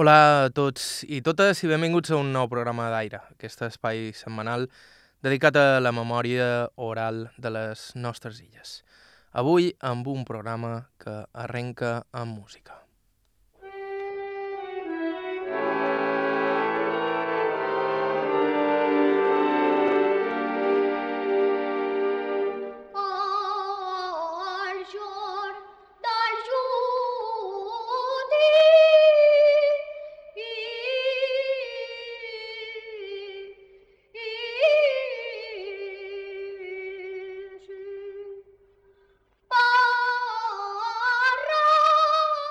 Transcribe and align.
Hola 0.00 0.44
a 0.46 0.50
tots 0.56 1.02
i 1.12 1.18
totes 1.20 1.58
i 1.60 1.68
benvinguts 1.68 2.08
a 2.14 2.16
un 2.16 2.30
nou 2.32 2.46
programa 2.48 2.86
d'Aire, 2.88 3.18
aquest 3.34 3.66
espai 3.66 4.14
setmanal 4.16 4.62
dedicat 5.20 5.58
a 5.60 5.64
la 5.84 5.92
memòria 5.92 6.46
oral 6.80 7.26
de 7.36 7.52
les 7.52 7.82
nostres 8.00 8.38
illes. 8.40 8.78
Avui 9.42 9.68
amb 9.84 10.08
un 10.08 10.24
programa 10.24 10.86
que 11.04 11.18
arrenca 11.44 11.98
amb 12.16 12.32
música. 12.38 12.78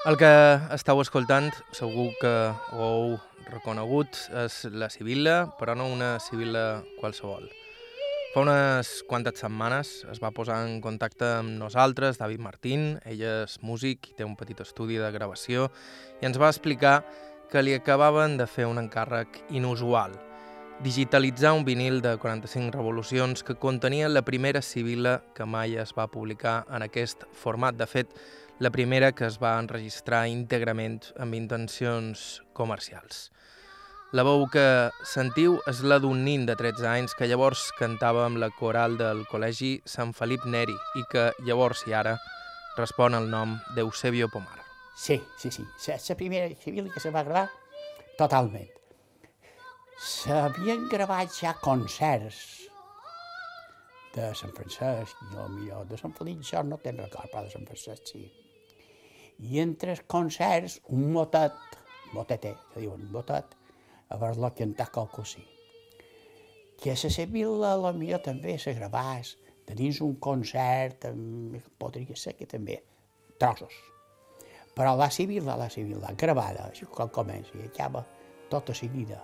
El 0.09 0.15
que 0.17 0.29
estàu 0.73 1.03
escoltant, 1.03 1.51
segur 1.69 2.07
que 2.17 2.29
ho 2.73 2.79
heu 2.81 3.11
reconegut, 3.51 4.15
és 4.41 4.55
la 4.73 4.87
Sibilla, 4.89 5.51
però 5.59 5.75
no 5.77 5.85
una 5.85 6.15
Sibilla 6.17 6.79
qualsevol. 6.97 7.45
Fa 8.33 8.41
unes 8.41 9.03
quantes 9.05 9.37
setmanes 9.43 9.91
es 10.09 10.17
va 10.23 10.31
posar 10.33 10.63
en 10.65 10.79
contacte 10.81 11.29
amb 11.35 11.53
nosaltres, 11.61 12.17
David 12.17 12.41
Martín, 12.41 12.87
ell 13.05 13.21
és 13.21 13.59
músic 13.61 14.09
i 14.09 14.17
té 14.17 14.25
un 14.25 14.33
petit 14.39 14.65
estudi 14.65 14.97
de 14.97 15.11
gravació, 15.13 15.69
i 16.23 16.25
ens 16.25 16.41
va 16.41 16.49
explicar 16.49 17.03
que 17.53 17.61
li 17.61 17.77
acabaven 17.77 18.39
de 18.41 18.49
fer 18.49 18.65
un 18.65 18.81
encàrrec 18.81 19.43
inusual, 19.53 20.17
digitalitzar 20.81 21.53
un 21.53 21.69
vinil 21.69 22.01
de 22.01 22.17
45 22.17 22.73
revolucions 22.73 23.45
que 23.45 23.61
contenia 23.61 24.09
la 24.09 24.25
primera 24.25 24.65
Sibilla 24.65 25.19
que 25.37 25.45
mai 25.45 25.77
es 25.77 25.93
va 25.93 26.09
publicar 26.09 26.63
en 26.73 26.81
aquest 26.89 27.29
format. 27.35 27.77
De 27.77 27.85
fet, 27.85 28.15
la 28.59 28.71
primera 28.71 29.13
que 29.13 29.23
es 29.25 29.37
va 29.39 29.53
enregistrar 29.55 30.25
íntegrament 30.27 30.99
amb 31.23 31.35
intencions 31.37 32.41
comercials. 32.53 33.29
La 34.11 34.25
veu 34.27 34.43
que 34.51 34.89
sentiu 35.07 35.59
és 35.69 35.79
la 35.87 35.99
d'un 36.03 36.25
nin 36.25 36.43
de 36.49 36.57
13 36.59 36.87
anys 36.91 37.15
que 37.15 37.29
llavors 37.29 37.69
cantava 37.77 38.25
amb 38.25 38.41
la 38.41 38.49
coral 38.51 38.97
del 38.99 39.21
col·legi 39.31 39.77
Sant 39.87 40.11
Felip 40.17 40.43
Neri 40.43 40.75
i 40.99 41.03
que 41.11 41.29
llavors 41.47 41.85
i 41.87 41.95
ara 41.95 42.17
respon 42.75 43.15
al 43.15 43.29
nom 43.31 43.55
d'Eusebio 43.77 44.27
Pomar. 44.33 44.59
Sí, 44.97 45.21
sí, 45.37 45.51
sí. 45.51 45.63
La 45.87 46.15
primera 46.19 46.51
civil 46.59 46.91
que 46.91 46.99
se 46.99 47.13
va 47.15 47.23
gravar 47.23 47.47
totalment. 48.17 48.67
S'havien 49.99 50.89
gravat 50.91 51.31
ja 51.31 51.55
concerts 51.63 52.43
de 54.15 54.33
Sant 54.35 54.51
Francesc, 54.51 55.15
i 55.31 55.47
millor 55.55 55.87
de 55.87 56.01
Sant 56.01 56.11
Felip, 56.17 56.43
jo 56.43 56.65
no 56.65 56.81
te'n 56.83 56.99
record, 56.99 57.31
però 57.31 57.45
de 57.45 57.55
Sant 57.55 57.67
Francesc 57.69 58.15
sí 58.15 58.27
i 59.39 59.59
entre 59.63 59.93
els 59.95 60.01
concerts 60.07 60.79
un 60.95 61.09
motet, 61.13 61.55
motete, 62.13 62.55
que 62.73 62.83
diuen 62.83 63.07
motet, 63.13 63.55
a 64.09 64.17
veure 64.17 64.49
que 64.49 64.63
cantar 64.63 64.89
qualque 64.91 65.25
sí. 65.25 65.45
Que 66.79 66.91
a 66.91 66.99
la 66.99 67.11
Sevilla 67.11 67.75
la 67.77 67.93
millor 67.93 68.21
també 68.23 68.57
se 68.57 68.73
gravàs, 68.75 69.35
de 69.67 69.75
dins 69.75 70.01
un 70.01 70.15
concert, 70.15 71.05
podria 71.77 72.15
ser 72.15 72.35
que 72.35 72.47
també, 72.49 72.79
trossos. 73.37 73.75
Però 74.75 74.95
la 74.95 75.09
Sevilla, 75.11 75.57
la 75.57 75.69
Sevilla, 75.69 76.13
gravada, 76.17 76.69
així 76.69 76.85
com 76.85 77.09
comença 77.09 77.57
i 77.57 77.67
acaba 77.67 78.05
tota 78.49 78.73
seguida 78.73 79.19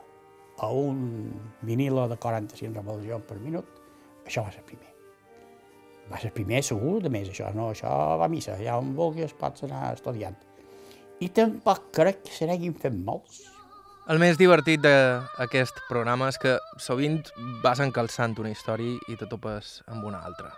a 0.59 0.71
un 0.71 1.31
vinilo 1.61 2.07
de 2.07 2.17
45 2.17 2.75
revolucions 2.75 3.25
per 3.27 3.39
minut, 3.39 3.79
això 4.25 4.43
va 4.43 4.51
ser 4.51 4.63
primer 4.67 4.94
va 6.11 6.19
ser 6.21 6.31
primer 6.33 6.61
segur, 6.65 6.99
de 7.03 7.09
més, 7.11 7.29
això, 7.31 7.49
no, 7.55 7.71
això 7.73 7.91
va 8.19 8.27
a 8.27 8.31
missa, 8.31 8.57
ja 8.61 8.77
on 8.77 8.93
vulguis 8.97 9.33
pots 9.37 9.65
anar 9.67 9.93
estudiant. 9.95 10.37
I 11.23 11.31
tampoc 11.33 11.89
crec 11.95 12.25
que 12.27 12.35
se 12.35 12.47
n'hagin 12.49 12.75
fet 12.77 12.95
molts. 12.95 13.45
El 14.11 14.19
més 14.21 14.37
divertit 14.37 14.83
d'aquest 14.83 15.79
programa 15.87 16.27
és 16.29 16.37
que 16.37 16.59
sovint 16.77 17.23
vas 17.63 17.81
encalçant 17.81 18.35
una 18.37 18.51
història 18.53 18.99
i 19.09 19.17
te 19.17 19.25
topes 19.31 19.79
amb 19.89 20.05
una 20.05 20.21
altra. 20.27 20.51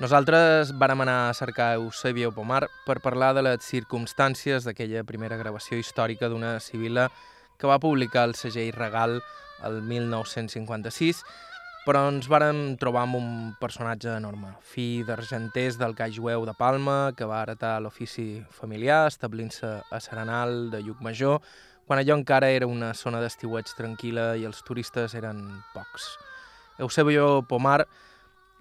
Nosaltres 0.00 0.74
vàrem 0.80 1.02
anar 1.04 1.16
a 1.28 1.34
cercar 1.36 1.74
Eusebio 1.76 2.30
Pomar 2.32 2.66
per 2.86 3.02
parlar 3.04 3.34
de 3.36 3.44
les 3.44 3.64
circumstàncies 3.64 4.64
d'aquella 4.64 5.04
primera 5.08 5.36
gravació 5.40 5.76
històrica 5.80 6.28
d'una 6.28 6.54
civila 6.60 7.10
que 7.60 7.68
va 7.68 7.80
publicar 7.80 8.24
el 8.28 8.32
segell 8.36 8.72
Regal 8.76 9.18
el 9.64 9.82
1956 9.84 11.20
però 11.86 12.02
ens 12.10 12.28
vàrem 12.28 12.76
trobar 12.80 13.06
amb 13.06 13.16
un 13.16 13.28
personatge 13.60 14.12
enorme, 14.12 14.52
fill 14.60 15.06
d'argenters 15.08 15.78
del 15.80 15.94
Cai 15.96 16.12
Jueu 16.12 16.44
de 16.44 16.52
Palma, 16.58 17.12
que 17.16 17.28
va 17.28 17.40
heretar 17.42 17.78
l'ofici 17.80 18.42
familiar, 18.52 19.06
establint-se 19.08 19.70
a 19.88 20.00
Serenal 20.04 20.68
de 20.70 20.82
Llucmajor, 20.84 21.40
quan 21.88 21.98
allò 21.98 22.14
encara 22.18 22.50
era 22.52 22.68
una 22.68 22.92
zona 22.94 23.22
d'estiueig 23.22 23.72
tranquil·la 23.78 24.34
i 24.38 24.44
els 24.46 24.60
turistes 24.62 25.16
eren 25.18 25.40
pocs. 25.74 26.12
Eusebio 26.78 27.40
Pomar 27.48 27.80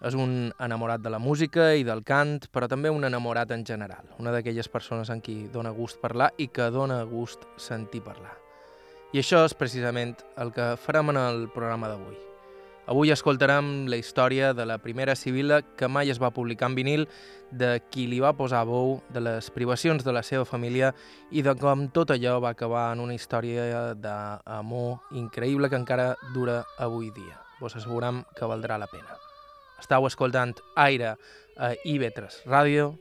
és 0.08 0.16
un 0.16 0.54
enamorat 0.64 1.04
de 1.04 1.12
la 1.12 1.20
música 1.20 1.74
i 1.76 1.84
del 1.84 2.06
cant, 2.08 2.48
però 2.54 2.70
també 2.72 2.90
un 2.90 3.04
enamorat 3.04 3.52
en 3.52 3.66
general, 3.68 4.08
una 4.18 4.32
d'aquelles 4.32 4.72
persones 4.72 5.12
en 5.12 5.20
qui 5.22 5.44
dona 5.52 5.76
gust 5.76 6.00
parlar 6.00 6.32
i 6.38 6.48
que 6.48 6.72
dona 6.72 7.04
gust 7.04 7.44
sentir 7.58 8.02
parlar. 8.08 8.38
I 9.12 9.20
això 9.20 9.44
és 9.44 9.58
precisament 9.58 10.16
el 10.38 10.56
que 10.56 10.72
farem 10.80 11.12
en 11.12 11.22
el 11.26 11.48
programa 11.52 11.92
d'avui. 11.92 12.29
Avui 12.90 13.12
escoltarem 13.14 13.86
la 13.86 14.00
història 14.02 14.48
de 14.58 14.66
la 14.66 14.80
primera 14.82 15.14
civila 15.14 15.60
que 15.78 15.86
mai 15.86 16.10
es 16.10 16.18
va 16.18 16.32
publicar 16.34 16.72
en 16.72 16.76
vinil, 16.80 17.04
de 17.52 17.84
qui 17.94 18.08
li 18.10 18.18
va 18.24 18.34
posar 18.34 18.64
bou, 18.66 18.96
de 19.14 19.22
les 19.22 19.50
privacions 19.54 20.02
de 20.06 20.14
la 20.16 20.24
seva 20.26 20.46
família 20.46 20.90
i 21.30 21.44
de 21.46 21.54
com 21.60 21.86
tot 21.94 22.10
allò 22.16 22.40
va 22.42 22.56
acabar 22.56 22.88
en 22.96 23.04
una 23.04 23.14
història 23.14 23.94
d'amor 23.94 25.14
increïble 25.14 25.70
que 25.70 25.78
encara 25.78 26.16
dura 26.34 26.64
avui 26.80 27.12
dia. 27.14 27.38
Vos 27.62 27.76
assegurem 27.78 28.24
que 28.34 28.50
valdrà 28.50 28.80
la 28.82 28.90
pena. 28.90 29.20
Estau 29.78 30.08
escoltant 30.10 30.56
Aire 30.76 31.14
a 31.58 31.76
IB3 31.86 32.42
Ràdio. 32.50 32.96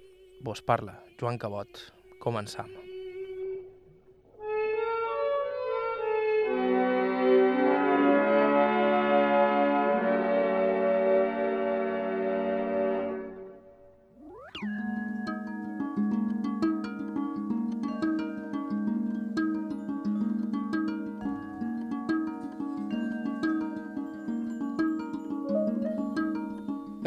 Vos 0.45 0.61
parla 0.61 0.99
Joan 1.17 1.41
Cabot. 1.41 1.89
Començam. 2.21 2.88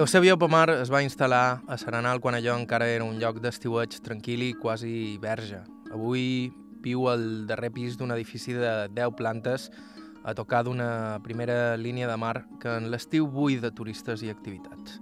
Eusebio 0.02 0.34
Pomar 0.42 0.72
es 0.74 0.90
va 0.90 1.04
instal·lar 1.06 1.62
a 1.70 1.76
Serenal 1.78 2.18
quan 2.24 2.34
allò 2.34 2.56
encara 2.58 2.88
era 2.90 3.06
un 3.06 3.20
lloc 3.22 3.36
d'estiueig 3.38 4.00
tranquil 4.02 4.42
i 4.42 4.56
quasi 4.58 5.20
verge. 5.22 5.60
Avui 5.94 6.50
viu 6.82 7.04
al 7.12 7.46
darrer 7.46 7.70
pis 7.76 8.00
d'un 8.00 8.10
edifici 8.16 8.56
de 8.58 8.72
10 8.90 9.14
plantes 9.20 9.68
a 10.26 10.34
tocar 10.34 10.64
d'una 10.66 11.20
primera 11.22 11.78
línia 11.78 12.08
de 12.10 12.16
mar 12.18 12.48
que 12.64 12.74
en 12.80 12.90
l'estiu 12.90 13.28
bull 13.30 13.60
de 13.62 13.70
turistes 13.70 14.24
i 14.26 14.32
activitats. 14.34 14.98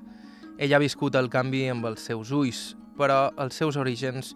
Ell 0.59 0.75
ha 0.75 0.81
viscut 0.83 1.15
el 1.15 1.31
canvi 1.31 1.69
amb 1.71 1.87
els 1.87 2.03
seus 2.03 2.33
ulls, 2.35 2.73
però 2.99 3.29
els 3.39 3.55
seus 3.55 3.79
orígens 3.79 4.33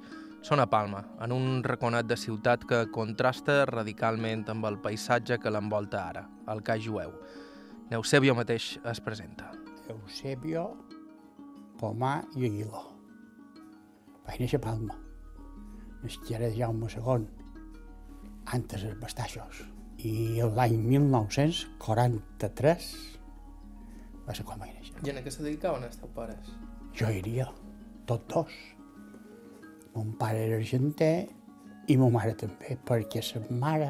són 0.48 0.64
a 0.64 0.70
Palma, 0.72 1.04
en 1.20 1.36
un 1.36 1.60
raconat 1.68 2.08
de 2.08 2.16
ciutat 2.16 2.64
que 2.64 2.86
contrasta 2.88 3.66
radicalment 3.68 4.48
amb 4.56 4.72
el 4.72 4.80
paisatge 4.80 5.42
que 5.44 5.52
l'envolta 5.52 6.08
ara, 6.08 6.24
el 6.48 6.64
Cas 6.64 6.88
Jueu. 6.88 7.12
Neusebio 7.92 8.32
mateix 8.40 8.78
es 8.80 9.04
presenta. 9.04 9.52
Eusebio 9.90 10.78
Pomar 11.80 12.26
i 12.36 12.46
Aguiló. 12.48 12.84
Vaig 14.24 14.40
néixer 14.40 14.60
a 14.62 14.64
Palma, 14.64 14.96
nasquera 16.04 16.48
de 16.48 16.56
Jaume 16.56 16.88
II, 16.88 17.26
antes 18.56 18.84
els 18.88 19.00
bastaixos. 19.02 19.56
I 20.04 20.42
l'any 20.56 20.78
1943 20.84 22.88
va 24.28 24.34
ser 24.36 24.46
quan 24.48 24.60
vaig 24.62 24.72
néixer. 24.78 24.96
I 25.04 25.10
en 25.12 25.18
què 25.24 25.32
se 25.32 25.44
dedicaven 25.44 25.84
els 25.88 25.98
teus 26.00 26.14
pares? 26.16 26.46
Jo 26.96 27.08
iria, 27.12 27.48
tots 28.08 28.28
dos. 28.32 28.52
Mon 29.94 30.10
pare 30.20 30.40
era 30.48 30.56
argenter 30.62 31.28
i 31.92 31.94
ma 32.00 32.08
mare 32.14 32.34
també, 32.40 32.70
perquè 32.88 33.22
sa 33.26 33.40
mare, 33.52 33.90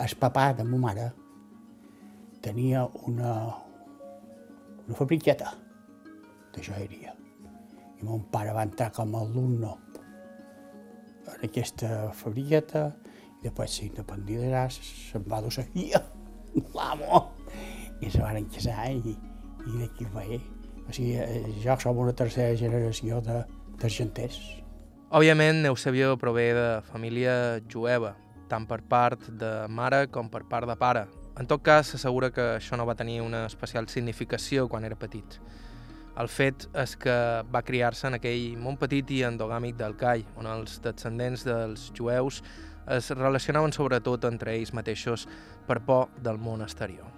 el 0.00 0.12
papà 0.20 0.44
de 0.56 0.64
ma 0.66 0.78
mare, 0.88 1.06
tenia 2.44 2.80
una, 3.08 3.30
una 4.86 4.96
fabriqueta 4.98 5.52
de 6.54 6.62
joieria. 6.62 7.14
I 8.00 8.04
mon 8.04 8.24
pare 8.30 8.52
va 8.52 8.64
entrar 8.66 8.90
com 8.92 9.14
a 9.16 9.20
alumne 9.24 9.72
en 11.34 11.44
aquesta 11.48 12.10
fabriqueta 12.12 12.90
Després 13.44 13.74
s'independitzarà, 13.76 14.62
se'n 14.72 15.24
va 15.28 15.42
dur 15.44 15.50
filla, 15.52 15.98
l'amo, 16.72 17.18
i 18.00 18.08
se 18.08 18.22
van 18.22 18.46
casar 18.48 18.86
i, 18.88 19.12
i 19.12 19.74
d'aquí 19.82 20.06
ve. 20.14 20.38
O 20.88 20.92
sigui, 20.96 21.10
eh, 21.20 21.50
jo 21.60 21.76
som 21.82 22.00
una 22.00 22.14
tercera 22.16 22.56
generació 22.56 23.20
de- 23.20 23.42
d'argenters. 23.82 24.38
Òbviament, 25.12 25.60
Eusebio 25.68 26.14
prové 26.16 26.46
de 26.56 26.64
família 26.88 27.34
jueva, 27.68 28.14
tant 28.48 28.64
per 28.70 28.80
part 28.88 29.28
de 29.28 29.52
mare 29.68 30.06
com 30.08 30.32
per 30.32 30.46
part 30.48 30.72
de 30.72 30.78
pare. 30.80 31.04
En 31.34 31.48
tot 31.50 31.62
cas, 31.66 31.88
s'assegura 31.90 32.30
que 32.30 32.44
això 32.60 32.76
no 32.78 32.86
va 32.86 32.94
tenir 32.94 33.20
una 33.22 33.44
especial 33.48 33.88
significació 33.90 34.68
quan 34.70 34.84
era 34.86 34.98
petit. 34.98 35.40
El 36.14 36.28
fet 36.30 36.68
és 36.78 36.94
que 36.94 37.14
va 37.50 37.64
criar-se 37.66 38.06
en 38.06 38.20
aquell 38.20 38.54
món 38.60 38.78
petit 38.78 39.10
i 39.10 39.24
endogàmic 39.26 39.74
del 39.80 39.96
Cai, 39.98 40.22
on 40.38 40.46
els 40.46 40.78
descendents 40.84 41.42
dels 41.42 41.88
jueus 41.96 42.38
es 42.86 43.10
relacionaven 43.10 43.72
sobretot 43.74 44.28
entre 44.30 44.54
ells 44.54 44.70
mateixos 44.76 45.26
per 45.66 45.80
por 45.82 46.08
del 46.22 46.38
món 46.38 46.62
exterior. 46.62 47.10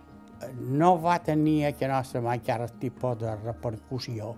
no 0.60 1.00
va 1.00 1.18
tenir 1.24 1.64
a 1.66 1.88
nostra 1.88 2.20
mà 2.20 2.36
cap 2.44 2.70
tipus 2.80 3.18
de 3.18 3.34
repercussió 3.36 4.36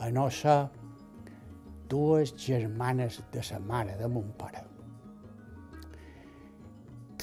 a 0.00 0.10
no 0.10 0.30
ser 0.30 0.68
dues 1.88 2.34
germanes 2.36 3.22
de 3.32 3.42
sa 3.42 3.58
mare, 3.58 3.96
de 3.96 4.08
mon 4.08 4.32
pare, 4.32 4.64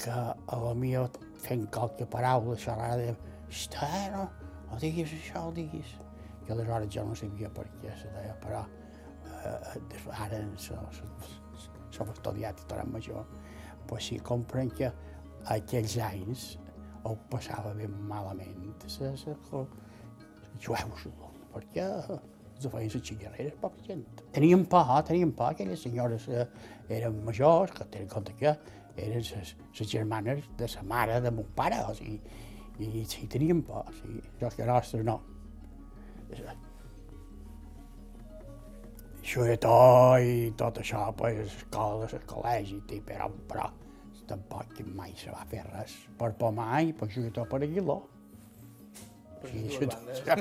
que 0.04 0.14
a 0.14 0.58
la 0.60 0.74
millor 0.76 1.10
fent 1.40 1.66
qualque 1.72 2.06
paraula 2.10 2.56
xerrada 2.60 3.14
«Està, 3.48 3.88
no, 4.12 4.26
no 4.70 4.80
diguis 4.82 5.12
això, 5.16 5.46
no 5.46 5.54
diguis». 5.56 5.94
I 6.44 6.52
aleshores 6.52 6.90
jo 6.92 7.06
no 7.08 7.16
sabia 7.16 7.48
per 7.56 7.64
què 7.80 7.94
se 7.96 8.10
deia, 8.12 8.34
però 8.42 8.60
eh, 9.48 10.12
ara 10.12 10.42
som, 10.60 12.10
estudiat 12.12 12.60
i 12.60 12.68
tornem 12.68 12.92
major, 12.98 13.24
pues 13.88 14.10
sí, 14.10 14.18
comprenc 14.20 14.76
que 14.80 14.92
aquells 15.54 15.96
anys 16.04 16.44
ho 17.04 17.14
passava 17.32 17.72
ben 17.78 17.96
malament, 18.08 18.76
se, 18.88 19.14
se, 19.20 19.34
se, 19.48 19.64
jueus, 20.64 21.08
perquè 21.54 21.84
els 21.84 22.68
feien 22.70 22.92
les 22.92 23.04
xillarreres 23.08 23.56
poca 23.60 23.82
gent. 23.88 24.04
Tenien 24.36 24.64
por, 24.70 24.88
tenien 25.08 25.32
por, 25.36 25.52
aquelles 25.52 25.82
senyores 25.84 26.28
eh, 26.28 26.46
eren 26.92 27.20
majors, 27.26 27.72
que 27.72 27.84
tenen 27.84 28.08
en 28.08 28.12
compte 28.12 28.36
que 28.40 28.54
eren 28.96 29.22
les, 29.22 29.54
les 29.78 29.90
germanes 29.90 30.44
de 30.58 30.68
sa 30.68 30.82
mare, 30.82 31.20
de 31.20 31.30
mon 31.34 31.46
pare, 31.56 31.80
o 31.88 31.94
sigui, 31.94 32.20
i 32.82 33.04
sí, 33.06 33.26
tenien 33.30 33.62
por, 33.62 33.86
sí. 34.00 34.20
Jo 34.40 34.50
que 34.54 34.66
nostre 34.66 35.02
no. 35.06 35.20
Això 39.24 39.44
de 39.48 39.56
tot 39.56 40.20
i 40.20 40.50
tot 40.58 40.80
això, 40.82 41.06
pues, 41.16 41.38
escoles, 41.46 42.12
el 42.12 42.26
col·legi, 42.28 42.80
però, 43.06 43.30
però 43.48 43.70
tampoc 44.28 44.80
mai 44.96 45.14
se 45.16 45.32
va 45.32 45.44
fer 45.48 45.62
res 45.68 45.94
per 46.18 46.32
por 46.40 46.52
mai, 46.56 46.92
per 46.96 47.08
això 47.08 47.24
tot 47.32 47.48
per 47.50 47.62
Aguiló. 47.64 47.98
Sí, 49.44 49.66
això, 49.68 50.36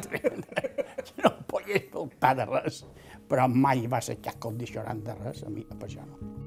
no 1.19 1.31
em 1.31 1.43
podia 1.51 1.83
faltar 1.91 2.33
de 2.39 2.47
res, 2.53 2.83
però 3.29 3.49
mai 3.51 3.87
va 3.91 4.01
ser 4.01 4.19
cap 4.23 4.39
condicionant 4.47 5.03
de 5.03 5.19
res, 5.19 5.43
a 5.43 5.51
mi, 5.51 5.67
per 5.67 5.89
això 5.89 6.07
no. 6.07 6.42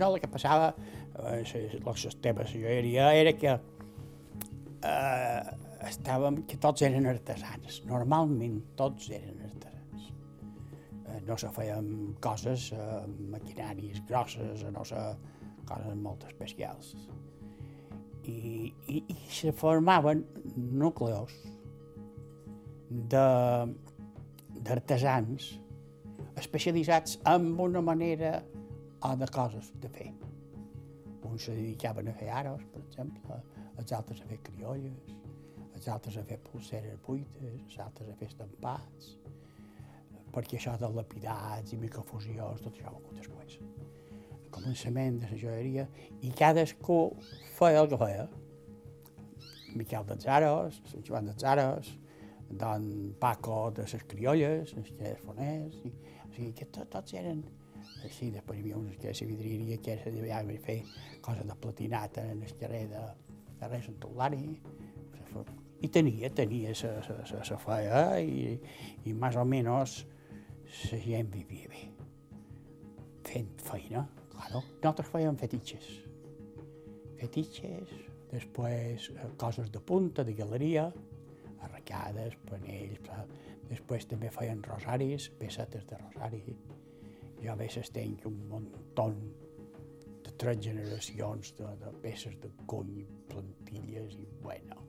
No, 0.00 0.14
el 0.14 0.20
que 0.20 0.28
passava, 0.32 0.70
eh, 1.20 1.42
les 1.44 2.16
teves 2.24 2.52
joieria, 2.54 3.10
era 3.12 3.32
que 3.36 3.50
eh, 3.52 5.42
estàvem, 5.88 6.38
que 6.48 6.56
tots 6.62 6.82
eren 6.86 7.08
artesans, 7.10 7.82
normalment 7.88 8.56
tots 8.78 9.10
eren 9.12 9.42
artesans. 9.44 10.06
Eh, 11.04 11.20
no 11.26 11.36
se 11.36 11.50
feien 11.52 12.14
coses, 12.24 12.72
eh, 12.72 13.04
maquinaris 13.34 14.00
grosses, 14.08 14.64
no 14.72 14.84
se 14.88 15.00
coses 15.68 15.94
molt 16.00 16.24
especials. 16.30 16.94
I, 18.24 18.72
i, 18.88 19.04
i 19.04 19.14
se 19.28 19.52
formaven 19.56 20.24
núcleos 20.80 21.32
d'artesans 24.64 25.60
especialitzats 26.40 27.20
en 27.28 27.60
una 27.60 27.82
manera 27.84 28.42
o 29.02 29.16
de 29.16 29.26
coses 29.32 29.72
de 29.80 29.88
fer. 29.88 30.12
Uns 31.22 31.44
se 31.44 31.54
dedicaven 31.54 32.08
a 32.08 32.12
fer 32.12 32.28
aros, 32.30 32.62
per 32.72 32.82
exemple, 32.82 33.36
els 33.78 33.92
altres 33.96 34.20
a 34.20 34.26
fer 34.28 34.40
criolles, 34.44 35.14
els 35.74 35.88
altres 35.88 36.18
a 36.20 36.24
fer 36.26 36.38
pulseres 36.44 36.98
buides, 37.06 37.60
els 37.62 37.78
altres 37.84 38.10
a 38.10 38.16
fer 38.18 38.28
estampats, 38.28 39.14
perquè 40.34 40.58
això 40.58 40.76
de 40.80 40.90
lapidats 40.94 41.72
i 41.72 41.78
microfusions, 41.80 42.64
tot 42.64 42.74
això 42.74 42.92
ho 42.92 43.14
després. 43.14 43.56
El 44.28 44.50
començament 44.52 45.20
de 45.22 45.30
la 45.30 45.40
joieria, 45.44 45.86
i 46.20 46.32
cadascú 46.36 47.00
feia 47.56 47.84
el 47.84 47.90
que 47.92 48.00
feia. 48.04 48.28
Miquel 49.78 50.06
dels 50.08 50.26
Aros, 50.26 50.80
Sant 50.90 51.06
Joan 51.06 51.30
dels 51.30 51.46
Aros, 51.46 51.94
don 52.50 53.14
Paco 53.22 53.70
de 53.70 53.86
les 53.86 54.04
criolles, 54.10 54.74
els 54.76 54.92
que 54.98 55.14
foners, 55.22 55.78
i, 55.86 55.94
o 56.26 56.30
sigui 56.34 56.52
que 56.58 56.66
tot, 56.74 56.90
tots 56.90 57.14
eren 57.14 57.44
així, 58.06 58.30
després 58.34 58.58
hi 58.58 58.62
havia 58.64 58.78
uns 58.78 58.98
que 59.00 59.14
se 59.14 59.26
vidrieria 59.28 59.78
que 59.82 59.98
se 60.02 60.12
devia 60.14 60.42
fer 60.64 60.82
coses 61.20 61.46
de 61.46 61.56
platinat 61.56 62.18
en 62.22 62.42
el 62.42 62.54
carrer 62.60 62.86
de, 62.92 63.02
Reis 63.68 63.84
Sant 63.84 64.00
Eulari, 64.08 64.44
i 65.80 65.88
tenia, 65.88 66.30
tenia 66.36 66.72
sa 66.76 67.58
feia 67.60 68.00
i, 68.20 68.56
i 69.08 69.12
més 69.16 69.36
o 69.36 69.44
menys 69.48 70.00
la 70.90 70.98
gent 71.04 71.30
vivia 71.32 71.68
bé. 71.70 71.82
Fent 73.26 73.50
feina, 73.64 74.04
claro. 74.32 74.62
Nosaltres 74.80 75.10
fèiem 75.12 75.38
fetitxes. 75.40 75.88
Fetitxes, 77.20 77.94
després 78.30 79.10
eh, 79.12 79.28
coses 79.40 79.70
de 79.72 79.82
punta, 79.82 80.24
de 80.24 80.34
galeria, 80.38 80.88
arracades, 81.66 82.36
panells, 82.48 83.00
després 83.68 84.08
també 84.10 84.30
feien 84.34 84.62
rosaris, 84.66 85.28
pesetes 85.40 85.86
de 85.90 85.98
rosari. 86.00 86.42
Jo 87.40 87.54
a 87.54 87.56
vegades 87.56 87.90
tenc 87.94 88.26
un 88.28 88.36
muntó 88.50 89.08
de 90.24 90.32
tres 90.36 90.60
generacions 90.60 91.54
de, 91.56 91.68
de 91.80 91.92
peces 92.02 92.36
de 92.42 92.50
cony, 92.68 93.04
plantilles 93.32 94.16
i 94.20 94.26
bueno. 94.42 94.82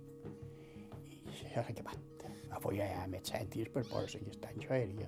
I 1.07 1.21
això 1.31 1.53
s'ha 1.53 1.65
acabat. 1.71 2.25
Avui 2.57 2.81
ja 2.81 2.87
hi 2.89 2.97
ha 2.99 3.07
més 3.11 3.31
cèntims 3.31 3.71
per 3.71 3.85
poder 3.87 4.09
seguir 4.11 4.33
estant 4.35 4.59
joieria. 4.59 5.07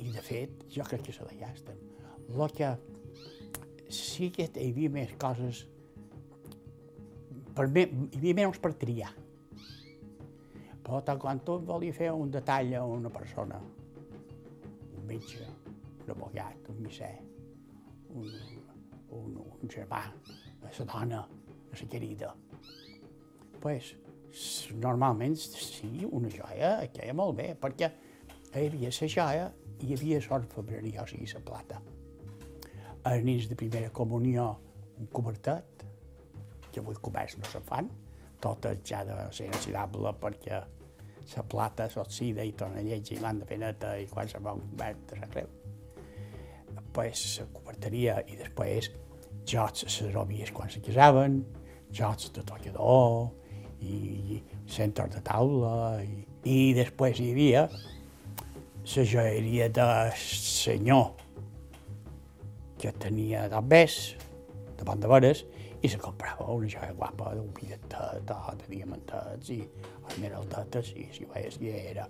I 0.00 0.12
de 0.14 0.22
fet, 0.24 0.64
jo 0.72 0.86
crec 0.88 1.04
que 1.08 1.12
se 1.12 1.26
la 1.26 1.36
gasten. 1.36 1.80
El 2.28 2.54
que 2.56 2.70
sí 3.92 4.30
que 4.32 4.48
hi 4.48 4.70
havia 4.70 4.92
més 4.92 5.12
coses, 5.20 5.64
per 7.56 7.66
me, 7.72 7.84
hi 7.88 8.20
havia 8.20 8.38
menys 8.40 8.60
per 8.62 8.72
triar. 8.80 9.10
Però 10.84 11.02
tant 11.04 11.20
quan 11.20 11.40
tu 11.44 11.58
volia 11.68 11.92
fer 11.92 12.12
un 12.16 12.30
detall 12.32 12.72
a 12.78 12.84
una 12.88 13.10
persona, 13.12 13.58
un 13.60 15.08
metge, 15.08 15.44
un 16.08 16.16
abogat, 16.16 16.68
un 16.68 16.82
misser, 16.82 17.14
un, 18.14 18.28
un, 19.10 19.38
un 19.60 19.70
germà, 19.70 20.02
la 20.62 20.84
dona, 20.84 21.22
la 21.72 21.88
querida, 21.90 22.34
pues, 23.60 23.94
normalment 24.80 25.36
sí, 25.36 26.06
una 26.10 26.30
joia 26.32 26.72
queia 26.92 27.14
molt 27.16 27.36
bé, 27.38 27.52
perquè 27.60 27.90
hi 28.54 28.66
havia 28.66 28.90
la 28.92 29.10
joia 29.14 29.48
i 29.78 29.86
hi 29.90 29.96
havia 29.96 30.20
l'orfebreria, 30.24 31.02
o 31.02 31.06
sigui, 31.06 31.28
la 31.34 31.44
plata. 31.44 31.82
A 33.04 33.14
nits 33.22 33.48
de 33.48 33.56
primera 33.56 33.90
comunió, 33.94 34.50
un 34.98 35.06
cobertet, 35.14 35.84
que 36.72 36.80
avui 36.80 36.98
comerç 37.00 37.38
no 37.38 37.46
se 37.48 37.60
fan, 37.64 37.88
totes 38.42 38.82
ja 38.86 39.04
de 39.06 39.16
ser 39.34 39.48
inoxidable 39.48 40.12
perquè 40.20 40.58
la 41.36 41.44
plata 41.44 41.88
s'oxida 41.92 42.44
i 42.46 42.54
torna 42.56 42.82
lleig 42.84 43.12
i 43.12 43.20
l'han 43.20 43.42
de 43.42 43.48
fer 43.48 43.58
neta 43.60 43.96
i 44.00 44.06
quan 44.10 44.28
se 44.28 44.40
va 44.40 44.54
un 44.56 44.64
cobert 44.70 45.06
de 45.12 45.20
la 45.20 45.30
creu. 45.32 45.57
Pues 46.92 47.24
la 47.40 47.46
coberteria 47.52 48.18
i 48.26 48.38
després 48.38 48.90
jocs 49.48 49.84
a 49.86 49.90
les 49.90 50.14
robies 50.14 50.52
quan 50.52 50.70
se 50.70 50.82
casaven, 50.84 51.42
jocs 51.94 52.32
de 52.34 52.44
tocador, 52.44 53.30
i 53.80 54.40
centres 54.66 55.12
de 55.14 55.22
taula, 55.24 56.00
i, 56.02 56.24
i 56.44 56.58
després 56.76 57.20
hi 57.20 57.30
havia 57.32 57.68
la 58.88 59.04
joieria 59.04 59.68
de 59.68 59.86
senyor 60.16 61.12
que 62.78 62.92
tenia 63.02 63.48
d'obès, 63.50 64.16
de 64.78 64.86
Pont 64.86 65.00
de 65.02 65.10
Veres, 65.10 65.44
i 65.82 65.90
se 65.90 65.98
comprava 66.00 66.46
una 66.54 66.70
joia 66.70 66.94
guapa 66.96 67.34
d'un 67.36 67.50
bitlletet, 67.54 68.22
de, 68.26 68.38
de 68.60 68.70
diamantets 68.70 69.50
i 69.54 69.60
esmeraldetes, 70.08 70.92
i 70.96 71.08
si 71.14 71.26
veies 71.30 71.58
que 71.60 71.74
era. 71.90 72.06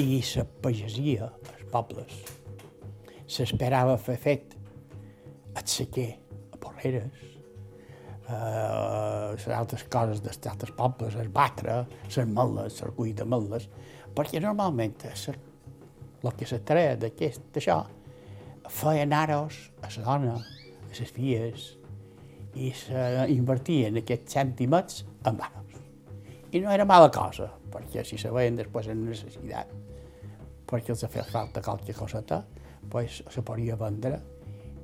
I 0.00 0.22
la 0.24 0.46
pagesia, 0.64 1.28
els 1.52 1.68
pobles, 1.72 2.18
s'esperava 3.32 3.96
fer 4.00 4.18
fet 4.20 4.56
el 5.56 5.68
sequer 5.68 6.08
a 6.52 6.58
Porreres, 6.60 7.22
eh, 8.28 9.32
les 9.32 9.48
altres 9.56 9.84
coses 9.92 10.22
dels 10.24 10.40
altres 10.50 10.74
pobles, 10.76 11.16
el 11.20 11.32
batre, 11.32 11.82
les 12.04 12.28
meles, 12.28 12.80
el 12.84 12.94
cull 12.96 13.14
de 13.16 13.26
meles, 13.28 13.68
perquè 14.16 14.40
normalment 14.44 14.96
el 15.08 16.32
que 16.38 16.48
se 16.48 16.60
treia 16.66 16.96
d'això 17.00 17.82
feien 18.72 19.12
aros 19.12 19.58
a 19.82 19.90
la 19.96 20.04
dona, 20.04 20.36
a 20.38 20.92
les 20.98 21.12
filles, 21.12 21.72
i 22.54 22.70
s'invertien 22.76 23.96
aquests 24.00 24.36
cèntims 24.36 25.02
en 25.28 25.40
aros. 25.40 25.78
I 26.52 26.60
no 26.60 26.72
era 26.72 26.84
mala 26.84 27.08
cosa, 27.12 27.48
perquè 27.72 28.04
si 28.04 28.18
se 28.20 28.30
veien 28.32 28.58
després 28.60 28.90
en 28.92 29.06
necessitat, 29.08 29.72
perquè 30.68 30.92
els 30.92 31.04
feia 31.08 31.24
falta 31.24 31.64
qualque 31.64 31.96
coseta, 31.96 32.42
pues, 32.90 33.22
se 33.30 33.42
podia 33.42 33.76
vendre 33.76 34.18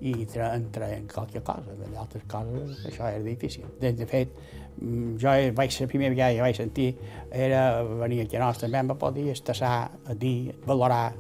i 0.01 0.13
entrar 0.23 0.93
en 0.93 1.09
qualque 1.09 1.41
cosa. 1.43 1.75
De 1.75 1.97
altres 1.99 2.25
coses 2.31 2.85
això 2.87 3.09
era 3.09 3.23
difícil. 3.25 3.67
De, 3.81 3.93
de 3.93 4.07
fet, 4.07 4.35
mm, 4.81 5.17
jo 5.19 5.33
vaig 5.59 5.81
la 5.81 5.89
primera 5.91 6.15
vegada 6.15 6.35
que 6.37 6.45
vaig 6.45 6.57
sentir 6.57 6.89
era 7.33 7.83
venir 7.83 8.23
aquí 8.23 8.37
a 8.37 8.45
nostre 8.45 8.69
també 8.69 8.79
em 8.79 8.93
va 8.93 8.99
poder 8.99 9.29
estassar 9.33 9.91
a 10.07 10.15
dir, 10.15 10.55
valorar 10.67 11.15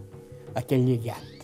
aquell 0.54 0.87
llegat. 0.87 1.35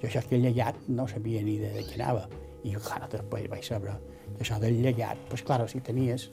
Jo 0.00 0.08
això, 0.08 0.22
aquell 0.22 0.46
llegat, 0.46 0.78
no 0.88 1.08
sabia 1.08 1.42
ni 1.42 1.58
de, 1.58 1.72
de 1.74 1.84
què 1.88 1.98
anava. 2.00 2.28
I 2.62 2.76
clar, 2.76 3.08
després 3.10 3.50
vaig 3.50 3.66
saber 3.66 3.98
que 4.36 4.44
això 4.44 4.60
del 4.60 4.80
llegat, 4.80 5.18
doncs 5.28 5.44
clar, 5.44 5.62
si 5.68 5.80
tenies 5.84 6.30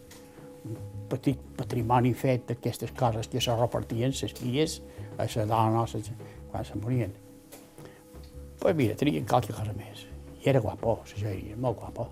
un 0.67 0.77
petit 1.09 1.39
patrimoni 1.57 2.13
fet 2.13 2.49
d'aquestes 2.49 2.91
coses 2.91 3.29
que 3.31 3.41
se 3.41 3.55
repartien, 3.55 4.11
les 4.11 4.33
filles, 4.35 4.81
a 5.17 5.23
les 5.23 5.47
dones, 5.47 6.11
quan 6.51 6.65
se 6.67 6.75
morien 6.77 7.15
pues 8.67 8.75
mira, 8.75 8.95
tenia 8.99 9.23
qualque 9.23 9.53
cosa 9.55 9.71
més. 9.71 10.01
I 10.43 10.49
era 10.51 10.59
guapo, 10.59 10.97
la 11.07 11.19
joieria, 11.21 11.55
molt 11.55 11.77
guapo. 11.79 12.09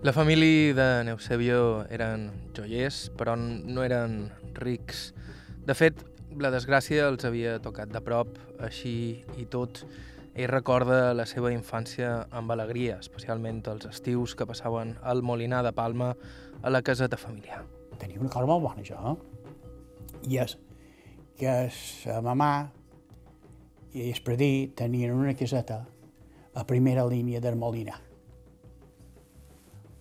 La 0.00 0.14
família 0.16 0.72
de 0.72 0.86
Neusebio 1.04 1.82
eren 1.92 2.30
joiers, 2.56 3.10
però 3.20 3.34
no 3.36 3.84
eren 3.84 4.30
rics. 4.56 5.10
De 5.68 5.76
fet, 5.76 6.00
la 6.40 6.48
desgràcia 6.54 7.04
els 7.10 7.28
havia 7.28 7.58
tocat 7.60 7.92
de 7.92 8.00
prop, 8.00 8.32
així 8.64 9.26
i 9.36 9.44
tot. 9.44 9.82
Ell 10.32 10.48
recorda 10.48 11.12
la 11.12 11.28
seva 11.28 11.52
infància 11.52 12.22
amb 12.32 12.56
alegria, 12.56 12.96
especialment 13.04 13.60
els 13.68 13.84
estius 13.92 14.32
que 14.32 14.48
passaven 14.48 14.96
al 15.04 15.20
Molinar 15.20 15.60
de 15.68 15.76
Palma 15.76 16.14
a 16.62 16.72
la 16.72 16.80
caseta 16.80 17.20
familiar. 17.20 17.66
Tenia 18.00 18.24
una 18.24 18.32
cosa 18.32 18.48
molt 18.48 18.64
bona, 18.64 18.80
això. 18.80 19.18
I 20.24 20.40
és 20.48 20.56
que 21.36 21.66
sa 21.76 22.22
mamà 22.24 22.70
i 23.92 24.10
Espredí 24.10 24.72
tenien 24.76 25.12
una 25.12 25.34
caseta 25.34 25.80
a 26.54 26.66
primera 26.66 27.04
línia 27.06 27.40
del 27.40 27.56
Molinar, 27.56 28.00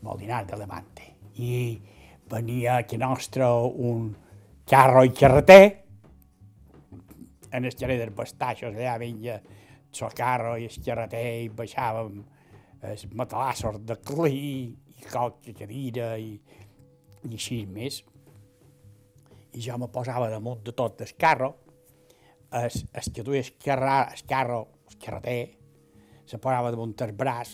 Molinar 0.01 0.45
de 0.45 0.57
Levante. 0.57 1.15
I 1.35 1.81
venia 2.29 2.77
aquí 2.77 2.97
nostre 2.97 3.45
un 3.45 4.15
carro 4.69 5.03
i 5.03 5.09
carreter, 5.09 5.85
en 7.51 7.65
el 7.65 7.73
carrer 7.73 7.97
dels 7.97 8.15
Bastaixos, 8.15 8.75
allà 8.75 8.97
venia 9.01 9.39
el 9.39 10.13
carro 10.13 10.53
i 10.57 10.67
el 10.69 10.83
carreter 10.85 11.23
i 11.45 11.49
baixàvem 11.49 12.19
els 12.85 13.07
matalassos 13.17 13.79
de 13.81 13.97
clí 14.05 14.43
i 14.69 15.07
qualque 15.09 15.55
cadira 15.57 16.11
i, 16.21 16.35
i 17.25 17.33
així 17.33 17.63
més. 17.65 18.03
I 19.57 19.65
jo 19.65 19.79
me 19.81 19.89
posava 19.89 20.29
damunt 20.29 20.61
de 20.63 20.75
tot 20.77 21.01
el 21.01 21.15
carro 21.17 21.55
es, 22.51 22.85
es 22.93 23.09
que 23.13 23.23
duia 23.23 23.43
carro, 23.63 24.67
el 24.89 24.97
carreter, 24.97 25.57
se 26.25 26.37
posava 26.37 26.71
damunt 26.71 26.95
el 27.01 27.13
braç 27.17 27.51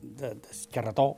de, 0.00 0.34
del 0.34 0.62
carretó, 0.72 1.08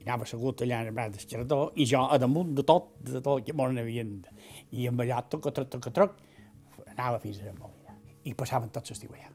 i 0.00 0.06
anava 0.06 0.24
assegut 0.26 0.62
allà 0.64 0.80
en 0.82 0.90
el 0.90 0.96
braç 0.96 1.16
del 1.16 1.28
carretó, 1.32 1.60
i 1.76 1.86
jo 1.86 2.04
a 2.06 2.18
damunt 2.18 2.54
de 2.58 2.64
tot, 2.66 2.92
de 3.06 3.22
tot 3.22 3.44
que 3.46 3.54
m'on 3.56 3.78
havien... 3.78 4.20
I 4.70 4.86
amb 4.90 5.02
allà, 5.02 5.20
toc, 5.26 5.50
toc, 5.50 5.66
toc, 5.70 5.90
toc, 5.94 6.16
anava 6.86 7.18
fins 7.22 7.40
a 7.42 7.48
la 7.48 7.54
Molina. 7.58 7.96
I 8.26 8.34
passaven 8.38 8.70
tots 8.74 8.92
l'estiu 8.92 9.12
allà. 9.16 9.30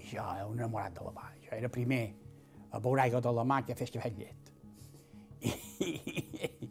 I 0.00 0.08
jo 0.14 0.26
un 0.48 0.58
enamorat 0.60 0.96
de 0.96 1.04
la 1.04 1.12
mà. 1.16 1.28
Jo 1.44 1.56
era 1.56 1.70
primer 1.72 2.04
a 2.72 2.80
veure 2.80 3.04
aigua 3.04 3.20
de 3.20 3.32
la 3.36 3.44
mà 3.44 3.60
que 3.66 3.76
fes 3.76 3.92
cafè 3.92 4.12
llet. 4.16 4.52
I, 5.82 5.92
i, 5.92 6.70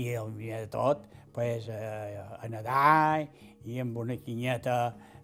i 0.00 0.08
el 0.16 0.32
dia 0.38 0.62
de 0.62 0.68
tot, 0.72 1.04
pues, 1.34 1.68
eh, 1.68 2.16
a 2.16 2.48
nedar 2.48 3.26
i 3.64 3.80
amb 3.82 3.96
una 4.02 4.16
quinyeta 4.16 4.76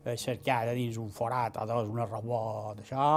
eh, 0.04 0.16
cercada 0.16 0.75
dins 0.76 0.99
un 1.00 1.11
forat 1.11 1.59
o 1.62 1.66
dos, 1.68 1.88
una 1.88 2.07
rabó 2.07 2.75
d'això, 2.78 3.09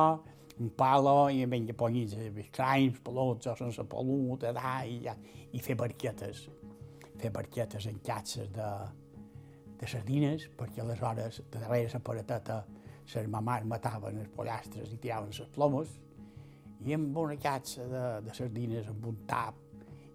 un 0.61 0.71
palo 0.77 1.29
i 1.29 1.43
amb 1.45 1.55
ell 1.57 1.73
ponyits 1.77 2.17
cranys, 2.53 2.99
peluts 3.03 3.49
o 3.49 3.55
sense 3.57 3.85
pelut, 3.89 4.45
allà, 4.49 4.81
i, 4.85 4.99
ja, 5.05 5.15
i 5.51 5.61
fer 5.63 5.77
barquetes, 5.79 6.45
fer 7.21 7.31
barquetes 7.33 7.87
en 7.89 7.97
catxes 8.05 8.51
de, 8.53 8.69
de 9.79 9.89
sardines, 9.89 10.47
perquè 10.57 10.83
aleshores, 10.83 11.41
de 11.49 11.63
darrere 11.63 11.89
la 11.93 12.03
parateta, 12.11 12.61
les 13.11 13.27
mamars 13.27 13.65
mataven 13.67 14.21
els 14.21 14.29
pollastres 14.35 14.93
i 14.93 14.99
tiraven 15.01 15.33
les 15.33 15.49
plomes, 15.55 15.97
i 16.85 16.95
amb 16.95 17.17
una 17.17 17.37
catxa 17.37 17.85
de, 17.89 18.05
de 18.25 18.37
sardines 18.37 18.87
amb 18.89 19.09
un 19.11 19.19
tap 19.29 19.57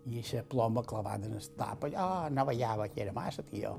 i 0.06 0.22
la 0.22 0.42
ploma 0.46 0.82
clavada 0.86 1.26
en 1.26 1.34
el 1.34 1.50
tap, 1.58 1.88
allò 1.88 2.28
no 2.30 2.46
ballava 2.46 2.88
que 2.88 3.02
era 3.02 3.12
massa, 3.12 3.42
tio. 3.42 3.74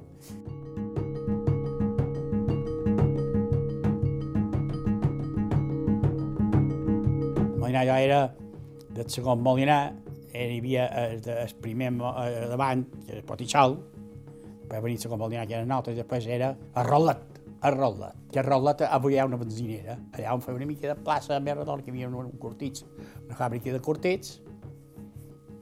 Molinar 7.68 7.86
jo 7.86 7.96
era 8.00 8.34
del 8.96 9.10
segon 9.12 9.42
Molinar, 9.44 9.92
hi 10.32 10.58
havia 10.58 10.86
el, 11.02 11.18
el 11.20 11.50
primer 11.60 11.90
eh, 11.92 12.46
davant, 12.48 12.86
que 13.04 13.18
era 13.18 13.26
Potichal, 13.28 13.76
després 14.70 14.80
venir 14.86 15.02
segon 15.02 15.20
Molinar, 15.20 15.44
que 15.50 15.58
era 15.58 15.68
nostre, 15.68 15.92
i 15.92 16.00
després 16.00 16.30
era 16.32 16.54
el 16.56 16.88
Rolet, 16.88 17.42
el 17.68 17.76
Rolet, 17.76 18.24
que 18.32 18.40
el 18.40 18.48
Rolet 18.48 18.86
avui 18.88 19.18
hi 19.18 19.20
ha 19.20 19.28
una 19.28 19.42
benzinera, 19.42 19.98
allà 20.16 20.38
on 20.38 20.46
feia 20.46 20.62
una 20.62 20.70
mica 20.70 20.94
de 20.94 20.96
plaça 20.96 21.36
a 21.36 21.42
Merredol, 21.44 21.84
que 21.84 21.92
hi 21.92 21.98
havia 21.98 22.08
un, 22.08 22.32
cortits, 22.40 22.88
una 23.26 23.36
fàbrica 23.36 23.76
de 23.76 23.84
cortits, 23.84 24.38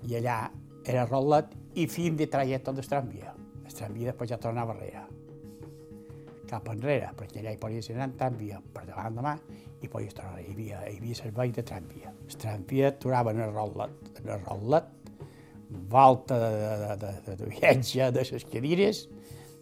i 0.06 0.20
allà 0.22 0.40
era 0.86 1.10
rotllat 1.10 1.58
i 1.74 1.90
fin 1.90 2.22
de 2.22 2.30
trajecte 2.30 2.76
del 2.78 2.86
tramvia. 2.86 3.34
El 3.66 3.74
tramvia 3.74 4.12
després 4.14 4.30
ja 4.30 4.38
tornava 4.38 4.78
enrere, 4.78 5.08
cap 6.46 6.70
enrere, 6.70 7.16
perquè 7.18 7.42
allà 7.42 7.58
hi 7.58 7.64
podies 7.66 7.90
anar 7.96 8.12
en 8.12 8.20
tramvia 8.20 8.62
per 8.62 8.86
davant 8.92 9.18
de 9.18 9.26
mà 9.26 9.40
i 9.84 9.90
podies 9.92 10.16
tornar. 10.16 10.40
Hi 10.42 10.54
havia, 10.54 10.82
hi 10.90 10.98
havia 11.00 11.18
servei 11.18 11.52
de 11.56 11.64
tramvia. 11.66 12.14
El 12.28 12.38
tramvia 12.42 12.92
aturava 12.94 13.34
en 13.36 13.42
el 13.46 13.54
rotllat, 13.54 14.22
en 14.22 14.32
el 14.36 14.44
rotllat, 14.46 14.92
volta 15.92 16.38
de, 16.40 16.52
de, 16.56 16.96
de, 17.02 17.12
de, 17.26 17.36
de 17.42 17.50
viatge 17.52 18.12
de 18.16 18.26
les 18.32 18.46
cadires, 18.52 19.06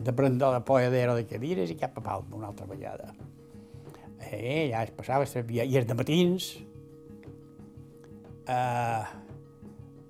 de 0.03 0.13
prendre 0.13 0.51
la 0.51 0.63
poadera 0.65 1.15
de 1.15 1.25
cadires 1.29 1.71
i 1.71 1.79
cap 1.79 1.97
a 1.99 2.03
Palma 2.05 2.37
una 2.37 2.51
altra 2.51 2.67
vegada. 2.69 3.13
Eh, 4.31 4.69
ja 4.71 4.83
es 4.83 4.93
passava 4.95 5.25
el 5.27 5.31
tramvia, 5.31 5.65
i 5.65 5.77
els 5.79 5.89
de 5.89 5.97
matins, 5.97 6.49
eh, 8.47 9.03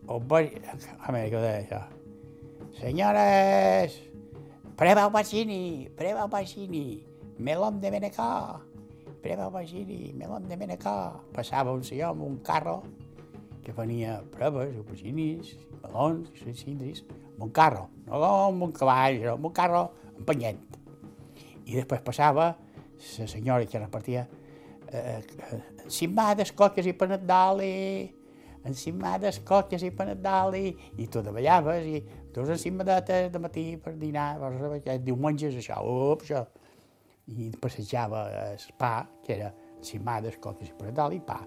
os 0.08 0.24
voy... 0.28 0.52
A 1.00 1.12
veure, 1.12 1.30
què 1.32 1.40
deia 1.40 1.60
això? 1.64 1.82
Senyores, 2.80 3.96
preva 4.80 5.06
el 5.06 5.12
bacini, 5.14 5.90
preva 5.96 6.26
el 6.26 6.32
bacini, 6.32 7.04
melón 7.38 7.80
de 7.82 7.92
Benecà, 7.94 8.34
preva 9.24 9.48
el 9.48 9.54
bacini, 9.56 10.12
melón 10.20 10.50
de 10.50 10.58
Benecà. 10.60 11.16
Passava 11.34 11.72
un 11.74 11.84
senyor 11.88 12.12
amb 12.12 12.28
un 12.28 12.38
carro 12.44 12.82
que 13.64 13.72
venia 13.72 14.20
preves, 14.36 14.76
bacinis, 14.90 15.56
melons, 15.82 16.30
cindris, 16.60 17.06
amb 17.34 17.46
un 17.48 17.54
carro, 17.56 17.88
no 18.06 18.20
amb 18.28 18.68
un 18.68 18.74
cavall, 18.76 19.22
no, 19.24 19.38
amb 19.38 19.48
un 19.48 19.54
carro 19.56 19.84
empenyent. 20.18 20.60
I 21.64 21.80
després 21.80 22.04
passava 22.04 22.52
la 22.54 23.28
senyora 23.28 23.66
que 23.66 23.80
repartia 23.80 24.26
eh, 24.92 25.22
eh, 25.24 25.62
encimades, 25.86 26.52
coques 26.52 26.88
i 26.88 26.94
panet 27.00 27.24
d'oli, 27.24 28.12
encimades, 28.68 29.40
coques 29.48 29.88
i 29.88 29.94
panet 29.96 30.20
d'oli, 30.24 30.74
i 31.00 31.08
tu 31.08 31.24
davallaves, 31.24 31.88
i 31.88 32.04
dos 32.36 32.52
encimadetes 32.52 33.32
de 33.32 33.40
matí 33.40 33.66
per 33.80 33.96
dinar, 34.00 34.36
per 34.44 35.00
diumenges, 35.00 35.56
això, 35.60 35.80
up, 36.12 36.28
això. 36.28 36.44
I 37.28 37.52
passejava 37.62 38.26
el 38.52 38.64
pa, 38.78 39.06
que 39.24 39.38
era 39.38 39.54
encimades, 39.78 40.40
coques 40.44 40.72
i 40.72 40.92
d'oli, 40.92 41.22
i 41.22 41.24
pa. 41.24 41.40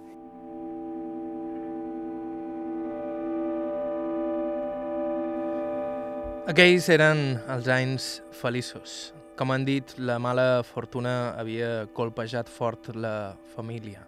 Aquells 6.47 6.89
eren 6.95 7.41
els 7.51 7.67
anys 7.67 8.05
feliços. 8.39 9.13
Com 9.37 9.51
han 9.51 9.65
dit, 9.67 9.97
la 9.99 10.21
mala 10.23 10.63
fortuna 10.65 11.35
havia 11.37 11.89
colpejat 11.93 12.49
fort 12.49 12.95
la 12.95 13.35
família. 13.57 14.07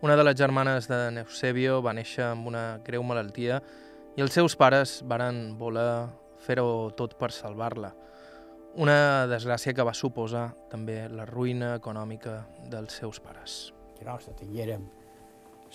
Una 0.00 0.14
de 0.16 0.22
les 0.24 0.36
germanes 0.38 0.86
de 0.86 1.10
Neusebio 1.10 1.80
va 1.82 1.92
néixer 1.96 2.22
amb 2.28 2.46
una 2.46 2.78
greu 2.86 3.02
malaltia 3.02 3.58
i 4.16 4.22
els 4.22 4.32
seus 4.38 4.54
pares 4.56 5.00
varen 5.04 5.56
voler 5.58 6.06
fer-ho 6.46 6.92
tot 6.96 7.18
per 7.18 7.32
salvar-la. 7.34 7.90
Una 8.76 9.24
desgràcia 9.24 9.72
que 9.72 9.84
va 9.88 9.94
suposar 9.96 10.50
també 10.68 10.98
la 11.08 11.24
ruïna 11.24 11.70
econòmica 11.78 12.42
dels 12.68 12.98
seus 13.00 13.22
pares. 13.24 13.54
Nostre 14.04 14.34
tinguérem 14.36 14.84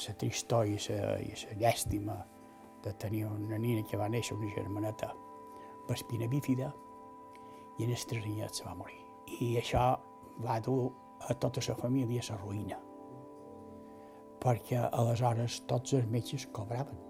la 0.03 0.13
tristor 0.22 0.70
i 0.70 0.77
la, 0.77 1.15
i 1.17 1.34
la 1.34 1.58
llàstima 1.63 2.20
de 2.86 2.93
tenir 3.01 3.24
una 3.25 3.58
nina 3.58 3.81
que 3.89 3.98
va 3.98 4.10
néixer, 4.10 4.38
una 4.38 4.53
germaneta, 4.53 5.10
amb 5.15 5.91
espina 5.98 6.29
bífida, 6.29 6.70
i 7.79 7.88
en 7.88 7.96
els 7.98 8.05
tres 8.05 8.22
anyets 8.22 8.62
se 8.62 8.70
va 8.70 8.77
morir. 8.77 9.01
I 9.39 9.58
això 9.58 9.88
va 10.46 10.62
dur 10.62 10.93
a 11.25 11.34
tota 11.34 11.65
la 11.72 11.81
família 11.81 12.22
a 12.22 12.36
la 12.36 12.39
ruïna, 12.46 12.79
perquè 14.46 14.86
aleshores 14.91 15.63
tots 15.65 15.98
els 15.98 16.05
metges 16.05 16.46
cobraven. 16.53 17.01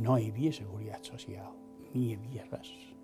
No 0.00 0.16
hi 0.16 0.32
havia 0.32 0.56
seguretat 0.64 1.12
social, 1.12 1.52
ni 1.92 2.08
hi 2.08 2.14
havia 2.16 2.48
res. 2.48 2.95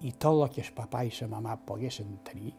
I 0.00 0.12
tot 0.14 0.42
el 0.44 0.52
que 0.54 0.62
el 0.62 0.74
papà 0.76 1.02
i 1.06 1.12
la 1.20 1.28
mamà 1.32 1.56
poguessin 1.66 2.18
tenir, 2.26 2.54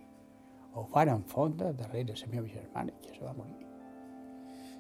ho 0.76 0.86
varen 0.94 1.24
fondre 1.28 1.72
darrere 1.74 2.16
la 2.20 2.32
meva 2.32 2.48
germana, 2.48 2.94
que 3.02 3.16
se 3.16 3.24
va 3.24 3.34
morir. 3.34 3.66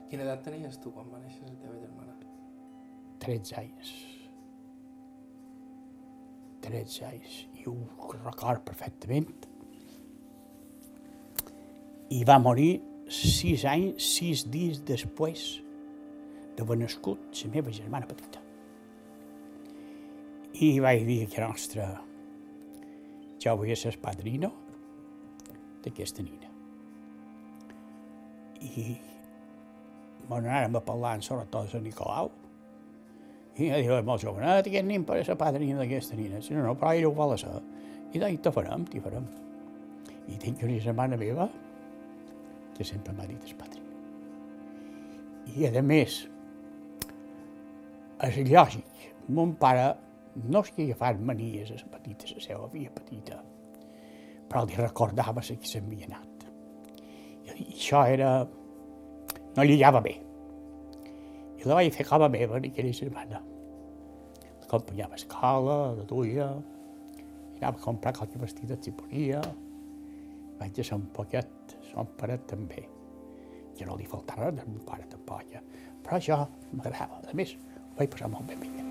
Quina 0.10 0.25
edat 0.25 0.44
tenies 0.44 0.80
tu 0.82 0.92
quan 0.92 1.08
va 1.12 1.22
néixer 1.22 1.46
la 1.46 1.56
teva 1.62 1.78
germana? 1.78 2.16
13 3.20 3.56
anys. 3.60 3.94
13 6.66 7.06
anys. 7.06 7.38
I 7.60 7.66
ho 7.68 7.75
record 8.24 8.63
perfectament. 8.66 9.48
I 12.10 12.24
va 12.25 12.39
morir 12.42 12.80
sis 13.10 13.66
anys, 13.70 14.06
sis 14.18 14.46
dies 14.50 14.82
després 14.86 15.60
d'haver 16.58 16.80
nascut 16.80 17.44
la 17.44 17.51
meva 17.54 17.74
germana 17.74 18.10
petita. 18.10 18.42
I 20.60 20.72
vaig 20.84 21.06
dir 21.08 21.22
que 21.32 21.44
nostra, 21.46 21.86
volia 23.48 23.77
ser 23.79 23.96
padrino 24.01 24.51
d'aquesta 25.84 26.24
nina. 26.25 26.50
I 28.60 28.86
me 30.29 30.38
n'anàrem 30.38 30.75
a 30.75 30.84
parlar 30.84 31.15
sobretot 31.24 31.72
de 31.74 31.81
Nicolau, 31.81 32.29
i 33.60 33.67
ella 33.67 33.79
diu, 33.81 33.93
és 33.98 34.05
molt 34.08 34.24
jovenet, 34.24 34.67
aquest 34.67 34.88
nin 34.88 35.03
per 35.08 35.19
ser 35.27 35.36
padrina 35.39 35.81
d'aquesta 35.81 36.15
nina. 36.15 36.39
Si 36.43 36.53
no, 36.55 36.63
no, 36.63 36.75
però 36.79 36.93
ella 36.96 37.10
ho 37.10 37.15
vol 37.15 37.36
ser. 37.39 37.55
I 38.13 38.22
doncs, 38.22 38.41
te 38.43 38.51
farem, 38.55 38.86
t'hi 38.88 39.01
farem. 39.03 39.25
I 40.29 40.38
tinc 40.39 40.62
una 40.63 40.77
germana 40.79 41.17
meva 41.19 41.50
que 42.77 42.86
sempre 42.88 43.15
m'ha 43.15 43.27
dit 43.27 43.48
el 43.50 43.55
padrí. 43.60 43.84
I, 45.50 45.65
a 45.67 45.81
més, 45.84 46.22
és 48.27 48.38
lògic, 48.48 49.03
mon 49.36 49.55
pare 49.60 49.89
no 50.48 50.62
és 50.63 50.72
que 50.75 50.86
agafar 50.88 51.17
manies 51.19 51.72
a 51.74 51.77
la 51.79 51.91
petita, 51.98 52.29
la 52.36 52.43
seva 52.43 52.69
filla 52.72 52.91
petita, 52.96 53.39
però 54.50 54.63
li 54.65 54.77
recordava 54.79 55.43
la 55.43 55.60
que 55.60 55.69
s'havia 55.69 56.10
anat. 56.10 56.48
I 57.60 57.67
això 57.74 58.05
era... 58.08 58.31
no 59.55 59.63
li 59.63 59.75
lligava 59.75 60.01
bé. 60.01 60.15
I 61.60 61.67
la 61.67 61.75
vaig 61.79 61.91
fer 61.93 62.05
com 62.08 62.24
a 62.24 62.29
meva, 62.31 62.58
aquella 62.58 62.93
setmana. 62.96 63.41
L'acompanyava 64.62 65.17
a 65.17 65.19
escola, 65.19 65.77
la 65.98 66.05
duia, 66.08 66.48
anava 67.58 67.75
a 67.75 67.84
comprar 67.84 68.13
qualque 68.15 68.39
vestit 68.39 68.72
si 68.79 68.93
podia. 68.96 69.41
Vaig 70.60 70.75
deixar 70.75 71.00
un 71.00 71.10
poquet, 71.15 71.75
son 71.91 72.08
pare 72.19 72.39
també. 72.48 72.86
Que 73.75 73.88
no 73.88 73.98
li 74.00 74.08
faltava 74.08 74.51
res, 74.51 74.67
mon 74.67 74.84
pare 74.88 75.08
tampoc. 75.12 75.48
Ja. 75.51 75.63
Però 76.03 76.19
això 76.19 76.43
m'agradava. 76.72 77.24
A 77.27 77.36
més, 77.36 77.55
ho 77.55 77.98
vaig 78.00 78.15
passar 78.15 78.31
molt 78.31 78.48
bé 78.48 78.60
amb 78.60 78.69
ella. 78.69 78.88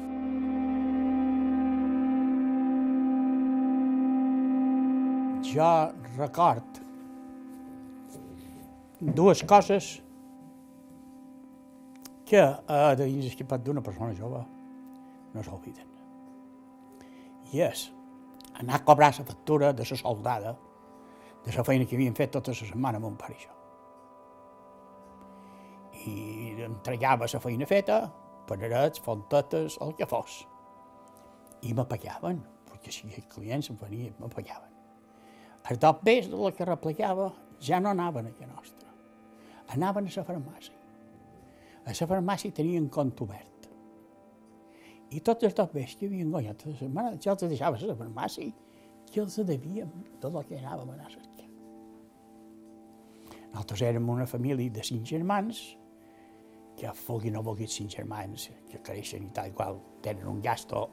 Jo 5.49 5.71
record 6.17 6.83
dues 9.01 9.43
coses 9.47 9.99
que 12.29 12.41
a 12.43 12.95
dins 12.99 13.25
l'esquipat 13.25 13.63
d'una 13.65 13.83
persona 13.85 14.17
jove 14.17 14.43
no 15.33 15.45
s'obliden. 15.45 15.87
I 17.55 17.63
és 17.65 17.87
anar 18.61 18.81
a 18.81 18.85
cobrar 18.85 19.13
la 19.17 19.25
factura 19.25 19.73
de 19.73 19.87
la 19.89 19.97
soldada 20.03 20.57
de 21.45 21.55
la 21.57 21.65
feina 21.65 21.87
que 21.87 21.97
havien 21.97 22.17
fet 22.19 22.35
tota 22.35 22.53
la 22.53 22.59
setmana 22.59 23.01
amb 23.01 23.09
un 23.09 23.17
pare 23.17 23.37
i 23.39 23.43
jo. 23.45 23.55
I 26.09 26.65
entregava 26.67 27.29
la 27.33 27.41
feina 27.41 27.67
feta, 27.67 28.03
panarets, 28.49 29.01
fontetes, 29.05 29.79
el 29.85 29.95
que 29.97 30.07
fos. 30.11 30.43
I 31.63 31.73
me 31.75 31.85
pagaven, 31.89 32.43
perquè 32.69 32.93
si 32.93 33.09
els 33.09 33.31
clients 33.33 33.71
em 33.71 33.79
venien, 33.81 34.15
me 34.19 34.29
pagaven. 34.33 34.68
Els 35.67 35.81
dobbers 35.83 36.31
de 36.31 36.39
la 36.39 36.53
que 36.55 36.67
replegava 36.69 37.33
ja 37.61 37.81
no 37.81 37.91
anaven 37.91 38.31
a 38.31 38.35
la 38.41 38.47
nostra, 38.53 38.89
anaven 39.75 40.07
a 40.07 40.15
la 40.15 40.25
farmàcia. 40.25 40.77
A 41.85 41.93
la 41.93 42.09
farmàcia 42.13 42.55
tenien 42.55 42.89
compte 42.89 43.25
obert. 43.25 43.69
I 45.11 45.21
tots 45.25 45.45
els 45.49 45.57
dobbers 45.57 45.97
que 45.97 46.07
havien 46.07 46.31
guanyat 46.31 46.67
la 46.67 46.77
setmana, 46.77 47.17
ja 47.17 47.33
els 47.33 47.45
deixava 47.49 47.77
a 47.77 47.91
la 47.91 47.97
farmàcia 47.97 48.53
que 49.09 49.21
els 49.23 49.39
devíem 49.49 49.91
tot 50.21 50.35
el 50.35 50.45
que 50.45 50.59
anàvem 50.59 50.91
a 50.93 50.97
anar 50.99 51.09
a 51.09 51.13
cercar. 51.15 51.49
Nosaltres 53.49 53.83
érem 53.89 54.09
una 54.13 54.27
família 54.29 54.71
de 54.71 54.85
cinc 54.85 55.07
germans, 55.09 55.63
que 56.79 56.91
vulguin 57.07 57.37
o 57.37 57.43
vulguin 57.43 57.71
cinc 57.73 57.91
germans, 57.97 58.51
que 58.71 58.79
creixen 58.85 59.25
i 59.27 59.33
tal, 59.35 59.49
igual 59.51 59.81
tenen 60.05 60.29
un 60.31 60.43
gasto 60.45 60.85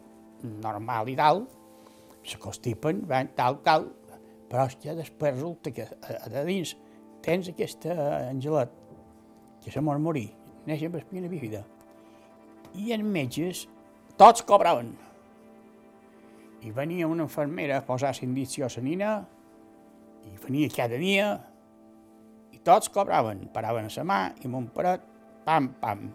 normal 0.41 1.11
i 1.11 1.15
tal, 1.19 1.43
se 2.25 2.39
constipen, 2.41 3.03
tal, 3.35 3.59
tal, 3.63 3.91
però 4.49 4.67
que 4.81 4.95
després 4.97 5.35
resulta 5.35 5.71
que 5.73 5.87
a, 5.87 6.17
a 6.27 6.43
dins 6.47 6.75
tens 7.25 7.49
aquesta 7.49 7.95
angelet 8.29 8.73
que 9.63 9.73
se 9.73 9.81
mor 9.81 9.97
morir, 9.99 10.27
neix 10.67 10.83
amb 10.85 10.99
espina 10.99 11.29
bífida. 11.31 11.63
I 12.77 12.91
els 12.93 13.07
metges 13.07 13.65
tots 14.19 14.45
cobraven. 14.45 14.91
I 16.65 16.71
venia 16.73 17.07
una 17.09 17.25
infermera 17.25 17.79
a 17.79 17.85
posar 17.85 18.13
l'indició 18.19 18.67
a 18.67 18.71
la 18.75 18.83
nina, 18.85 19.15
i 20.25 20.37
venia 20.43 20.69
cada 20.73 20.97
dia, 21.01 21.31
i 22.53 22.61
tots 22.65 22.89
cobraven, 22.93 23.47
paraven 23.53 23.89
a 23.89 23.93
la 23.97 24.05
mà, 24.05 24.21
i 24.41 24.49
mon 24.49 24.69
pare, 24.73 24.95
pam, 25.45 25.73
pam, 25.81 26.07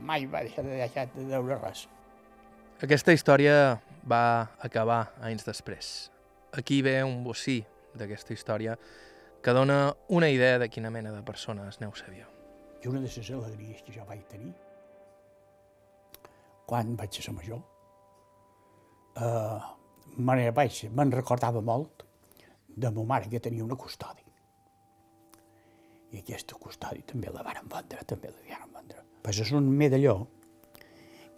mai 0.00 0.26
va 0.26 0.44
deixar 0.44 0.64
de 0.64 0.76
deixar 0.76 1.08
de 1.14 1.28
deure 1.30 1.60
res. 1.62 1.86
Aquesta 2.84 3.14
història 3.16 3.78
va 4.04 4.52
acabar 4.60 5.06
anys 5.24 5.46
després. 5.46 6.15
Aquí 6.52 6.82
ve 6.82 7.02
un 7.04 7.22
bocí 7.24 7.64
d'aquesta 7.96 8.34
història 8.34 8.76
que 9.42 9.52
dona 9.52 9.94
una 10.08 10.28
idea 10.30 10.58
de 10.58 10.68
quina 10.68 10.90
mena 10.90 11.12
de 11.12 11.22
persones 11.22 11.80
Neu 11.80 11.94
Savió. 11.94 12.26
I 12.82 12.88
una 12.88 13.00
de 13.00 13.08
les 13.08 13.30
alegries 13.30 13.82
que 13.82 13.92
jo 13.92 14.04
vaig 14.06 14.24
tenir 14.30 14.52
quan 16.66 16.96
vaig 16.98 17.14
ser 17.14 17.32
major, 17.32 17.60
eh, 19.16 19.60
me'n 20.18 20.52
vaig, 20.54 20.80
me'n 20.90 21.12
recordava 21.14 21.62
molt 21.62 22.02
de 22.76 22.90
ma 22.90 23.04
mare 23.04 23.30
que 23.30 23.40
tenia 23.40 23.64
una 23.64 23.76
custòdia. 23.76 24.24
I 26.12 26.18
aquesta 26.18 26.58
custòdia 26.58 27.06
també 27.06 27.30
la 27.30 27.44
varen 27.46 27.68
vendre, 27.70 28.02
també 28.04 28.30
la 28.30 28.42
varen 28.50 28.72
vendre. 28.74 29.04
Pues 29.22 29.40
és 29.42 29.52
un 29.52 29.70
medalló 29.70 30.26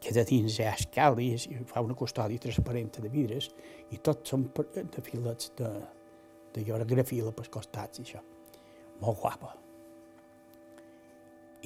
que 0.00 0.12
de 0.14 0.24
dins 0.26 0.58
hi 0.58 0.66
ha 0.66 0.74
escales 0.78 1.46
i 1.50 1.58
fa 1.66 1.82
una 1.84 1.96
custòdia 1.98 2.42
transparent 2.42 2.90
de 3.02 3.10
vidres 3.12 3.50
i 3.90 3.98
tots 3.98 4.30
són 4.30 4.46
de 4.54 5.02
filets 5.04 5.52
de, 5.58 5.70
de 6.54 6.64
grafila 6.66 7.32
pels 7.34 7.50
costats 7.52 7.98
i 7.98 8.06
això. 8.06 8.22
Molt 9.02 9.20
guapa. 9.22 9.54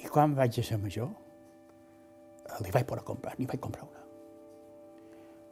I 0.00 0.08
quan 0.08 0.36
vaig 0.36 0.58
a 0.58 0.64
ser 0.64 0.78
major, 0.80 1.10
li 2.64 2.72
vaig 2.72 2.86
poder 2.88 3.04
comprar, 3.06 3.34
n'hi 3.38 3.48
vaig 3.48 3.60
comprar 3.60 3.84
una. 3.88 4.00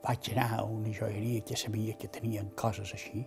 Vaig 0.01 0.31
anar 0.33 0.49
a 0.57 0.63
una 0.65 0.93
joieria 0.97 1.45
que 1.45 1.59
sabia 1.61 1.97
que 2.01 2.09
tenien 2.09 2.49
coses 2.57 2.95
així 2.97 3.21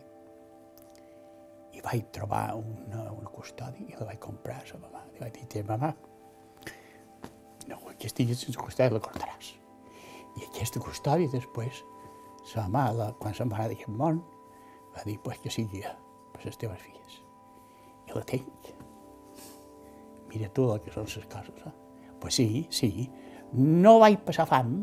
i 1.73 1.81
vaig 1.85 2.09
trobar 2.13 2.55
una, 2.57 3.05
una 3.13 3.29
custòdia 3.33 3.85
i 3.85 3.99
la 3.99 4.09
vaig 4.09 4.19
comprar 4.21 4.59
a 4.61 4.65
la 4.73 4.81
mamà. 4.81 5.05
Li 5.13 5.21
vaig 5.21 5.37
dir, 5.53 5.63
mamà, 5.69 5.93
no, 7.69 7.79
aquesta 7.91 8.23
custòdia 8.59 8.95
la 8.95 9.03
cortaràs. 9.03 9.53
I 10.37 10.47
aquesta 10.47 10.81
custòdia 10.81 11.31
després, 11.33 11.83
sa 12.49 12.65
la, 12.67 13.11
quan 13.19 13.35
se'n 13.35 13.51
va 13.51 13.61
anar 13.61 13.69
d'aquest 13.71 13.93
món, 13.93 14.21
va 14.93 15.03
dir, 15.05 15.19
pues 15.23 15.39
que 15.43 15.51
sigui 15.53 15.83
per 16.33 16.45
les 16.45 16.57
teves 16.57 16.81
filles. 16.81 17.19
I 18.09 18.17
la 18.17 18.25
tinc. 18.29 18.73
Mira 20.33 20.49
tu 20.49 20.65
el 20.73 20.81
que 20.81 20.91
són 20.93 21.05
les 21.05 21.29
coses. 21.29 21.65
Eh? 21.65 21.73
Pues 22.19 22.35
sí, 22.35 22.67
sí. 22.71 23.09
No 23.53 23.99
vaig 24.01 24.23
passar 24.25 24.47
fam, 24.49 24.81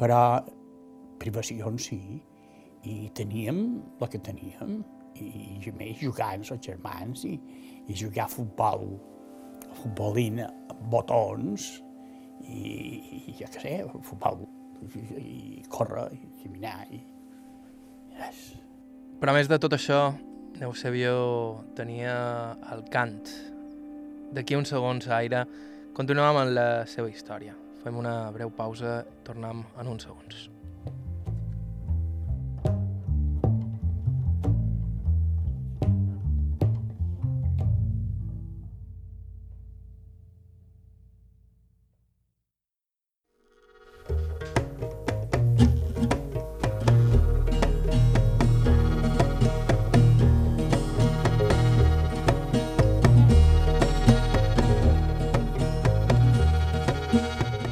però 0.00 0.40
privacions 1.20 1.88
sí. 1.90 2.02
I 2.82 3.12
teníem 3.14 3.62
el 4.00 4.08
que 4.10 4.18
teníem. 4.18 4.82
I, 5.12 5.26
i 5.60 5.72
més 5.76 6.00
amb 6.00 6.48
els 6.56 6.62
germans 6.64 7.26
i, 7.28 7.36
i 7.86 7.94
jugar 7.94 8.24
a 8.24 8.32
futbol, 8.32 8.86
amb 9.80 10.84
botons 10.92 11.68
i, 12.48 12.62
i 13.28 13.36
ja 13.38 13.48
que 13.52 13.62
sé, 13.62 13.74
futbol 14.06 14.44
i, 14.82 15.02
i 15.22 15.64
córrer 15.70 16.08
i 16.16 16.28
caminar 16.42 16.78
i... 16.90 17.00
Yes. 18.18 18.52
Però 19.20 19.32
a 19.32 19.36
més 19.36 19.48
de 19.48 19.58
tot 19.62 19.74
això, 19.76 20.12
Eusebio 20.62 21.64
tenia 21.78 22.14
el 22.74 22.84
cant. 22.92 23.22
D'aquí 24.32 24.56
uns 24.58 24.72
segons, 24.72 25.08
Aire, 25.10 25.44
continuem 25.96 26.42
amb 26.42 26.56
la 26.56 26.68
seva 26.90 27.10
història. 27.10 27.56
Fem 27.82 27.98
una 27.98 28.16
breu 28.34 28.52
pausa, 28.54 29.00
tornem 29.26 29.64
en 29.78 29.94
uns 29.94 30.06
segons. 30.06 30.48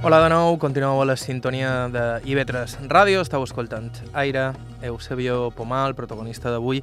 Hola 0.02 0.22
de 0.22 0.30
nou, 0.32 0.54
continueu 0.56 1.02
a 1.02 1.04
la 1.04 1.14
sintonia 1.20 1.70
de 1.92 2.02
IB3 2.24 2.86
Ràdio, 2.88 3.20
estàu 3.20 3.42
escoltant 3.44 3.90
Aire. 4.16 4.46
Eusebio 4.80 5.50
Pomar, 5.52 5.82
el 5.90 5.94
protagonista 5.94 6.48
d'avui, 6.48 6.78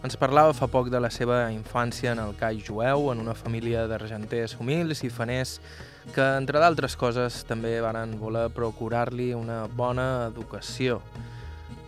ens 0.00 0.16
parlava 0.16 0.54
fa 0.56 0.70
poc 0.72 0.88
de 0.88 0.96
la 0.96 1.10
seva 1.12 1.42
infància 1.52 2.14
en 2.16 2.22
el 2.22 2.32
call 2.40 2.62
jueu, 2.64 3.10
en 3.12 3.20
una 3.20 3.34
família 3.36 3.84
d'argenters 3.90 4.56
humils 4.56 5.02
i 5.04 5.10
faners 5.12 5.58
que, 6.14 6.24
entre 6.24 6.62
d'altres 6.64 6.96
coses, 6.96 7.42
també 7.44 7.74
varen 7.84 8.16
voler 8.16 8.46
procurar-li 8.56 9.34
una 9.36 9.66
bona 9.68 10.30
educació. 10.30 11.02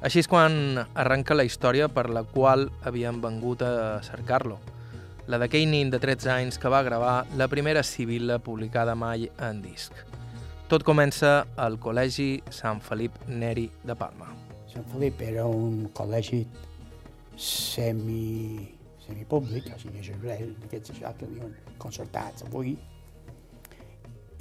Així 0.04 0.20
és 0.20 0.28
quan 0.28 0.84
arrenca 0.92 1.32
la 1.32 1.48
història 1.48 1.88
per 1.88 2.10
la 2.12 2.26
qual 2.28 2.68
havien 2.84 3.24
vengut 3.24 3.64
a 3.64 4.02
cercar-lo. 4.04 4.60
La 5.32 5.40
d'aquell 5.40 5.64
nin 5.64 5.88
de 5.88 5.96
13 5.96 6.28
anys 6.28 6.60
que 6.60 6.68
va 6.68 6.84
gravar 6.84 7.22
la 7.40 7.48
primera 7.48 7.80
civil·la 7.80 8.36
publicada 8.44 8.92
mai 8.92 9.30
en 9.40 9.64
disc. 9.64 10.13
Tot 10.74 10.82
comença 10.82 11.28
al 11.62 11.76
Col·legi 11.78 12.40
Sant 12.50 12.80
Felip 12.82 13.14
Neri 13.30 13.68
de 13.86 13.94
Palma. 13.94 14.26
Sant 14.66 14.82
Felip 14.90 15.20
era 15.22 15.44
un 15.46 15.84
col·legi 15.94 16.40
semi, 17.38 18.64
semipúblic, 19.04 19.68
o 19.70 19.78
sigui, 19.78 20.02
d'aquests 20.02 20.90
això 20.96 21.12
que 21.20 21.28
diuen 21.30 21.52
concertats 21.78 22.42
avui, 22.48 22.72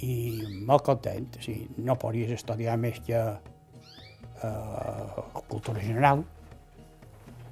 i 0.02 0.16
molt 0.66 0.82
content, 0.88 1.28
o 1.38 1.44
sigui, 1.44 1.68
no 1.86 1.94
podies 2.02 2.32
estudiar 2.34 2.74
més 2.82 2.98
que 3.06 3.20
eh, 4.42 5.22
cultura 5.52 5.84
general, 5.86 6.24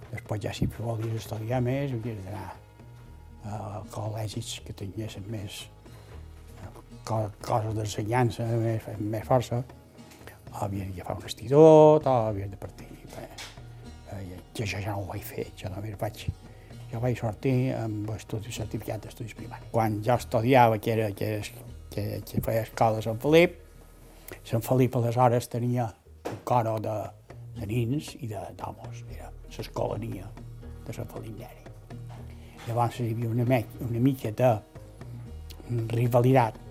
després 0.09 0.43
ja 0.49 0.57
si 0.59 0.67
volies 0.75 1.21
estudiar 1.21 1.63
més, 1.63 1.95
havies 1.95 2.19
d'anar 2.27 2.51
a 3.47 3.87
col·legis 3.95 4.57
que 4.67 4.75
tinguessin 4.83 5.31
més 5.31 5.69
coses 7.05 7.75
d'ensenyança 7.77 8.47
més, 8.61 8.87
més 9.01 9.25
força, 9.27 9.63
havia 10.61 10.85
d'agafar 10.85 11.17
un 11.17 11.23
institut 11.27 12.07
o 12.07 12.15
havia 12.29 12.49
de 12.49 12.57
partir. 12.57 12.89
Bé, 13.13 13.27
eh, 14.13 14.39
jo 14.57 14.65
això 14.65 14.81
ja 14.83 14.95
no 14.95 15.03
ho 15.03 15.09
vaig 15.11 15.25
fer, 15.25 15.47
jo 15.59 15.71
només 15.73 15.97
vaig, 16.01 16.27
jo 16.93 17.01
vaig 17.01 17.19
sortir 17.19 17.73
amb 17.77 18.11
estudis 18.17 18.61
certificat 18.61 19.05
d'estudis 19.05 19.35
primaris. 19.39 19.71
Quan 19.73 20.01
jo 20.05 20.17
estudiava, 20.17 20.79
que, 20.79 20.93
era, 20.93 21.11
que, 21.17 21.33
que, 21.91 22.07
que 22.29 22.45
feia 22.45 22.67
escola 22.69 23.03
a 23.03 23.07
Sant 23.09 23.21
Felip, 23.23 23.59
Sant 24.49 24.65
Felip 24.65 24.97
aleshores 24.97 25.49
tenia 25.53 25.91
un 26.31 26.41
coro 26.49 26.79
de, 26.81 26.97
de 27.59 27.69
nins 27.69 28.15
i 28.21 28.31
d'homes, 28.33 29.05
era 29.13 29.33
l'escolania 29.57 30.29
de 30.87 30.97
Sant 30.97 31.11
Felip 31.13 31.37
Neri. 31.39 31.59
Llavors 32.69 33.01
hi 33.01 33.11
havia 33.11 33.29
una, 33.29 33.63
una 33.89 34.01
mica 34.01 34.31
de 34.39 34.53
rivalitat 35.91 36.62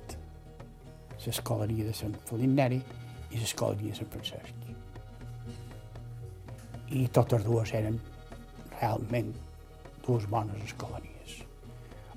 l'escolania 1.26 1.86
de 1.86 1.94
Sant 1.96 2.16
Felip 2.30 2.54
Neri 2.56 2.82
i 3.32 3.40
l'escolania 3.40 3.92
de 3.92 4.00
Sant 4.00 4.12
Francesc. 4.14 4.68
I 6.92 7.08
totes 7.16 7.46
dues 7.46 7.72
eren 7.78 8.00
realment 8.80 9.32
dues 10.06 10.26
bones 10.28 10.64
escolanies. 10.66 11.38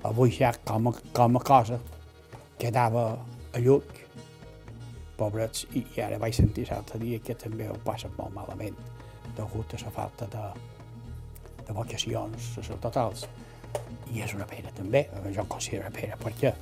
Avui 0.05 0.33
ja 0.35 0.51
com 0.65 0.89
a, 0.89 0.93
com 1.13 1.37
a 1.37 1.43
cosa 1.45 1.79
quedava 2.59 3.05
a 3.55 3.61
lluc, 3.61 3.87
pobrets, 5.17 5.65
i, 5.73 5.85
i 5.95 6.03
ara 6.03 6.19
vaig 6.19 6.35
sentir 6.35 6.67
l'altre 6.69 6.99
dia 6.99 7.21
que 7.23 7.35
també 7.39 7.69
ho 7.71 7.77
passen 7.85 8.13
molt 8.17 8.33
malament 8.35 8.75
degut 9.37 9.73
a 9.75 9.81
la 9.83 9.91
falta 9.95 10.27
de, 10.31 10.45
de 11.65 11.75
vocacions 11.75 12.55
totals. 12.83 13.25
I 14.13 14.21
és 14.23 14.33
una 14.35 14.47
pena 14.47 14.71
també, 14.75 15.05
jo 15.35 15.45
considero 15.51 15.87
una 15.87 15.95
pena, 15.95 16.17
perquè 16.21 16.53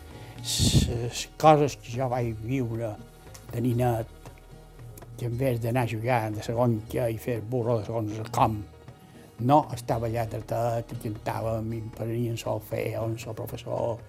les 0.44 1.30
coses 1.40 1.78
que 1.80 1.94
jo 1.94 2.10
vaig 2.12 2.34
viure 2.44 2.92
de 3.54 3.62
ninet, 3.64 4.10
que 5.18 5.30
en 5.30 5.38
vez 5.40 5.60
d'anar 5.64 5.86
a 5.86 5.88
jugar 5.88 6.32
de 6.36 6.44
segon 6.44 6.82
que 6.92 7.06
i 7.14 7.18
fer 7.18 7.40
burro 7.40 7.78
de 7.80 7.86
segons 7.88 8.32
camp, 8.36 8.58
no 9.48 9.60
estava 9.76 10.10
allà 10.10 10.26
tratat 10.28 10.92
i 10.92 11.00
cantàvem 11.06 11.72
i 11.78 11.80
prenia 11.96 12.34
en 12.34 12.40
solfeo, 12.42 13.06
en 13.08 13.16
el 13.16 13.38
professor, 13.38 14.02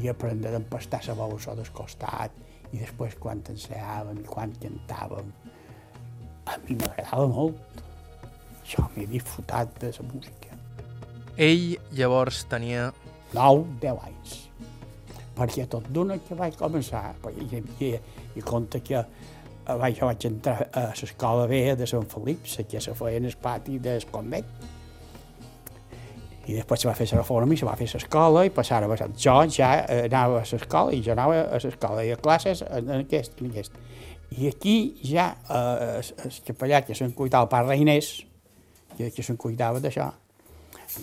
i 0.00 0.08
aprendre 0.08 0.54
a 0.54 0.60
empastar 0.62 1.02
la 1.08 1.28
bossa 1.28 1.54
del 1.58 1.68
costat, 1.76 2.32
i 2.72 2.80
després 2.80 3.18
quan 3.20 3.44
ensayàvem 3.52 4.22
i 4.22 4.28
quan 4.28 4.54
cantàvem, 4.62 5.28
a 6.48 6.56
mi 6.64 6.78
m'agradava 6.80 7.28
molt. 7.28 7.82
Jo 8.64 8.86
m'he 8.94 9.04
disfrutat 9.10 9.76
de 9.82 9.92
la 9.92 10.08
música. 10.08 10.56
Ell 11.36 11.76
llavors 11.92 12.46
tenia... 12.48 12.92
9, 13.32 13.62
10 13.80 14.00
anys 14.04 14.32
perquè 15.36 15.66
tot 15.70 15.88
d'una 15.88 16.18
que 16.20 16.36
vaig 16.38 16.58
començar, 16.58 17.14
perquè 17.22 17.62
i, 17.80 17.94
i 18.36 18.44
compte 18.44 18.82
que 18.84 18.98
eh, 19.00 19.76
vaig, 19.78 19.98
vaig 20.02 20.28
entrar 20.28 20.68
a 20.72 20.90
l'escola 20.90 21.48
B 21.50 21.64
de 21.78 21.88
Sant 21.88 22.08
Felip, 22.10 22.46
que 22.68 22.80
se 22.80 22.94
feia 22.94 23.20
en 23.20 23.28
el 23.30 23.36
pati 23.40 23.78
del 23.82 24.06
convent, 24.10 24.48
i 26.42 26.56
després 26.56 26.82
se 26.82 26.88
va 26.88 26.94
fer 26.98 27.06
la 27.12 27.20
reforma 27.20 27.54
i 27.54 27.58
se 27.60 27.66
va 27.66 27.76
fer 27.78 27.86
l'escola 27.92 28.42
i 28.46 28.50
passava 28.50 28.94
a 28.94 29.08
Jo 29.14 29.36
ja 29.46 29.68
anava 29.86 30.40
a 30.40 30.46
l'escola 30.50 30.92
i 30.92 31.02
jo 31.02 31.12
anava 31.12 31.44
a 31.44 31.60
l'escola. 31.62 32.02
I 32.02 32.12
a 32.12 32.16
classes 32.16 32.64
en 32.66 32.90
aquest, 32.96 33.38
en 33.40 33.50
aquest. 33.50 33.78
I 34.38 34.48
aquí 34.48 34.76
ja 35.04 35.28
eh, 35.48 36.00
el 36.00 36.40
capellà 36.46 36.82
que 36.82 36.94
se'n 36.94 37.12
cuidava, 37.12 37.44
el 37.44 37.52
pare 37.52 37.68
Reinés, 37.68 38.24
que, 38.96 39.10
que 39.10 39.22
se'n 39.22 39.36
cuidava 39.36 39.78
d'això, 39.80 40.08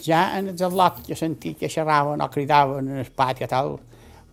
ja 0.04 0.38
en 0.38 0.50
el 0.50 0.76
lot 0.76 1.00
que 1.06 1.15
sentia 1.15 1.56
que 1.56 1.70
xerraven 1.70 2.22
o 2.22 2.30
cridaven 2.30 2.89
en 2.89 3.00
el 3.06 3.12
pati 3.15 3.46
i 3.46 3.48
tal, 3.48 3.78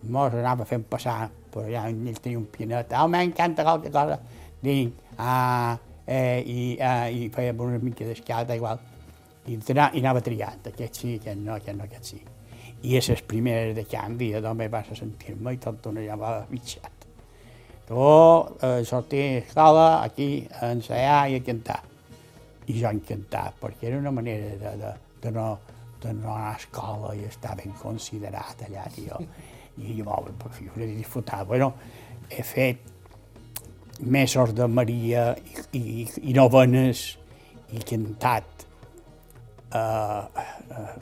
mos 0.03 0.35
anava 0.35 0.65
fent 0.65 0.85
passar, 0.89 1.31
però 1.53 1.67
ja 1.71 1.87
ell 1.89 2.21
tenia 2.23 2.39
un 2.39 2.47
pianet, 2.53 2.93
oh, 3.01 3.09
m'encanta 3.09 3.65
qualque 3.67 3.91
cosa, 3.91 4.19
dic, 4.63 4.93
ah, 5.17 5.77
eh, 6.05 6.43
i, 6.47 6.77
ah, 6.81 7.09
i 7.09 7.29
feia 7.35 7.55
una 7.59 7.79
mica 7.83 8.07
d'escalda, 8.07 8.55
igual, 8.55 8.81
i, 9.47 9.57
i 9.57 9.79
anava 9.79 10.21
triant, 10.21 10.67
aquest 10.73 11.01
sí, 11.03 11.15
aquest 11.21 11.41
no, 11.41 11.55
aquest 11.57 11.79
no, 11.79 11.87
aquest 11.89 12.13
sí. 12.13 12.21
I 12.87 12.99
a 12.99 13.01
les 13.09 13.23
primeres 13.27 13.75
de 13.75 13.87
canvi, 13.89 14.33
també 14.43 14.69
vas 14.69 14.91
a 14.93 14.99
sentir-me 14.99 15.57
i 15.57 15.63
tot 15.63 15.89
una 15.91 16.05
ja 16.05 16.19
va 16.21 16.39
bitxat. 16.51 17.07
Tu, 17.87 17.97
eh, 17.97 18.83
sortir 18.85 19.23
a 19.23 19.33
l'escola, 19.39 19.87
aquí, 20.03 20.47
a 20.61 20.73
ensaiar 20.75 21.21
i 21.31 21.39
a 21.39 21.43
cantar. 21.47 21.81
I 22.67 22.81
jo 22.81 22.91
encantat, 22.91 23.59
perquè 23.63 23.89
era 23.89 23.99
una 24.03 24.11
manera 24.11 24.57
de, 24.59 24.73
de, 24.83 24.93
de, 25.23 25.31
no, 25.31 25.47
de 26.03 26.13
no 26.19 26.35
anar 26.35 26.53
a 26.53 26.57
escola 26.59 27.15
i 27.15 27.23
estar 27.25 27.55
ben 27.59 27.75
considerat 27.79 28.67
allà, 28.67 28.89
tio 28.95 29.21
i 29.83 30.03
molt, 30.05 30.33
perquè 30.41 30.67
jo 30.67 30.81
he 30.81 30.89
disfrutat. 30.95 31.47
Bueno, 31.49 31.73
he 32.31 32.43
fet 32.47 32.93
mesos 34.01 34.53
de 34.55 34.67
Maria 34.69 35.31
i, 35.37 35.79
i, 35.79 36.07
i 36.31 36.35
novenes 36.37 37.07
i 37.75 37.83
cantat 37.85 38.67
uh, 39.75 40.27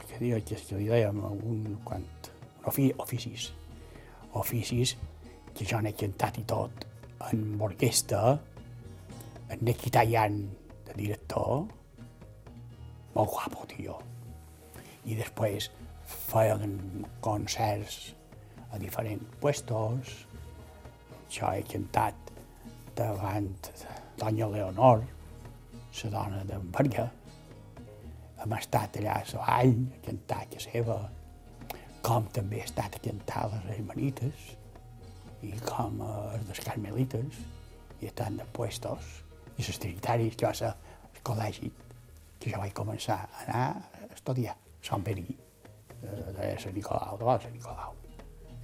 que, 0.06 0.18
diu, 0.20 0.38
que, 0.46 0.58
li 0.78 0.88
dèiem 0.88 1.20
un 1.24 1.64
quant, 1.84 2.06
ofi, 2.70 2.88
oficis, 3.02 3.50
oficis 4.40 4.96
que 5.54 5.66
jo 5.68 5.80
n'he 5.82 5.94
cantat 5.98 6.40
i 6.40 6.44
tot 6.48 6.87
en 7.30 7.44
orquestra, 7.62 8.34
en 9.50 9.62
Neki 9.64 9.92
Tallant 9.94 10.40
de 10.88 10.96
director, 10.98 11.64
molt 13.14 13.30
guapo, 13.30 13.64
tio. 13.70 13.96
I 15.06 15.16
després 15.18 15.70
feien 16.04 17.04
concerts 17.24 18.14
a 18.74 18.78
diferents 18.78 19.37
puestos. 19.40 20.14
Jo 21.30 21.50
he 21.54 21.62
cantat 21.66 22.32
davant 22.96 23.70
Doña 24.18 24.48
Leonor, 24.50 25.02
la 26.02 26.10
dona 26.10 26.42
d'en 26.46 26.70
Berga. 26.74 27.08
Hem 28.42 28.54
estat 28.58 28.98
allà 29.00 29.20
a 29.20 29.24
la 29.32 29.46
vall 29.46 29.76
a 29.96 30.00
cantar 30.06 30.42
que 30.50 30.60
seva, 30.62 30.98
com 32.04 32.26
també 32.37 32.60
he 32.60 32.66
estat 32.68 32.98
a 32.98 33.02
cantar 33.06 33.46
les 33.52 33.70
hermanites 33.78 34.50
i 35.42 35.52
com 35.64 36.02
els 36.04 36.44
dels 36.48 36.62
carmelites 36.66 37.40
i 38.02 38.10
tant 38.10 38.37
de 38.40 38.46
puestos 38.52 39.10
i 39.56 39.64
els 39.64 39.80
trinitaris 39.80 40.37
que 40.37 40.46
va 40.46 40.54
ser 40.60 40.74
el 41.14 41.24
col·legi 41.24 41.70
que 42.40 42.52
jo 42.52 42.60
vaig 42.60 42.74
començar 42.76 43.22
a 43.24 43.44
anar 43.46 43.66
a 43.72 44.08
estudiar 44.12 44.56
a 44.58 44.84
Sant 44.84 45.04
Perí, 45.06 45.26
de 46.02 46.54
Sant 46.60 46.76
Nicolau, 46.76 47.16
de 47.20 47.38
Sant 47.46 47.54
Nicolau. 47.54 48.03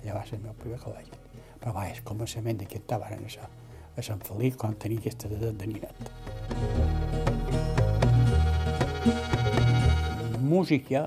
Allà 0.01 0.15
va 0.17 0.23
ser 0.25 0.39
el 0.39 0.45
meu 0.47 0.55
primer 0.57 0.79
col·legi. 0.81 1.13
Però 1.61 1.75
va, 1.77 1.85
és 1.93 2.01
començament 2.09 2.57
de 2.61 2.69
cantar 2.69 2.99
van 3.03 3.25
això, 3.27 3.45
a 3.97 4.05
Sant 4.07 4.23
Felip 4.25 4.57
quan 4.61 4.79
tenia 4.81 5.03
aquesta 5.03 5.29
edat 5.29 5.59
de 5.61 5.67
ninet. 5.69 5.97
Música 10.41 11.05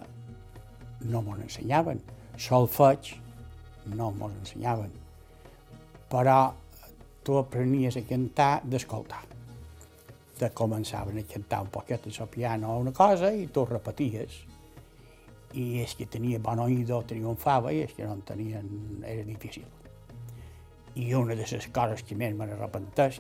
no 1.10 1.24
m'ho 1.26 1.40
ensenyaven, 1.42 2.00
solfeig 2.38 3.16
no 3.98 4.12
m'ho 4.14 4.30
ensenyaven, 4.30 4.94
però 6.14 6.38
tu 7.26 7.40
aprenies 7.42 7.98
a 7.98 8.06
cantar 8.08 8.54
d'escoltar. 8.64 9.26
De 10.38 10.50
començaven 10.54 11.18
a 11.20 11.28
cantar 11.34 11.62
un 11.66 11.74
poquet 11.74 12.08
al 12.14 12.30
piano 12.30 12.78
una 12.80 12.92
cosa 12.92 13.32
i 13.34 13.48
tu 13.48 13.66
repeties 13.66 14.53
i 15.54 15.80
és 15.84 15.94
que 15.98 16.08
tenia 16.10 16.42
bon 16.42 16.62
oïdo 16.64 17.02
triomfava 17.08 17.74
i 17.74 17.84
és 17.86 17.94
que 17.94 18.06
no 18.08 18.16
en 18.18 18.22
tenien, 18.26 18.70
era 19.06 19.24
difícil. 19.28 19.66
I 20.96 21.14
una 21.18 21.36
de 21.36 21.46
les 21.50 21.68
coses 21.74 22.04
que 22.06 22.18
més 22.18 22.36
me 22.38 22.48
n'arrepenteix 22.50 23.20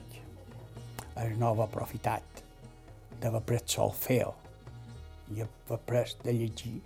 és 1.23 1.37
no 1.37 1.51
haver 1.51 1.67
aprofitat 1.67 2.43
d'haver 3.21 3.41
pres 3.47 3.65
solfeo 3.75 4.33
i 5.33 5.41
haver 5.45 5.79
pres 5.85 6.17
de 6.23 6.33
llegir 6.33 6.79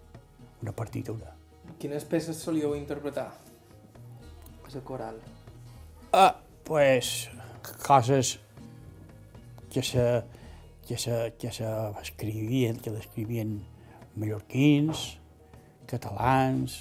una 0.61 0.73
partitura. 0.75 1.33
Quines 1.79 2.05
peces 2.07 2.39
solíeu 2.41 2.75
interpretar? 2.75 3.29
A 4.67 4.73
la 4.73 4.81
coral. 4.83 5.19
Ah, 6.11 6.35
pues, 6.63 7.29
coses 7.85 8.39
que 9.69 9.83
se, 9.83 10.23
que 10.87 10.97
se, 10.97 11.33
que 11.39 11.51
se 11.51 11.67
escrivien, 12.01 12.79
que 12.79 12.91
l'escrivien 12.91 13.61
mallorquins, 14.15 15.17
catalans, 15.89 16.77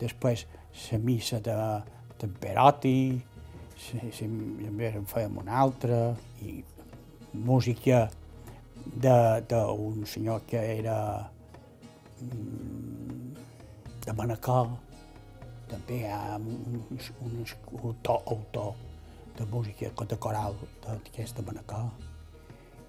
després 0.00 0.46
la 0.90 0.98
missa 0.98 1.40
de 1.40 1.56
Temperati, 2.20 3.20
també 3.90 4.92
en 4.92 5.06
fèiem 5.10 5.38
una 5.42 5.58
altra, 5.64 6.14
i 6.42 6.62
música 7.32 8.04
d'un 9.02 10.04
senyor 10.06 10.42
que 10.46 10.60
era 10.78 10.96
mm, 12.20 13.34
de 14.04 14.14
Manacor, 14.18 14.72
també 15.70 16.02
hi 16.02 16.08
ha 16.12 16.38
un, 16.38 16.82
un 17.24 17.44
autor, 17.82 18.22
autor 18.26 18.74
de 19.38 19.46
música 19.50 19.90
de 20.08 20.18
coral 20.20 20.56
d'aquesta 20.84 21.44
Manacor 21.46 21.88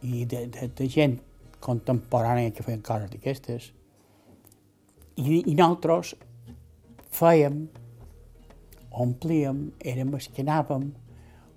i 0.04 0.26
de, 0.26 0.48
de, 0.52 0.68
de 0.68 0.90
gent 0.92 1.20
contemporània 1.64 2.52
que 2.52 2.66
feien 2.66 2.84
coses 2.84 3.12
d'aquestes. 3.14 3.72
I, 5.14 5.44
I 5.46 5.54
nosaltres 5.54 6.16
fèiem, 7.14 7.68
omplíem, 9.04 9.68
érem 9.86 10.14
els 10.18 10.30
que 10.34 10.42
anàvem 10.42 10.88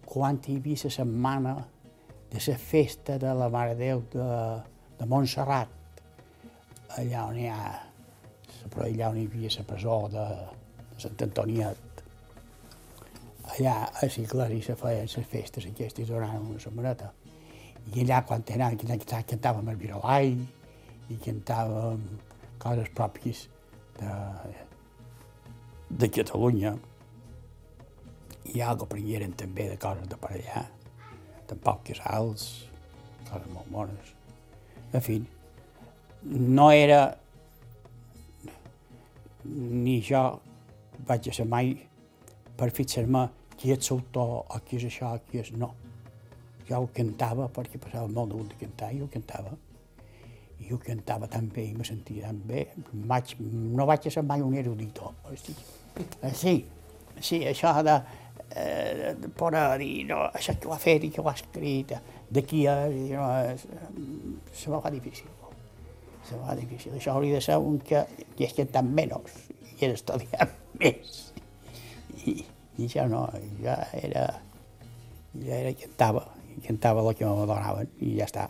quan 0.04 0.36
hi 0.44 0.58
havia 0.58 0.82
la 0.84 0.92
setmana 0.92 1.54
de 2.32 2.42
la 2.46 2.56
festa 2.60 3.16
de 3.22 3.32
la 3.32 3.48
Mare 3.48 3.74
Déu 3.78 4.02
de, 4.12 4.28
de 4.98 5.08
Montserrat, 5.08 5.72
allà 6.98 7.24
on 7.30 7.40
hi 7.40 7.48
ha, 7.48 7.72
però 8.68 8.84
allà 8.84 9.10
on 9.14 9.22
hi 9.22 9.26
havia 9.30 9.54
la 9.56 9.66
presó 9.72 9.98
de, 10.12 10.26
de 10.92 11.00
Sant 11.06 11.26
Antoniet. 11.28 12.04
Allà 13.56 13.74
a 13.86 14.04
l'església 14.04 14.68
se 14.68 14.76
feien 14.76 15.08
les 15.16 15.32
festes 15.32 15.70
aquestes 15.72 16.12
durant 16.12 16.36
una 16.42 16.60
setmaneta. 16.60 17.12
I 17.94 18.04
allà, 18.04 18.20
quan 18.28 18.44
anàvem, 18.52 19.00
cantàvem 19.32 19.72
el 19.72 19.80
virolai 19.80 20.32
i 21.08 21.20
cantàvem 21.24 22.02
coses 22.66 22.90
pròpies 22.98 23.46
de, 24.00 24.12
de 25.90 26.10
Catalunya. 26.18 26.74
I 28.54 28.62
algo 28.62 28.86
aprengueren 28.86 29.34
també 29.38 29.68
de 29.70 29.78
coses 29.82 30.10
de 30.10 30.18
per 30.22 30.32
allà, 30.34 30.64
de 31.46 31.58
Pau 31.62 31.80
Casals, 31.86 32.48
coses 33.28 33.48
molt 33.54 33.70
bones. 33.70 34.12
En 34.92 35.02
fi, 35.02 35.20
no 36.26 36.70
era 36.74 37.00
ni 39.46 40.00
jo 40.02 40.22
vaig 41.06 41.28
a 41.30 41.34
ser 41.34 41.46
mai 41.46 41.74
per 42.58 42.70
fixar-me 42.74 43.28
qui 43.56 43.70
és 43.72 43.90
l'autor 43.90 44.32
o 44.42 44.62
qui 44.66 44.78
és 44.80 44.86
això, 44.88 45.12
qui 45.28 45.38
és 45.42 45.52
no 45.54 45.70
jo 46.66 46.80
ho 46.82 46.88
cantava 46.94 47.46
perquè 47.54 47.78
passava 47.78 48.08
molt 48.10 48.32
de 48.32 48.42
de 48.50 48.58
cantar 48.58 48.90
i 48.92 49.02
ho 49.02 49.06
cantava. 49.12 49.52
I 50.64 50.72
ho 50.72 50.78
cantava 50.82 51.28
tan 51.30 51.48
bé 51.52 51.66
i 51.70 51.74
me 51.76 51.84
sentia 51.84 52.26
tan 52.28 52.40
bé. 52.48 52.66
Vaig, 53.10 53.36
no 53.40 53.86
vaig 53.88 54.08
ser 54.10 54.24
mai 54.26 54.42
un 54.42 54.54
erudito. 54.56 55.12
Eh, 55.26 56.32
sí, 56.34 56.54
sí, 57.20 57.42
això 57.46 57.72
de, 57.86 57.96
eh, 58.50 59.14
de 59.20 59.28
poder 59.28 59.66
dir, 59.82 60.06
no, 60.10 60.24
això 60.34 60.56
que 60.58 60.68
ho 60.68 60.74
ha 60.74 60.80
fet 60.82 61.04
i 61.04 61.12
que 61.12 61.22
ho 61.22 61.28
ha 61.28 61.36
escrit, 61.36 61.94
d'aquí 62.30 62.66
a... 62.66 62.76
No, 62.88 63.28
se 64.52 64.70
me 64.72 64.80
fa 64.82 64.90
difícil. 64.90 65.30
Se 66.26 66.36
me 66.36 66.42
fa 66.46 66.56
difícil. 66.58 66.96
Això 66.98 67.14
hauria 67.14 67.38
de 67.38 67.44
ser 67.44 67.58
un 67.62 67.78
que 67.78 68.02
hi 68.36 68.48
és 68.48 68.56
cantant 68.56 68.88
menys 68.88 69.36
i 69.76 69.84
és 69.86 69.98
estudiant 70.00 70.56
més. 70.82 71.20
I, 72.24 72.40
i 72.78 72.88
això 72.88 73.06
no, 73.10 73.26
ja 73.62 73.76
era, 74.00 74.26
ja 75.44 75.60
era 75.60 75.76
cantava 75.84 76.26
cantava 76.64 77.02
el 77.02 77.14
que 77.14 77.26
me 77.26 77.46
donaven 77.46 77.90
i 78.00 78.16
ja 78.18 78.28
està. 78.28 78.46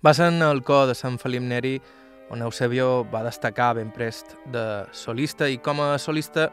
Va 0.00 0.14
ser 0.14 0.30
en 0.32 0.40
el 0.40 0.62
cor 0.64 0.86
de 0.88 0.94
Sant 0.96 1.18
Felip 1.20 1.42
Neri 1.44 1.74
on 2.32 2.40
Eusebio 2.40 3.04
va 3.12 3.20
destacar 3.20 3.74
ben 3.76 3.90
prest 3.92 4.30
de 4.48 4.86
solista 4.96 5.44
i 5.44 5.58
com 5.60 5.82
a 5.84 5.98
solista 6.00 6.46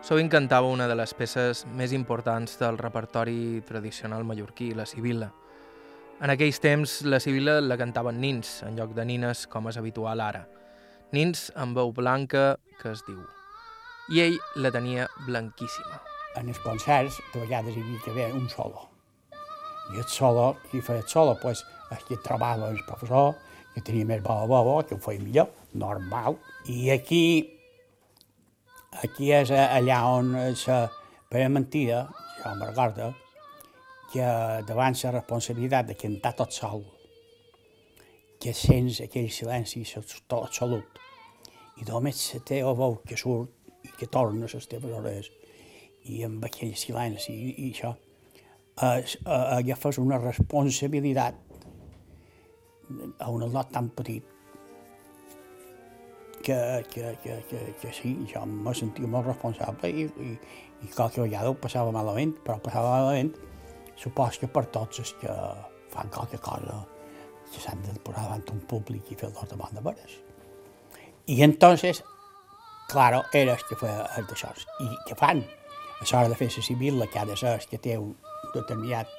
sovint 0.00 0.30
cantava 0.32 0.70
una 0.72 0.86
de 0.88 0.96
les 0.96 1.12
peces 1.18 1.66
més 1.76 1.92
importants 1.92 2.56
del 2.56 2.78
repertori 2.80 3.60
tradicional 3.68 4.24
mallorquí, 4.24 4.70
la 4.72 4.88
Sibila. 4.88 5.28
En 6.24 6.32
aquells 6.32 6.62
temps, 6.64 7.02
la 7.04 7.20
Sibila 7.20 7.58
la 7.60 7.76
cantaven 7.76 8.16
nins, 8.16 8.62
en 8.64 8.80
lloc 8.80 8.96
de 8.96 9.04
nines 9.04 9.44
com 9.52 9.68
és 9.68 9.76
habitual 9.76 10.24
ara. 10.24 10.46
Nins 11.12 11.50
amb 11.52 11.76
veu 11.76 11.92
blanca, 11.92 12.54
que 12.80 12.96
es 12.96 13.04
diu. 13.04 13.20
I 14.08 14.24
ell 14.24 14.40
la 14.56 14.72
tenia 14.72 15.10
blanquíssima. 15.26 16.00
En 16.40 16.48
els 16.48 16.64
concerts, 16.64 17.20
de 17.34 17.44
vegades 17.44 17.76
hi 17.76 17.84
havia 17.84 18.04
que 18.04 18.16
haver 18.16 18.32
un 18.32 18.48
solo. 18.48 18.88
I 19.92 20.00
el 20.00 20.08
solo, 20.08 20.54
qui 20.70 20.80
feia 20.80 21.04
el 21.04 21.10
solo? 21.12 21.36
Pues, 21.42 21.66
aquí 21.90 22.18
trobava 22.24 22.70
el 22.70 22.82
professor, 22.86 23.34
que 23.74 23.82
tenia 23.84 24.08
més 24.08 24.22
bo 24.24 24.46
bo, 24.48 24.78
que 24.88 24.96
ho 24.96 25.02
feia 25.02 25.20
millor, 25.20 25.50
normal. 25.74 26.38
I 26.72 26.90
aquí, 26.94 27.24
aquí 29.04 29.32
és 29.36 29.52
allà 29.52 30.00
on 30.16 30.32
la 30.32 30.80
per 31.28 31.48
mentida, 31.50 32.06
jo 32.40 32.52
me'n 32.54 32.68
recordo, 32.70 33.12
que 34.12 34.26
davant 34.68 34.94
la 35.02 35.16
responsabilitat 35.18 35.88
de 35.90 35.96
cantar 35.98 36.32
tot 36.38 36.54
sol, 36.54 36.84
que 38.40 38.52
sents 38.54 39.00
aquell 39.02 39.28
silenci 39.32 39.82
absolut, 39.98 41.00
i 41.76 41.84
només 41.88 42.22
la 42.34 42.40
teva 42.46 42.74
veu 42.78 43.00
que 43.04 43.18
surt 43.18 43.50
i 43.84 43.92
que 43.98 44.06
torna 44.06 44.46
a 44.46 44.52
les 44.54 44.70
teves 44.70 44.94
orelles, 44.94 45.30
i 46.06 46.22
amb 46.24 46.44
aquell 46.46 46.76
silenci 46.78 47.34
i, 47.34 47.54
i 47.66 47.72
això, 47.74 47.92
eh, 48.86 49.02
agafes 49.26 49.98
una 49.98 50.20
responsabilitat 50.22 51.42
a 53.18 53.30
un 53.30 53.46
lot 53.52 53.70
tan 53.72 53.88
petit 53.90 54.24
que, 56.42 56.84
que, 56.92 57.18
que, 57.22 57.44
que, 57.50 57.60
que 57.80 57.92
sí, 57.92 58.12
jo 58.30 58.44
me 58.46 58.74
sentia 58.74 59.08
molt 59.10 59.26
responsable 59.26 59.90
i, 59.90 60.04
i, 60.22 60.34
i 60.86 60.90
qualque 60.94 61.24
vegada 61.24 61.50
ho 61.50 61.56
passava 61.58 61.90
malament, 61.94 62.36
però 62.44 62.60
passava 62.62 62.92
malament 63.00 63.32
supos 63.98 64.38
que 64.38 64.46
per 64.46 64.66
tots 64.70 65.00
els 65.02 65.14
que 65.22 65.34
fan 65.90 66.12
qualque 66.14 66.38
cosa 66.38 66.84
que 67.50 67.62
s'han 67.62 67.82
de 67.82 67.96
posar 68.04 68.26
davant 68.26 68.46
un 68.52 68.62
públic 68.70 69.10
i 69.10 69.18
fer-los 69.18 69.50
de 69.50 69.58
bona 69.58 69.82
veres. 69.82 70.18
I 71.26 71.42
entonces, 71.42 72.04
claro, 72.88 73.24
era 73.32 73.54
el 73.54 73.66
que 73.68 73.78
feia 73.78 74.06
el 74.18 74.26
d'això. 74.30 74.52
I 74.82 74.88
què 75.08 75.18
fan? 75.18 75.42
A 75.96 76.04
l'hora 76.04 76.30
de 76.30 76.38
fer 76.38 76.50
la 76.52 76.62
civil, 76.62 76.98
la 77.00 77.06
que 77.10 77.18
ha 77.18 77.26
de 77.26 77.36
ser 77.38 77.58
que 77.70 77.78
té 77.82 77.96
un 77.98 78.14
determinat 78.54 79.10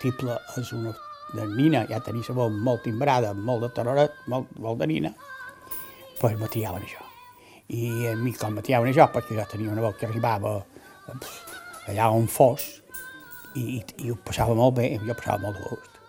triple 0.00 0.36
és 0.60 0.72
una 0.76 0.92
de 1.34 1.44
nina, 1.50 1.84
ja 1.88 2.00
tenia 2.04 2.24
la 2.28 2.36
veu 2.40 2.54
molt 2.68 2.84
timbrada, 2.86 3.34
molt 3.34 3.66
de 3.66 3.70
taroret, 3.76 4.16
molt, 4.32 4.50
molt 4.58 4.80
de 4.80 4.88
nina, 4.88 5.12
doncs 5.12 6.20
pues 6.20 6.38
me 6.38 6.48
triaven 6.50 6.82
això. 6.82 7.04
I 7.68 8.08
a 8.10 8.16
mi 8.16 8.32
com 8.34 8.56
me 8.56 8.64
triaven 8.64 8.90
això, 8.90 9.06
perquè 9.12 9.36
jo 9.36 9.44
tenia 9.50 9.72
una 9.72 9.84
veu 9.84 9.94
que 9.98 10.08
arribava 10.08 10.56
pff, 11.06 11.54
allà 11.92 12.08
on 12.10 12.26
fos, 12.32 12.66
i, 13.54 13.78
i, 13.78 13.84
i 14.04 14.10
ho 14.10 14.16
passava 14.24 14.56
molt 14.56 14.78
bé, 14.80 14.90
jo 14.98 15.14
passava 15.14 15.38
molt 15.44 15.58
de 15.58 15.68
gust. 15.68 16.02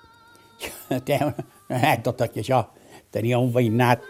Té 1.08 1.20
una, 1.26 1.46
anècdota 1.70 2.30
que 2.34 2.44
jo 2.46 2.64
tenia 3.14 3.40
un 3.40 3.54
veïnat 3.54 4.06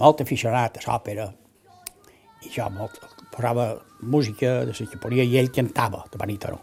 molt 0.00 0.20
aficionat 0.24 0.78
a 0.80 0.86
l'òpera, 0.88 1.30
i 2.44 2.52
jo 2.52 2.68
molt, 2.74 3.00
posava 3.32 3.70
música 4.02 4.60
de 4.66 4.74
la 4.74 4.90
que 4.90 5.00
podia 5.00 5.24
i 5.24 5.38
ell 5.40 5.50
cantava 5.54 6.04
de 6.12 6.20
barítono 6.20 6.60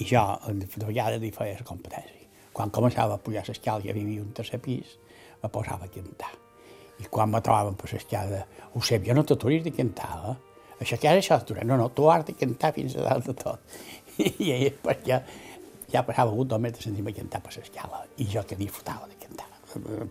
I 0.00 0.06
jo, 0.08 0.22
de 0.48 0.86
vegades, 0.86 1.22
hi 1.22 1.32
feia 1.34 1.58
la 1.58 1.66
competència. 1.68 2.28
Quan 2.52 2.72
començava 2.72 3.16
a 3.16 3.20
pujar 3.20 3.44
l'escala, 3.48 3.84
ja 3.84 3.94
vivia 3.96 4.22
un 4.22 4.32
tercer 4.36 4.60
pis, 4.60 4.96
me 5.42 5.50
posava 5.52 5.88
a 5.88 5.92
cantar. 5.92 6.32
I 7.00 7.08
quan 7.10 7.30
me 7.32 7.40
trobaven 7.44 7.76
per 7.76 7.90
l'escala, 7.92 8.42
ho 8.72 8.82
sé, 8.84 9.00
jo 9.04 9.16
no 9.16 9.24
t'aturis 9.26 9.64
de 9.64 9.72
cantar, 9.74 10.12
eh? 10.30 10.36
Això 10.82 10.98
que 10.98 11.08
ara 11.08 11.20
això 11.22 11.38
no, 11.62 11.76
no, 11.76 11.88
tu 11.94 12.08
has 12.10 12.24
de 12.26 12.34
cantar 12.34 12.72
fins 12.74 12.96
a 12.96 13.04
dalt 13.06 13.28
de 13.28 13.34
tot. 13.38 13.60
I 14.42 14.50
ell, 14.50 14.72
perquè 14.82 15.20
ja 15.92 16.02
passava 16.02 16.32
un 16.32 16.48
dos 16.48 16.60
metres 16.60 16.82
de 16.82 16.90
sentir-me 16.90 17.12
cantar 17.14 17.42
per 17.44 17.54
l'escala, 17.54 18.02
i 18.18 18.26
jo 18.32 18.42
que 18.48 18.58
disfrutava 18.58 19.06
de 19.06 19.18
cantar. 19.20 19.46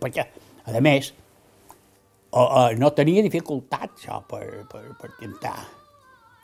Perquè, 0.00 0.24
a 0.64 0.80
més, 0.80 1.12
no 2.32 2.90
tenia 2.96 3.22
dificultat, 3.26 3.98
això, 3.98 4.22
per, 4.28 4.64
per, 4.70 4.84
per 5.00 5.12
cantar 5.18 5.58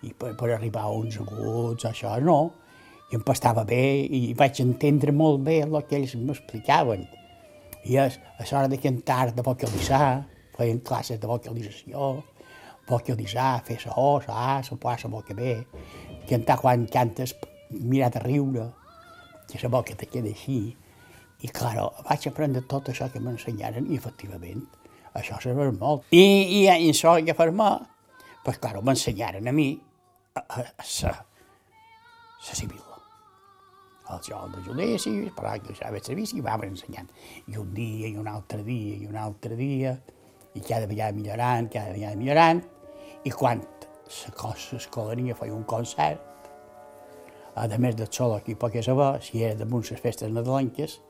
i 0.04 0.12
per, 0.12 0.34
per 0.38 0.52
arribar 0.54 0.84
a 0.86 0.94
uns 0.94 1.16
aguts, 1.22 1.88
això 1.88 2.18
no, 2.22 2.38
i 3.08 3.16
em 3.16 3.22
passava 3.24 3.64
bé 3.64 4.04
i 4.04 4.34
vaig 4.36 4.60
entendre 4.64 5.14
molt 5.16 5.40
bé 5.46 5.62
el 5.64 5.76
que 5.88 5.96
ells 5.96 6.14
m'explicaven. 6.20 7.06
I 7.88 7.96
és, 8.02 8.18
a 8.36 8.44
l'hora 8.44 8.68
de 8.68 8.78
cantar, 8.82 9.30
de 9.32 9.44
vocalitzar, 9.44 10.26
feien 10.58 10.82
classes 10.84 11.20
de 11.20 11.30
vocalització, 11.30 12.10
vocalitzar, 12.88 13.62
fer 13.64 13.78
la 13.86 13.94
O, 13.96 14.18
la 14.26 14.34
A, 14.34 14.58
la 14.66 14.76
poa, 14.82 14.96
la 15.02 15.10
boca 15.12 15.34
bé, 15.34 15.54
cantar 16.28 16.58
quan 16.60 16.84
cantes, 16.92 17.34
mirar 17.70 18.10
de 18.12 18.20
riure, 18.24 18.66
que 19.48 19.60
la 19.62 19.70
boca 19.72 19.96
te 19.96 20.08
queda 20.10 20.28
així. 20.28 20.76
I, 21.40 21.48
claro, 21.54 21.92
vaig 22.08 22.26
aprendre 22.28 22.64
tot 22.68 22.90
això 22.90 23.08
que 23.12 23.22
m'ensenyaren 23.22 23.86
i, 23.88 23.96
efectivament, 23.96 24.66
això 25.16 25.38
serveix 25.40 25.72
molt. 25.78 26.04
I, 26.10 26.24
i, 26.58 26.60
i 26.66 26.90
això 26.90 27.14
que 27.24 27.36
per 27.38 27.48
mi, 27.54 27.70
pues, 28.44 28.60
claro, 28.60 28.82
m'ensenyaren 28.84 29.48
a 29.48 29.54
mi 29.54 29.70
a, 30.34 30.42
a, 30.42 30.66
a, 30.66 31.14
a 31.14 32.54
civil 32.54 32.87
el 34.14 34.22
joc 34.24 34.54
de 34.54 34.62
judici, 34.64 35.12
però 35.36 35.52
a 35.54 36.00
servici 36.02 36.38
i 36.38 36.44
vam 36.44 36.64
ensenyant. 36.64 37.08
I 37.46 37.58
un 37.60 37.74
dia, 37.74 38.08
i 38.08 38.16
un 38.16 38.28
altre 38.28 38.62
dia, 38.64 38.96
i 38.96 39.06
un 39.06 39.16
altre 39.16 39.56
dia, 39.56 39.96
i 40.54 40.60
cada 40.60 40.86
vegada 40.86 41.12
millorant, 41.12 41.68
cada 41.72 41.92
vegada 41.92 42.16
millorant, 42.16 42.62
i 43.24 43.30
quan 43.30 43.60
la 44.08 44.32
cosa 44.36 44.76
l'escolania 44.76 45.36
feia 45.36 45.54
un 45.54 45.66
concert, 45.68 46.24
a 47.58 47.66
més 47.78 47.96
de 47.98 48.06
sol 48.10 48.36
aquí 48.36 48.54
poc 48.54 48.76
saber 48.82 49.18
si 49.22 49.42
era 49.42 49.58
damunt 49.58 49.84
les 49.90 50.00
festes 50.00 50.30
nadalenques, 50.30 51.00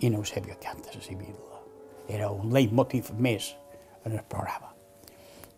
i 0.00 0.10
no 0.10 0.20
ho 0.20 0.24
sabia 0.26 0.58
cantar 0.60 0.96
la 0.96 1.02
Sibila. 1.02 1.60
Era 2.08 2.30
un 2.30 2.52
leitmotiv 2.52 3.12
més 3.16 3.54
en 4.04 4.12
el 4.12 4.24
programa. 4.28 4.74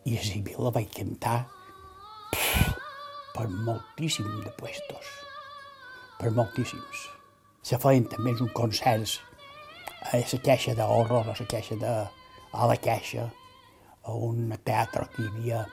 I 0.05 0.19
a 0.19 0.23
Sibila 0.23 0.71
vaig 0.71 0.93
cantar 0.93 1.47
per 3.33 3.49
moltíssim 3.49 4.29
de 4.45 4.53
puestos 4.61 5.09
per 6.19 6.33
moltíssims. 6.37 7.07
Se 7.67 7.79
feien 7.83 8.07
també 8.11 8.35
uns 8.37 8.53
concerts 8.57 9.19
a 10.07 10.21
la 10.21 10.41
caixa 10.45 10.75
d'horror, 10.79 11.27
a 11.27 11.35
la 11.35 11.49
caixa 11.51 11.79
de... 11.81 11.95
a 12.53 12.67
la 12.71 12.77
caixa, 12.77 13.27
a 14.07 14.13
un 14.15 14.53
teatre 14.65 15.07
que 15.15 15.23
hi 15.23 15.31
havia 15.33 15.65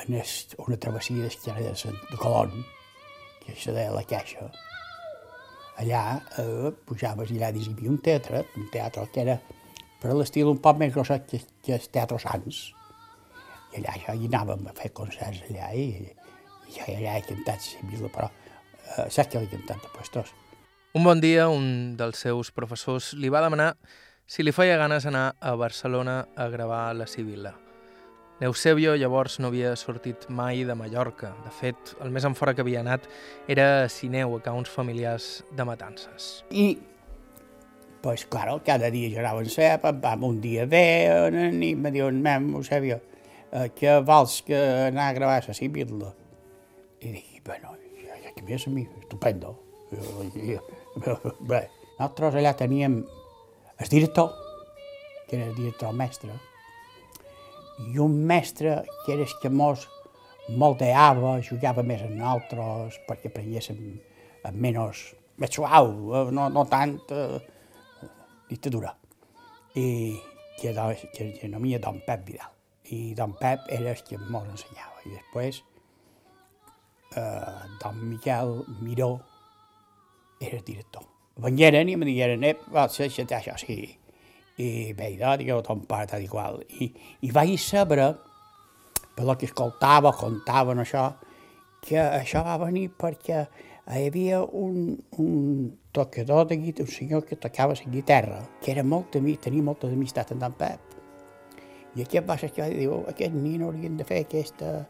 en 0.00 0.14
es, 0.20 0.34
una 0.58 0.76
travessia 0.76 1.24
d'esquerra 1.24 1.62
de, 1.64 1.94
de 2.10 2.18
Colón, 2.20 2.52
que 3.44 3.56
se 3.56 3.72
deia 3.72 3.94
la 3.94 4.04
caixa. 4.04 4.50
Allà 5.80 6.02
eh, 6.38 6.70
pujaves 6.86 7.32
i 7.32 7.40
allà 7.40 7.50
hi 7.56 7.64
havia 7.72 7.90
un 7.90 7.98
teatre, 8.04 8.44
un 8.60 8.68
teatre 8.72 9.06
que 9.14 9.24
era 9.24 9.38
per 10.00 10.12
l'estil 10.16 10.48
un 10.48 10.60
poc 10.64 10.78
més 10.80 10.92
grosset 10.94 11.26
que, 11.28 11.40
que 11.64 11.76
el 11.76 11.88
Teatre 11.92 12.20
Sants. 12.20 12.60
I 13.72 13.80
allà 13.80 13.96
ja 14.04 14.16
hi 14.16 14.28
anàvem 14.28 14.68
a 14.68 14.76
fer 14.76 14.92
concerts 14.96 15.42
allà 15.48 15.72
i, 15.76 15.88
i 16.68 16.76
ja 16.76 16.86
allà 16.86 17.18
he 17.18 17.26
cantat 17.26 17.68
la 17.76 17.88
vila, 17.90 18.12
però 18.12 18.28
saps 19.08 19.32
que 19.32 19.42
li 19.42 19.50
cantant 19.50 19.82
de 19.82 19.90
puestos. 19.94 20.34
Un 20.92 21.04
bon 21.06 21.20
dia, 21.22 21.48
un 21.48 21.96
dels 21.98 22.18
seus 22.18 22.50
professors 22.50 23.12
li 23.14 23.30
va 23.30 23.44
demanar 23.44 23.76
si 24.30 24.42
li 24.42 24.54
feia 24.54 24.78
ganes 24.78 25.06
anar 25.06 25.36
a 25.38 25.56
Barcelona 25.58 26.24
a 26.34 26.48
gravar 26.50 26.94
la 26.98 27.06
Sibila. 27.06 27.52
Eusebio 28.40 28.94
llavors 28.96 29.36
no 29.38 29.50
havia 29.50 29.74
sortit 29.76 30.24
mai 30.32 30.62
de 30.64 30.74
Mallorca. 30.74 31.34
De 31.44 31.50
fet, 31.52 31.92
el 32.00 32.10
més 32.14 32.24
enfora 32.24 32.54
que 32.54 32.64
havia 32.64 32.80
anat 32.80 33.04
era 33.46 33.66
a 33.82 33.88
Sineu, 33.92 34.38
a 34.38 34.54
uns 34.56 34.70
familiars 34.72 35.42
de 35.52 35.66
Matances. 35.68 36.30
I, 36.50 36.78
pues 38.00 38.24
claro, 38.24 38.62
cada 38.64 38.88
dia 38.90 39.10
jo 39.12 39.20
anava 39.20 39.44
en 39.44 39.52
cep, 39.52 39.84
vam 40.00 40.24
un 40.24 40.40
dia 40.40 40.64
bé, 40.64 40.86
i 41.52 41.74
me 41.76 41.92
diuen, 41.92 42.22
mem, 42.24 42.48
Eusebio, 42.56 42.96
eh, 43.52 43.68
que 43.76 43.98
vols 44.00 44.40
que 44.46 44.58
anar 44.88 45.10
a 45.10 45.18
gravar 45.20 45.44
la 45.46 45.54
Sibila? 45.54 46.14
I 47.00 47.12
dic, 47.12 47.42
bueno, 47.44 47.76
que 48.36 48.44
més 48.46 48.66
a 48.66 48.72
mi, 48.74 48.86
estupendo. 49.00 49.54
Bé, 51.50 51.64
nosaltres 51.98 52.38
allà 52.38 52.54
teníem 52.58 53.00
el 53.80 53.88
director, 53.88 54.30
que 55.28 55.38
era 55.38 55.48
el 55.48 55.56
director 55.56 55.94
mestre, 55.96 56.36
i 57.88 57.98
un 57.98 58.18
mestre 58.28 58.82
que 59.04 59.14
era 59.14 59.24
el 59.24 59.34
que 59.40 59.50
mos 59.50 59.86
moldeava, 60.50 61.38
jugava 61.46 61.84
més 61.86 62.02
en 62.04 62.18
nosaltres 62.18 62.98
perquè 63.08 63.30
aprenguéssim 63.30 63.80
menys, 64.52 65.04
més 65.40 65.54
suau, 65.54 65.92
no, 66.34 66.48
no 66.52 66.64
tant 66.68 66.96
eh, 67.14 67.38
dictadura. 68.50 68.92
I 69.78 70.18
que, 70.60 70.74
que, 71.14 71.32
que 71.38 71.48
no 71.48 71.60
havia 71.60 71.78
don 71.80 72.00
Pep 72.06 72.24
Vidal. 72.26 72.52
I 72.90 73.14
don 73.14 73.36
Pep 73.38 73.68
era 73.70 73.92
el 73.94 74.02
que 74.04 74.18
mos 74.18 74.48
ensenyava. 74.50 74.98
I 75.06 75.14
després 75.14 75.62
eh, 77.16 77.68
don 77.82 78.08
Miquel 78.08 78.64
Miró 78.80 79.20
era 80.40 80.58
el 80.58 80.64
director. 80.64 81.04
Vengueren 81.40 81.88
i 81.88 81.94
em 81.96 82.04
digueren, 82.04 82.44
eh, 82.44 82.56
va 82.72 82.88
ser 82.88 83.08
això, 83.08 83.24
això, 83.24 83.56
sí. 83.60 83.78
I 84.60 84.92
bé, 84.92 85.14
digueu, 85.40 85.62
ton 85.64 85.86
pare, 85.88 86.06
tal 86.10 86.22
i 86.22 86.28
qual. 86.28 86.60
I, 86.80 86.90
I 87.24 87.30
vaig 87.32 87.56
saber, 87.60 88.10
per 89.16 89.24
lo 89.24 89.36
que 89.38 89.48
escoltava, 89.48 90.12
contaven 90.12 90.82
això, 90.82 91.06
que 91.80 91.96
això 91.96 92.44
va 92.44 92.58
venir 92.60 92.90
perquè 93.00 93.46
hi 93.90 94.06
havia 94.06 94.42
un, 94.44 94.98
un 95.18 95.78
tocador 95.92 96.46
de 96.46 96.58
guitarra, 96.60 96.86
un 96.86 96.94
senyor 96.94 97.24
que 97.26 97.36
tocava 97.36 97.74
la 97.74 97.90
guitarra, 97.90 98.42
que 98.62 98.70
era 98.72 98.84
molt 98.84 99.16
amic, 99.16 99.40
tenia 99.46 99.64
molta 99.64 99.88
amistat 99.88 100.32
amb 100.32 100.44
en 100.46 100.56
Pep. 100.60 100.96
I 101.96 102.04
aquest 102.04 102.28
va 102.28 102.36
ser 102.38 102.52
que 102.54 102.68
diu, 102.70 103.00
aquest 103.10 103.34
nen 103.34 103.64
haurien 103.66 103.96
de 103.98 104.06
fer 104.06 104.20
aquesta, 104.26 104.86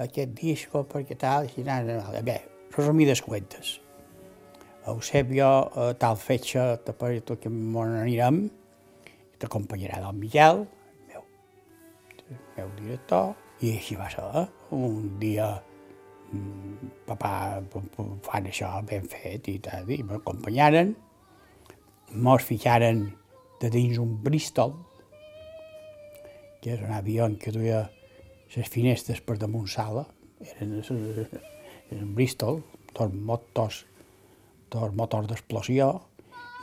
aquest 0.00 0.34
disco 0.40 0.84
perquè 0.90 1.16
tal, 1.18 1.46
i 1.46 1.64
tal, 1.66 1.90
bé, 2.26 2.40
resumides 2.74 3.22
cuentes. 3.22 3.78
Eusebio, 4.86 5.48
eh, 5.76 5.92
tal 5.98 6.16
fetge, 6.20 6.64
te 6.84 6.92
parito 6.92 7.38
que 7.40 7.48
m'on 7.48 7.94
anirem, 8.00 8.42
t'acompanyarà 9.40 10.00
del 10.02 10.18
Miquel, 10.18 10.64
el 10.66 11.12
meu, 11.12 11.24
el 12.28 12.42
meu 12.58 12.74
director, 12.80 13.32
i 13.62 13.76
així 13.78 13.96
va 13.96 14.10
ser. 14.12 14.26
Eh? 14.42 14.44
Un 14.76 15.14
dia 15.22 15.48
mm, 16.32 16.92
papà 17.08 17.62
fan 18.26 18.50
això 18.50 18.74
ben 18.84 19.08
fet 19.08 19.48
i 19.48 19.58
tal, 19.64 19.88
i 19.88 20.02
m'acompanyaren, 20.04 20.94
mos 22.14 22.44
fixaren 22.44 23.06
de 23.62 23.70
dins 23.72 23.98
un 24.02 24.18
Bristol, 24.22 24.74
que 26.60 26.76
és 26.76 26.82
un 26.84 26.92
avió 26.96 27.26
que 27.40 27.52
duia 27.52 27.86
les 28.54 28.70
finestres 28.70 29.20
per 29.24 29.38
damunt 29.40 29.66
sala, 29.70 30.04
eren, 30.44 30.76
eren 31.90 32.14
Bristol, 32.14 32.60
dos 32.94 33.14
motors, 33.14 33.84
dos 34.70 34.94
motors 34.94 35.30
d'explosió, 35.30 35.90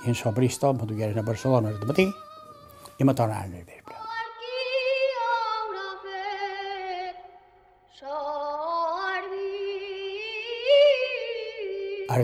i 0.05 0.09
en 0.09 0.17
so 0.17 0.32
Bristol 0.34 0.77
me 0.77 0.88
dugueren 0.89 1.19
a 1.19 1.25
Barcelona 1.25 1.73
de 1.77 1.89
matí 1.89 2.07
i 2.97 3.05
me 3.05 3.13
tornaren 3.13 3.55
al 3.55 3.65
vespre. 3.65 3.82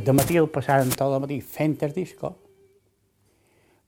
De 0.04 0.14
matí 0.14 0.36
el 0.38 0.50
passaren 0.52 0.92
tot 0.92 1.14
el 1.16 1.22
matí 1.24 1.38
fent 1.42 1.78
el 1.88 1.94
disco, 1.96 2.34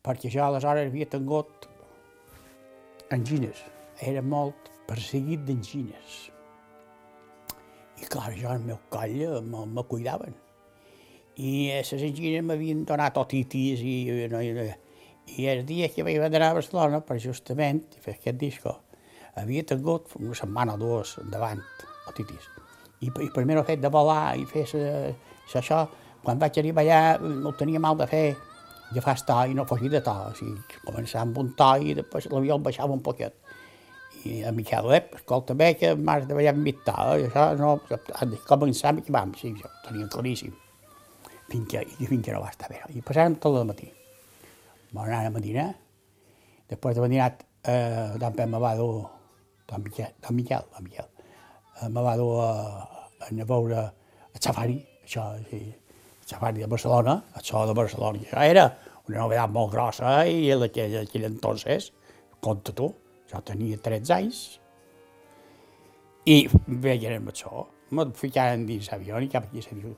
perquè 0.04 0.32
jo 0.32 0.42
aleshores 0.46 0.88
havia 0.88 1.06
tingut 1.12 1.68
angines. 3.12 3.60
Era 4.00 4.24
molt 4.24 4.69
perseguit 4.90 5.46
d'angines. 5.46 6.20
I 8.00 8.08
clar, 8.10 8.32
jo 8.34 8.52
el 8.54 8.64
meu 8.66 8.80
coll 8.94 9.18
eh, 9.22 9.42
me, 9.46 9.66
me 9.70 9.86
cuidaven. 9.90 10.36
I 11.40 11.52
les 11.70 11.94
angines 11.96 12.44
m'havien 12.44 12.84
donat 12.88 13.18
otitis 13.22 13.84
i, 13.86 13.96
no, 14.32 14.42
i, 14.44 14.70
i 15.38 15.48
el 15.52 15.64
dia 15.68 15.92
que 15.94 16.04
vaig 16.04 16.20
anar 16.24 16.50
a 16.52 16.58
Barcelona 16.58 17.04
per 17.06 17.20
justament 17.22 17.86
fer 18.02 18.18
aquest 18.18 18.40
disco, 18.42 18.76
havia 19.40 19.64
tingut 19.68 20.16
una 20.20 20.36
setmana 20.36 20.76
o 20.76 20.82
dues 20.82 21.16
davant 21.32 21.62
otitis. 22.10 22.50
I, 23.00 23.08
i 23.08 23.30
primer 23.36 23.62
fet 23.68 23.80
de 23.84 23.92
volar 23.94 24.36
i 24.36 24.44
fer 24.50 24.66
això, 24.66 25.86
quan 26.26 26.42
vaig 26.42 26.58
arribar 26.60 26.84
allà 26.84 27.02
no 27.22 27.54
tenia 27.56 27.80
mal 27.80 27.96
de 28.00 28.10
fer, 28.10 28.28
ja 28.92 29.04
fas 29.06 29.22
to 29.24 29.38
i 29.46 29.54
no 29.56 29.68
fugir 29.70 29.92
de 29.94 30.02
to, 30.04 30.12
o 30.12 30.36
sigui, 30.36 30.80
començar 30.82 31.22
amb 31.22 31.38
un 31.38 31.54
to 31.56 31.70
i 31.78 31.94
després 31.96 32.28
l'avió 32.34 32.58
el 32.58 32.66
baixava 32.66 32.96
un 32.96 33.06
poquet 33.06 33.38
i 34.28 34.42
a 34.44 34.52
Miquel, 34.52 34.92
eh, 34.96 35.04
escolta 35.16 35.56
bé 35.56 35.74
que 35.80 35.94
m'has 35.96 36.26
de 36.28 36.36
ballar 36.36 36.54
amb 36.56 36.66
mitjà, 36.66 36.96
eh? 37.16 37.28
això 37.28 37.46
no, 37.60 37.76
has 37.90 38.26
de 38.32 38.40
començar 38.48 38.92
amb 38.94 39.08
vam, 39.16 39.32
sí, 39.40 39.54
jo 39.56 39.70
tenia 39.86 40.10
claríssim. 40.12 40.56
fins 41.50 41.70
que, 41.70 41.82
i 41.82 42.06
fins 42.06 42.26
que 42.26 42.34
no 42.34 42.42
va 42.44 42.52
estar 42.52 42.70
bé. 42.70 42.82
I 42.94 43.02
passàrem 43.02 43.40
tot 43.42 43.56
el 43.58 43.66
matí. 43.66 43.88
Vam 44.94 45.06
anar 45.08 45.32
a 45.32 45.42
dinar, 45.42 45.70
després 46.70 46.98
de 46.98 47.08
dinat, 47.08 47.44
eh, 47.64 48.18
també 48.22 48.46
me 48.46 48.60
va 48.62 48.76
dur, 48.78 49.08
don 49.70 49.84
Miquel, 49.84 50.14
don 50.22 50.36
Miquel, 50.36 50.68
don 50.76 50.86
Miquel, 50.86 51.10
eh, 51.82 51.90
me 51.90 52.02
va 52.06 52.16
dur 52.18 52.32
a, 52.44 52.52
a, 53.20 53.30
a 53.30 53.46
veure 53.54 53.82
el 54.34 54.42
safari, 54.42 54.80
això, 55.04 55.32
sí, 55.50 55.62
el 55.74 56.30
safari 56.30 56.62
de 56.62 56.70
Barcelona, 56.70 57.20
això 57.36 57.66
de 57.66 57.74
Barcelona, 57.78 58.22
això 58.22 58.46
era 58.46 58.70
una 59.08 59.24
novedat 59.24 59.54
molt 59.54 59.74
grossa 59.74 60.20
eh, 60.24 60.34
i 60.46 60.52
aquell, 60.54 61.00
aquell 61.04 61.30
entonces, 61.30 61.92
compta 62.42 62.74
tu, 62.76 62.94
jo 63.30 63.42
tenia 63.46 63.80
13 63.86 64.16
anys, 64.16 64.44
i 66.30 66.44
veien 66.68 67.30
això, 67.32 67.66
me 67.96 68.06
ficaren 68.18 68.66
dins 68.68 68.92
l'avió 68.92 69.20
i 69.24 69.30
cap 69.32 69.48
aquí 69.50 69.64
s'avió, 69.66 69.94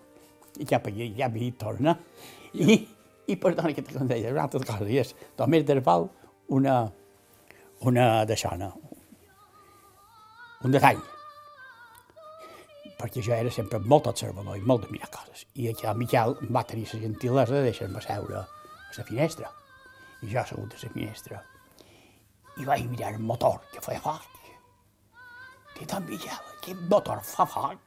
i 0.59 0.67
cap 0.67 0.87
aquí, 0.87 1.09
cap 1.17 1.35
aquí 1.35 1.51
torna. 1.59 1.97
I, 2.53 2.77
i 3.27 3.35
perdona 3.39 3.73
que 3.75 3.83
te 3.83 4.05
deia, 4.07 4.31
una 4.31 4.45
altra 4.47 4.63
cosa, 4.67 4.87
i 4.87 4.99
és, 5.01 5.15
només 5.39 5.65
del 5.67 5.81
val 5.83 6.07
una, 6.55 6.83
una 7.87 8.07
d'això, 8.27 8.55
no? 8.59 8.71
un 10.61 10.73
detall, 10.75 10.99
perquè 12.99 13.23
jo 13.25 13.33
era 13.33 13.49
sempre 13.49 13.79
molt 13.81 14.11
observador 14.11 14.59
i 14.59 14.65
molt 14.65 14.85
de 14.85 14.91
mirar 14.93 15.09
coses. 15.13 15.47
I 15.57 15.71
aquí 15.71 15.87
el 15.89 15.97
Miquel 15.97 16.35
va 16.53 16.63
tenir 16.69 16.85
la 16.91 16.99
gentilesa 17.01 17.55
de 17.55 17.63
deixar-me 17.65 18.03
seure 18.05 18.43
a 18.43 18.45
la 18.97 19.07
finestra. 19.07 19.49
I 20.21 20.29
jo 20.29 20.43
assegut 20.43 20.75
a 20.77 20.83
la 20.83 20.93
finestra. 20.93 21.41
I 22.61 22.65
vaig 22.67 22.85
mirar 22.91 23.15
el 23.15 23.23
motor, 23.25 23.63
que 23.73 23.81
feia 23.81 24.01
foc. 24.03 24.27
Dic, 25.77 25.87
don 25.89 26.05
Miquel, 26.05 26.41
aquest 26.59 26.83
motor 26.91 27.23
fa 27.25 27.47
foc. 27.49 27.79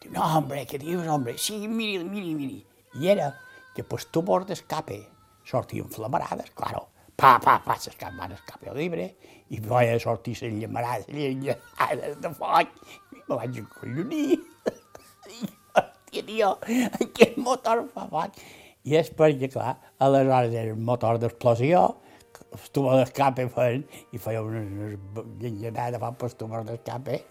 Diu, 0.00 0.14
no, 0.14 0.24
hombre, 0.38 0.62
què 0.70 0.80
dius, 0.80 1.04
hombre? 1.12 1.34
Sí, 1.36 1.58
miri, 1.68 1.98
miri, 2.08 2.32
miri. 2.38 2.62
I 2.96 3.10
era 3.12 3.32
que 3.76 3.84
pues 3.84 4.06
tu 4.14 4.22
por 4.24 4.46
d'escape 4.48 5.02
sortien 5.44 5.90
flamarades, 5.92 6.48
claro, 6.56 6.86
pa, 7.16 7.34
pa, 7.42 7.58
pa, 7.64 7.76
s'escap 7.76 8.16
van 8.16 8.32
escape 8.36 8.70
el 8.72 8.80
llibre, 8.80 9.10
i 9.52 9.60
vaig 9.64 9.98
sortir 10.02 10.36
les 10.40 10.56
llamarades, 10.62 11.08
les 11.12 11.36
llamarades 11.36 12.18
de 12.24 12.32
foc, 12.40 12.74
i 13.12 13.20
me 13.20 13.38
vaig 13.42 13.60
acollonir. 13.66 14.40
Hòstia, 15.76 16.24
tio, 16.24 16.50
aquest 17.02 17.38
motor 17.44 17.84
fa 17.92 18.08
foc. 18.08 18.42
I 18.88 18.96
és 19.02 19.12
perquè, 19.12 19.50
clar, 19.52 19.76
aleshores 20.00 20.54
era 20.56 20.72
un 20.72 20.84
motor 20.88 21.20
d'explosió, 21.20 21.82
tubo 22.72 22.96
d'escape 22.96 23.48
feien, 23.52 23.84
i 24.12 24.20
feia 24.22 24.42
unes, 24.44 24.68
unes 24.68 25.32
llenyanades 25.40 26.00
fan 26.02 26.18
per 26.20 26.30
tubos 26.38 26.66
d'escape, 26.68 27.22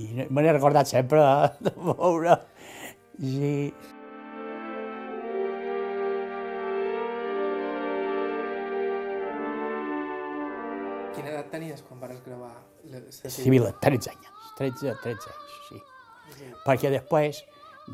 i 0.00 0.08
me 0.28 0.42
n'he 0.42 0.52
recordat 0.52 0.90
sempre 0.90 1.20
de, 1.22 1.68
de 1.68 1.74
veure. 1.88 2.38
Sí. 3.20 3.50
Quina 11.14 11.30
edat 11.30 11.52
tenies 11.52 11.84
quan 11.86 12.00
vas 12.02 12.16
gravar 12.24 12.54
la 12.90 13.04
Civil, 13.30 13.68
13 13.80 14.10
anys, 14.10 14.32
13, 14.58 14.96
13 15.04 15.30
anys, 15.34 15.60
sí. 15.68 15.78
sí. 16.38 16.50
Perquè 16.64 16.90
després 16.90 17.44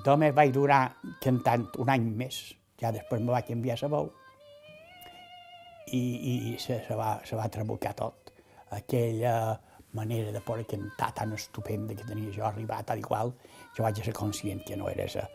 només 0.06 0.32
vaig 0.34 0.54
durar 0.54 0.80
cantant 1.20 1.66
un 1.82 1.92
any 1.92 2.08
més, 2.22 2.40
ja 2.80 2.94
després 2.94 3.20
me 3.20 3.34
vaig 3.34 3.52
enviar 3.52 3.76
a 3.84 3.92
veu, 3.92 4.08
i, 5.86 6.52
i 6.52 6.58
se, 6.58 6.80
se, 6.86 6.94
va, 6.96 7.18
se 7.24 7.36
va 7.36 7.48
trabucar 7.48 7.94
tot. 7.98 8.32
Aquella 8.70 9.58
manera 9.92 10.30
de 10.32 10.40
poder 10.40 10.66
cantar 10.66 11.12
tan 11.14 11.32
estupenda 11.32 11.94
que 11.94 12.06
tenia 12.06 12.32
jo 12.34 12.44
arribat, 12.46 12.86
tal 12.86 13.00
i 13.00 13.06
qual, 13.06 13.32
jo 13.76 13.82
vaig 13.82 13.98
ser 14.04 14.14
conscient 14.14 14.62
que 14.66 14.78
no 14.78 14.88
era 14.90 15.06
esa. 15.06 15.26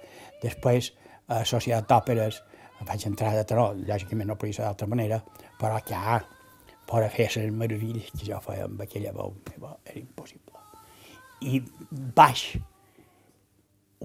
Després, 0.43 0.93
a 1.28 1.43
Societat 1.43 1.89
d'Òperes, 1.89 2.39
vaig 2.86 3.06
entrar 3.08 3.34
de 3.36 3.43
tenor, 3.48 3.76
lògicament 3.88 4.30
no 4.30 4.38
podia 4.39 4.60
ser 4.60 4.66
d'altra 4.68 4.88
manera, 4.88 5.20
però 5.60 5.80
que 5.84 5.96
ja, 5.96 6.20
per 6.86 7.04
fer 7.12 7.30
les 7.36 7.52
meravelles 7.52 8.12
que 8.14 8.28
jo 8.28 8.39
feia 8.46 8.68
amb 8.70 8.82
aquella 8.86 9.14
veu 9.16 9.34
meva, 9.50 9.76
era 9.86 10.00
impossible. 10.00 10.62
I 11.41 11.62
baix, 12.16 12.46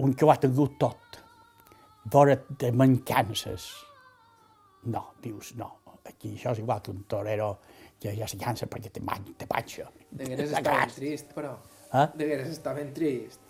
un 0.01 0.15
que 0.15 0.25
ho 0.25 0.31
ha 0.33 0.39
tingut 0.41 0.79
tot, 0.81 1.21
vora 2.11 2.39
de 2.49 2.71
mancances, 2.71 3.69
no, 4.83 5.11
dius, 5.21 5.53
no, 5.55 5.69
aquí 6.09 6.35
això 6.35 6.55
és 6.55 6.61
igual 6.63 6.81
que 6.81 6.91
un 6.91 7.03
torero 7.09 7.51
que 8.01 8.15
ja 8.17 8.27
se 8.27 8.39
cansa 8.41 8.65
perquè 8.65 8.89
te, 8.91 9.03
man, 9.05 9.25
te 9.37 9.45
panxa. 9.47 9.85
Degueres 10.09 10.49
estar 10.49 10.63
ben 10.73 10.93
trist, 10.95 11.33
però. 11.37 11.55
Eh? 11.93 12.07
Degueres 12.17 12.49
estar 12.49 12.75
ben 12.75 12.93
trist. 12.95 13.41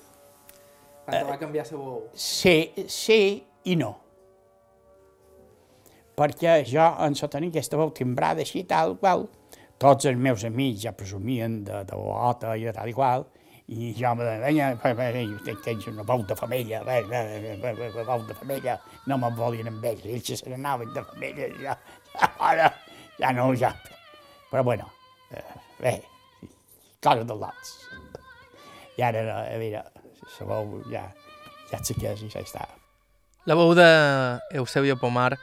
Quan 1.05 1.17
te 1.17 1.25
va 1.29 1.37
canviar 1.39 1.65
la 1.71 1.77
veu. 1.77 2.07
Sí, 2.13 2.73
sí 2.87 3.21
i 3.63 3.75
no. 3.79 3.91
Perquè 6.19 6.61
jo, 6.67 6.83
en 7.05 7.15
so 7.15 7.29
tenir 7.31 7.49
aquesta 7.53 7.79
veu 7.79 7.93
timbrada 7.95 8.43
així, 8.43 8.65
tal 8.67 8.97
qual, 8.99 9.29
tots 9.81 10.05
els 10.05 10.19
meus 10.19 10.43
amics 10.45 10.83
ja 10.83 10.91
presumien 10.93 11.61
de, 11.65 11.85
de 11.87 11.97
bota 11.97 12.57
i 12.59 12.67
de 12.67 12.73
tal 12.75 12.91
i 12.91 12.93
qual, 12.93 13.23
i 13.71 13.93
jo 13.95 14.11
me 14.19 14.27
deia, 14.43 14.67
tens 15.63 15.87
una 15.87 16.03
veu 16.03 16.25
de 16.27 16.35
femella, 16.35 16.81
veu 16.83 18.27
de 18.27 18.35
femella, 18.35 18.75
no 19.07 19.17
me'n 19.21 19.37
volien 19.37 19.71
amb 19.71 19.87
ells, 19.93 20.05
ells 20.05 20.33
se 20.41 20.51
n'anaven 20.51 20.91
de 20.93 21.03
femella, 21.13 21.47
ja, 21.63 21.77
ara, 22.51 22.71
ja 23.19 23.31
no, 23.35 23.51
ja. 23.55 23.73
Però 24.51 24.63
bueno, 24.63 24.89
eh, 25.31 25.43
bé, 25.79 25.95
coses 27.03 27.25
dels 27.27 27.39
lots. 27.39 27.73
I 28.97 29.05
ara, 29.07 29.23
no, 29.23 29.39
mira, 29.59 29.85
la 30.39 30.47
veu 30.47 30.83
ja, 30.91 31.07
ja 31.71 31.79
sé 31.83 31.95
que 31.97 32.11
és 32.11 32.23
i 32.25 32.29
ja 32.31 32.43
està. 32.43 32.67
La 33.49 33.57
veu 33.57 33.73
d'Eusebio 33.77 34.97
Pomar 35.01 35.33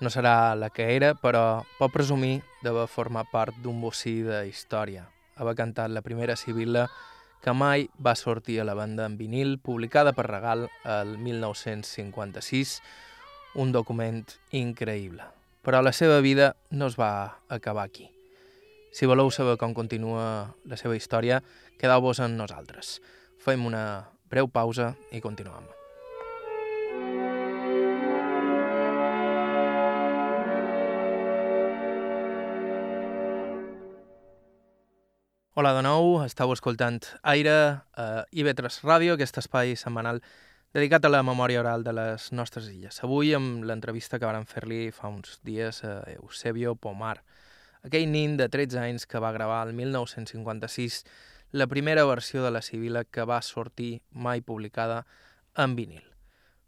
no 0.00 0.10
serà 0.10 0.54
la 0.58 0.70
que 0.74 0.88
era, 0.96 1.14
però 1.14 1.62
pot 1.78 1.92
presumir 1.94 2.40
d'haver 2.64 2.88
format 2.90 3.30
part 3.30 3.56
d'un 3.62 3.80
bocí 3.80 4.22
de 4.26 4.44
història. 4.48 5.06
Haver 5.36 5.54
cantat 5.58 5.90
la 5.90 6.02
primera 6.02 6.36
civila 6.36 6.88
que 7.44 7.52
mai 7.52 7.88
va 8.00 8.14
sortir 8.16 8.60
a 8.60 8.64
la 8.64 8.74
banda 8.74 9.06
en 9.06 9.18
vinil, 9.18 9.58
publicada 9.60 10.14
per 10.16 10.26
Regal 10.30 10.68
el 10.88 11.18
1956, 11.18 12.78
un 13.60 13.72
document 13.72 14.24
increïble. 14.50 15.26
Però 15.64 15.80
la 15.80 15.94
seva 15.96 16.18
vida 16.20 16.50
no 16.76 16.90
es 16.92 16.98
va 17.00 17.40
acabar 17.48 17.86
aquí. 17.88 18.10
Si 18.92 19.08
voleu 19.08 19.30
saber 19.32 19.56
com 19.56 19.72
continua 19.72 20.52
la 20.68 20.76
seva 20.76 20.92
història, 20.98 21.40
quedeu-vos 21.80 22.20
amb 22.20 22.36
nosaltres. 22.36 22.98
Fem 23.40 23.64
una 23.64 24.04
breu 24.28 24.46
pausa 24.52 24.92
i 25.10 25.22
continuem. 25.24 25.64
Hola 35.56 35.70
de 35.78 35.82
nou, 35.86 36.18
estàu 36.26 36.52
escoltant 36.52 37.00
Aire 37.22 37.56
a 37.96 38.06
IB3 38.34 38.82
Ràdio, 38.84 39.14
aquest 39.14 39.38
espai 39.40 39.78
setmanal 39.80 40.20
dedicat 40.74 41.04
a 41.06 41.10
la 41.12 41.22
memòria 41.22 41.60
oral 41.62 41.84
de 41.86 41.92
les 41.94 42.32
nostres 42.34 42.66
illes. 42.66 42.96
Avui 43.06 43.30
amb 43.36 43.62
l'entrevista 43.62 44.18
que 44.18 44.26
varen 44.26 44.46
fer-li 44.50 44.88
fa 44.90 45.06
uns 45.06 45.38
dies 45.46 45.84
a 45.86 46.00
Eusebio 46.16 46.74
Pomar, 46.74 47.20
aquell 47.86 48.08
nin 48.10 48.34
de 48.40 48.48
13 48.50 48.80
anys 48.82 49.06
que 49.06 49.22
va 49.22 49.30
gravar 49.36 49.60
el 49.68 49.72
1956 49.78 51.04
la 51.54 51.68
primera 51.70 52.02
versió 52.04 52.42
de 52.42 52.50
la 52.50 52.62
Sibila 52.62 53.04
que 53.04 53.22
va 53.22 53.38
sortir 53.42 54.02
mai 54.10 54.42
publicada 54.42 55.04
en 55.54 55.76
vinil. 55.78 56.02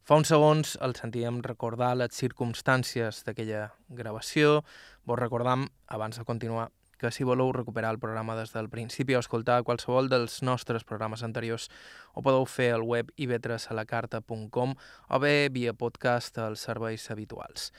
Fa 0.06 0.14
uns 0.14 0.30
segons 0.30 0.76
el 0.86 0.94
sentíem 0.94 1.42
recordar 1.42 1.96
les 1.98 2.14
circumstàncies 2.14 3.24
d'aquella 3.26 3.72
gravació. 3.90 4.60
Vos 5.02 5.18
recordam, 5.18 5.66
abans 5.90 6.20
de 6.20 6.24
continuar, 6.24 6.68
que 6.98 7.12
si 7.12 7.24
voleu 7.24 7.52
recuperar 7.52 7.92
el 7.94 8.00
programa 8.00 8.36
des 8.38 8.52
del 8.54 8.70
principi 8.72 9.16
o 9.16 9.20
escoltar 9.22 9.62
qualsevol 9.64 10.08
dels 10.08 10.40
nostres 10.42 10.84
programes 10.84 11.22
anteriors 11.26 11.68
ho 12.14 12.22
podeu 12.24 12.46
fer 12.48 12.72
al 12.74 12.82
web 12.82 13.12
ivetresalacarta.com 13.16 14.74
o 14.76 15.22
bé 15.22 15.48
via 15.52 15.74
podcast 15.74 16.38
als 16.38 16.66
serveis 16.68 17.10
habituals. 17.10 17.72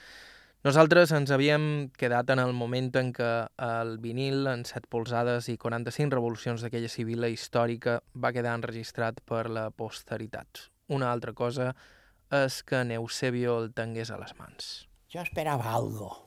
Nosaltres 0.66 1.14
ens 1.14 1.32
havíem 1.32 1.90
quedat 1.96 2.32
en 2.34 2.42
el 2.42 2.52
moment 2.52 2.90
en 3.00 3.14
què 3.16 3.30
el 3.64 3.98
vinil 4.04 4.50
en 4.52 4.66
7 4.66 4.90
polzades 4.92 5.48
i 5.54 5.56
45 5.56 6.18
revolucions 6.18 6.66
d'aquella 6.66 6.90
civila 6.92 7.30
històrica 7.30 8.00
va 8.18 8.34
quedar 8.36 8.58
enregistrat 8.58 9.22
per 9.24 9.46
la 9.54 9.70
posteritat. 9.70 10.68
Una 10.90 11.12
altra 11.14 11.32
cosa 11.38 11.72
és 12.34 12.64
que 12.68 12.84
Neusebio 12.84 13.58
el 13.62 13.72
tingués 13.72 14.12
a 14.12 14.20
les 14.20 14.36
mans. 14.40 14.88
Jo 15.08 15.22
esperava 15.24 15.72
algo. 15.72 16.27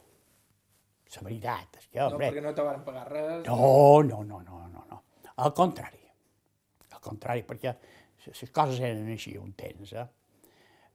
La 1.16 1.24
veritat, 1.26 1.80
és 1.80 1.88
que, 1.88 1.98
hombre... 2.04 2.28
No, 2.28 2.30
perquè 2.30 2.42
no 2.44 2.52
te 2.54 2.64
van 2.66 2.84
pagar 2.86 3.06
res. 3.10 3.40
No, 3.48 4.02
no, 4.06 4.22
no, 4.22 4.38
no, 4.46 4.60
no, 4.70 4.84
no. 4.90 5.00
Al 5.42 5.52
contrari. 5.56 6.04
Al 6.94 7.02
contrari, 7.02 7.42
perquè 7.48 7.74
les 8.26 8.52
coses 8.54 8.78
eren 8.84 9.08
així 9.10 9.34
un 9.40 9.52
temps, 9.58 9.94
eh? 9.96 10.06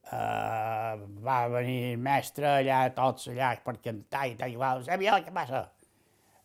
Uh, 0.05 1.01
va 1.25 1.39
venir 1.49 1.95
el 1.95 2.01
mestre 2.05 2.47
allà, 2.61 2.83
tots 2.93 3.31
allà, 3.33 3.55
per 3.65 3.75
cantar 3.83 4.27
i 4.29 4.35
tal, 4.39 4.53
igual. 4.53 4.83
Sabia 4.85 5.17
què 5.25 5.33
passa? 5.33 5.63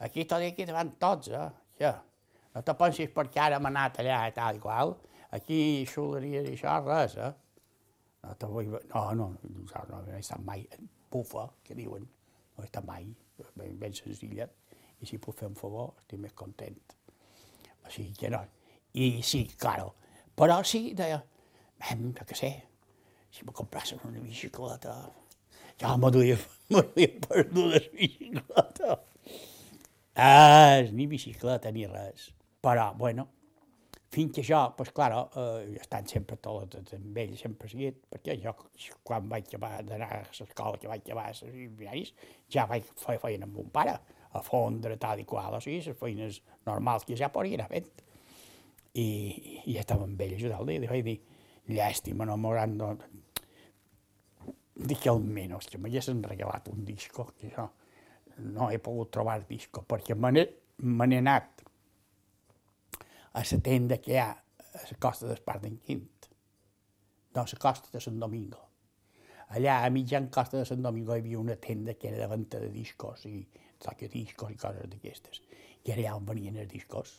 Aquí 0.06 0.24
tot 0.24 0.40
i 0.40 0.48
aquí 0.50 0.64
te 0.66 0.74
van 0.74 0.94
tots, 0.98 1.28
eh? 1.28 1.46
Ja. 1.82 1.92
No 2.54 2.64
te 2.66 2.74
pensis 2.74 3.12
perquè 3.14 3.44
ara 3.44 3.60
hem 3.60 3.68
anat 3.70 4.00
allà 4.02 4.22
i 4.30 4.34
tal 4.34 4.56
i 4.56 4.62
qual. 4.64 4.96
Aquí 5.36 5.60
xuleries 5.86 6.48
i 6.48 6.56
això, 6.56 6.78
res, 6.86 7.18
eh? 7.20 7.30
No, 8.24 8.34
te 8.34 8.48
vull... 8.50 8.72
no, 8.72 9.04
no, 9.14 9.28
no, 9.36 9.66
no, 9.68 9.84
no 9.92 10.00
he 10.16 10.18
estat 10.18 10.40
mai 10.44 10.64
bufa, 11.12 11.46
que 11.64 11.76
diuen, 11.76 12.08
no 12.56 12.64
he 12.64 12.66
estat 12.66 12.88
mai, 12.88 13.06
ben, 13.54 13.76
ben 13.78 13.94
senzilla, 13.96 14.48
i 15.00 15.08
si 15.08 15.18
puc 15.18 15.38
fer 15.38 15.48
un 15.48 15.56
favor, 15.58 15.94
estic 16.02 16.20
més 16.22 16.34
content. 16.36 16.78
O 17.84 17.92
sigui 17.92 18.14
que 18.18 18.30
no. 18.32 18.42
I 19.00 19.22
sí, 19.24 19.44
claro, 19.58 19.94
però 20.36 20.60
sí, 20.66 20.90
deia, 20.98 21.20
hem, 21.88 22.10
que 22.14 22.36
sé, 22.36 22.52
si 23.30 23.46
me 23.46 23.54
comprassen 23.56 24.02
una 24.04 24.20
bicicleta, 24.20 24.96
ja 25.80 25.96
me 25.96 26.10
duia, 26.10 26.36
me 26.74 26.82
duia 26.90 27.12
perdut 27.28 27.74
la 27.74 27.82
bicicleta. 27.94 28.98
Ah, 30.20 30.82
ni 30.92 31.06
bicicleta 31.06 31.70
ni 31.72 31.86
res. 31.86 32.30
Però, 32.60 32.90
bueno, 32.98 33.28
fins 34.10 34.34
que 34.34 34.42
jo, 34.42 34.58
doncs, 34.76 34.90
clar, 34.94 35.12
eh, 35.38 35.76
estan 35.78 36.06
sempre 36.10 36.36
tot 36.42 36.74
amb 36.96 37.18
ell, 37.22 37.36
sempre 37.38 37.70
seguit, 37.70 38.00
perquè 38.10 38.34
jo, 38.42 38.54
quan 39.06 39.28
vaig 39.30 39.46
acabar 39.46 39.84
d'anar 39.86 40.10
a 40.16 40.22
l'escola, 40.24 40.78
que 40.82 40.90
vaig 40.90 41.04
acabar 41.04 41.28
a 41.30 41.36
seminaris, 41.38 42.12
ja 42.50 42.66
vaig 42.70 42.88
fer 42.98 43.20
feina 43.22 43.46
amb 43.46 43.60
un 43.62 43.70
pare, 43.70 43.94
a 44.30 44.42
fondre 44.46 44.96
tal 44.98 45.22
i 45.22 45.26
qual, 45.26 45.54
o 45.54 45.62
sigui, 45.62 45.80
les 45.86 45.98
feines 45.98 46.40
normals 46.66 47.06
que 47.06 47.18
ja 47.18 47.30
podria 47.34 47.58
anar 47.60 47.70
fent. 47.70 47.88
I, 48.98 49.06
i 49.70 49.76
estava 49.78 50.06
amb 50.06 50.20
ell 50.22 50.34
ajudant-li, 50.34 50.80
i 50.82 50.90
vaig 50.90 51.06
dir, 51.06 51.18
llàstima, 51.70 52.26
no 52.26 52.38
m'hauran 52.38 52.78
de... 52.78 52.92
Dic 54.90 55.04
almenys 55.10 55.68
que 55.68 55.78
m'haguessin 55.78 56.22
regalat 56.24 56.70
un 56.72 56.86
disco, 56.88 57.26
que 57.36 57.50
jo 57.52 57.66
no 58.40 58.70
he 58.72 58.78
pogut 58.80 59.10
trobar 59.12 59.42
disco, 59.46 59.84
perquè 59.86 60.16
me 60.16 60.32
n'he 60.32 61.18
anat 61.20 61.59
a 63.32 63.44
la 63.44 63.60
tenda 63.62 63.98
que 63.98 64.12
hi 64.14 64.18
ha 64.18 64.30
a 64.30 64.82
la 64.86 64.98
costa 64.98 65.28
d'Espart 65.28 65.62
d'en 65.62 65.78
Quint. 65.86 66.28
No, 67.34 67.42
a 67.42 67.46
la 67.46 67.62
costa 67.62 67.92
de 67.92 68.02
Sant 68.02 68.18
Domingo. 68.18 68.66
Allà, 69.50 69.80
a 69.84 69.90
mitjan 69.90 70.28
costa 70.30 70.58
de 70.58 70.66
Sant 70.66 70.82
Domingo, 70.82 71.14
hi 71.14 71.22
havia 71.24 71.38
una 71.38 71.56
tenda 71.56 71.94
que 71.94 72.08
era 72.08 72.18
de 72.22 72.28
venda 72.30 72.60
de 72.62 72.70
discos 72.70 73.26
i 73.26 73.38
discos 74.12 74.52
i 74.52 74.56
coses 74.56 74.90
d'aquestes. 74.90 75.40
I 75.84 75.92
era 75.92 76.02
allà 76.02 76.16
on 76.18 76.26
venien 76.26 76.58
els 76.60 76.70
discos. 76.70 77.14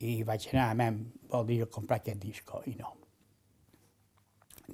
I 0.00 0.22
vaig 0.24 0.48
anar, 0.52 0.74
mem, 0.74 0.98
vol 1.30 1.46
dir 1.46 1.60
comprar 1.68 2.00
aquest 2.00 2.20
disco, 2.20 2.62
i 2.66 2.74
no. 2.78 2.96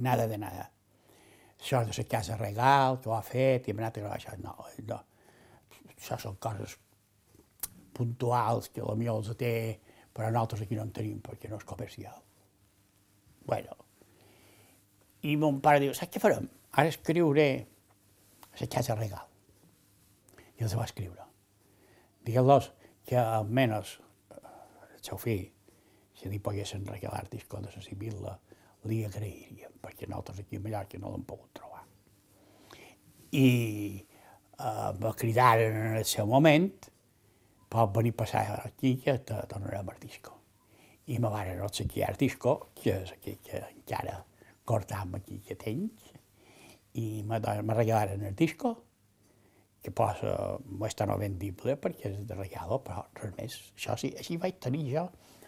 Nada 0.07 0.27
de 0.27 0.39
nada. 0.39 0.71
Això 1.61 1.83
de 1.85 1.93
la 1.97 2.05
casa 2.09 2.37
regal, 2.37 3.01
que 3.01 3.11
ho 3.11 3.15
ha 3.17 3.23
fet, 3.23 3.67
i 3.67 3.73
hem 3.73 3.83
anat 3.83 3.99
a 3.99 4.05
gravar 4.05 4.17
això. 4.19 4.37
No, 4.43 4.55
no. 4.89 5.01
Això 5.97 6.19
són 6.21 6.37
coses 6.39 6.77
puntuals 7.97 8.69
que 8.69 8.85
potser 8.85 9.09
els 9.09 9.31
té 9.41 9.55
però 10.17 10.31
nosaltres 10.31 10.65
aquí 10.65 10.79
no 10.79 10.87
en 10.87 10.95
tenim 10.97 11.19
perquè 11.21 11.51
no 11.53 11.59
és 11.61 11.69
comercial. 11.69 12.17
Bueno, 13.45 13.77
i 15.29 15.37
mon 15.37 15.61
pare 15.61 15.83
diu, 15.83 15.93
saps 15.95 16.15
què 16.15 16.23
farem? 16.23 16.49
Ara 16.81 16.89
escriuré 16.89 17.51
a 17.61 18.63
la 18.63 18.69
casa 18.73 18.97
regal. 18.97 19.29
I 20.57 20.65
els 20.65 20.77
va 20.79 20.89
escriure. 20.89 21.27
Digue'ls 22.25 22.71
que 23.07 23.21
almenys 23.21 23.93
el 24.33 25.05
seu 25.05 25.21
fill, 25.21 25.45
si 26.17 26.33
li 26.33 26.41
poguessin 26.43 26.89
regalar 26.89 27.27
disco 27.31 27.61
de 27.61 27.71
la 27.75 27.85
Sibilla, 27.85 28.35
li 28.89 29.03
agrairíem, 29.05 29.77
perquè 29.83 30.09
nosaltres 30.09 30.41
aquí 30.43 30.57
a 30.57 30.65
Mallorca 30.65 30.99
no 31.03 31.13
l'hem 31.13 31.25
pogut 31.29 31.53
trobar. 31.61 31.85
I 33.37 33.47
eh, 34.01 34.91
me 34.97 35.13
cridaren 35.21 35.77
en 35.83 35.97
el 36.01 36.09
seu 36.09 36.27
moment, 36.31 36.71
pot 37.77 37.93
venir 37.99 38.15
a 38.15 38.21
passar 38.23 38.47
aquí 38.65 38.97
que 39.03 39.19
te 39.19 39.37
donarem 39.53 39.93
el 39.93 40.01
disco. 40.01 40.33
I 41.07 41.21
me 41.23 41.31
van 41.31 41.61
obsequiar 41.63 42.11
el 42.11 42.17
disco, 42.19 42.71
que 42.75 42.97
és 43.03 43.13
aquell 43.15 43.39
que 43.45 43.61
encara 43.69 44.17
cortam 44.67 45.15
aquí 45.15 45.39
que 45.47 45.55
tens, 45.55 46.11
i 46.99 47.23
me, 47.23 47.39
me 47.39 47.75
regalaren 47.77 48.35
disco, 48.35 48.73
que 49.83 49.93
posa, 49.95 50.33
no 50.59 50.89
està 50.89 51.07
no 51.07 51.15
vendible 51.21 51.77
perquè 51.79 52.11
és 52.11 52.17
de 52.27 52.35
regalo, 52.35 52.81
però 52.83 53.05
res 53.21 53.37
més. 53.37 53.59
Això 53.77 53.95
sí, 54.01 54.11
així 54.19 54.39
vaig 54.43 54.59
tenir 54.63 54.83
jo 54.89 55.05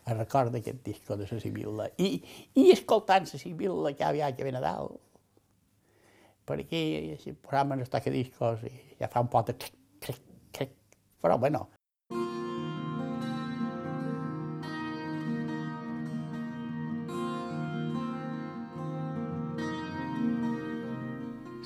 el 0.08 0.18
record 0.20 0.54
d'aquest 0.54 0.84
disco 0.86 1.16
de 1.18 1.26
la 1.26 1.40
Sibilla. 1.42 1.88
I, 1.98 2.20
i 2.60 2.68
escoltant 2.70 3.26
la 3.32 3.40
Sibilla 3.40 3.94
que 3.96 4.06
havia 4.06 4.30
que 4.36 4.46
ve 4.46 4.52
Nadal, 4.54 4.92
per 6.48 6.60
aquí, 6.62 6.82
si 7.20 7.34
programa 7.34 7.76
no 7.76 7.84
està 7.84 8.00
que 8.04 8.14
discos, 8.14 8.62
i 8.68 9.00
ja 9.00 9.10
fa 9.10 9.24
un 9.24 9.32
pot 9.32 9.50
de 9.50 9.56
cric, 9.58 9.74
cric, 10.06 10.22
cric, 10.54 10.78
però 11.20 11.36
bueno, 11.42 11.66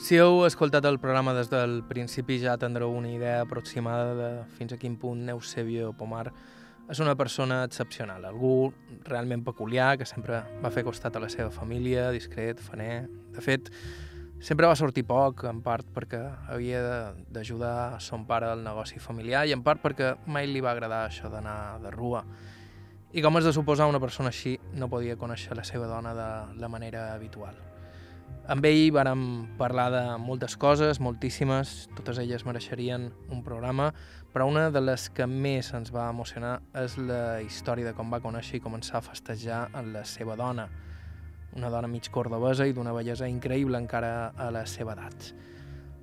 Si 0.03 0.17
heu 0.19 0.41
escoltat 0.43 0.83
el 0.89 0.97
programa 0.99 1.31
des 1.31 1.47
del 1.47 1.77
principi 1.87 2.41
ja 2.43 2.57
tindreu 2.59 2.91
una 2.91 3.13
idea 3.13 3.45
aproximada 3.45 4.17
de 4.19 4.31
fins 4.57 4.75
a 4.75 4.79
quin 4.81 4.97
punt 4.99 5.31
Eusebio 5.31 5.93
Pomar 5.95 6.33
és 6.91 6.99
una 6.99 7.15
persona 7.15 7.61
excepcional, 7.63 8.27
algú 8.27 8.73
realment 9.07 9.47
peculiar 9.47 9.95
que 10.01 10.09
sempre 10.11 10.43
va 10.59 10.75
fer 10.75 10.83
costat 10.83 11.15
a 11.15 11.23
la 11.23 11.31
seva 11.31 11.55
família, 11.55 12.11
discret, 12.11 12.59
faner. 12.59 13.07
De 13.31 13.47
fet, 13.47 13.71
sempre 14.43 14.67
va 14.67 14.75
sortir 14.75 15.07
poc, 15.07 15.47
en 15.47 15.63
part 15.63 15.87
perquè 15.95 16.25
havia 16.51 16.83
d'ajudar 17.31 18.01
son 18.03 18.27
pare 18.27 18.51
al 18.51 18.67
negoci 18.67 18.99
familiar 18.99 19.47
i 19.47 19.55
en 19.55 19.63
part 19.63 19.87
perquè 19.87 20.17
mai 20.27 20.51
li 20.51 20.67
va 20.67 20.75
agradar 20.75 21.05
això 21.07 21.31
d'anar 21.31 21.79
de 21.79 21.95
rua. 21.95 22.27
I 23.15 23.23
com 23.23 23.39
és 23.39 23.47
de 23.47 23.55
suposar, 23.55 23.87
una 23.87 24.03
persona 24.03 24.35
així 24.35 24.59
no 24.75 24.91
podia 24.91 25.15
conèixer 25.15 25.55
la 25.55 25.63
seva 25.63 25.87
dona 25.87 26.11
de 26.11 26.33
la 26.59 26.69
manera 26.73 27.13
habitual. 27.15 27.55
Amb 28.53 28.67
ell 28.67 28.91
vàrem 28.91 29.21
parlar 29.57 29.87
de 29.95 30.03
moltes 30.19 30.57
coses, 30.59 30.99
moltíssimes, 31.01 31.87
totes 31.95 32.19
elles 32.19 32.43
mereixerien 32.45 33.07
un 33.31 33.45
programa, 33.47 33.93
però 34.35 34.49
una 34.51 34.67
de 34.75 34.83
les 34.83 35.07
que 35.15 35.29
més 35.31 35.71
ens 35.77 35.93
va 35.95 36.09
emocionar 36.11 36.57
és 36.83 36.99
la 36.99 37.41
història 37.41 37.87
de 37.87 37.95
com 37.95 38.11
va 38.11 38.21
conèixer 38.25 38.59
i 38.59 38.65
començar 38.65 38.99
a 38.99 39.05
festejar 39.07 39.63
amb 39.71 39.95
la 39.95 40.03
seva 40.05 40.35
dona, 40.37 40.67
una 41.55 41.71
dona 41.71 41.89
mig 41.89 42.11
cordobesa 42.11 42.67
i 42.67 42.75
d'una 42.75 42.93
bellesa 42.97 43.31
increïble 43.31 43.79
encara 43.79 44.33
a 44.37 44.51
la 44.51 44.67
seva 44.67 44.97
edat. 44.99 45.33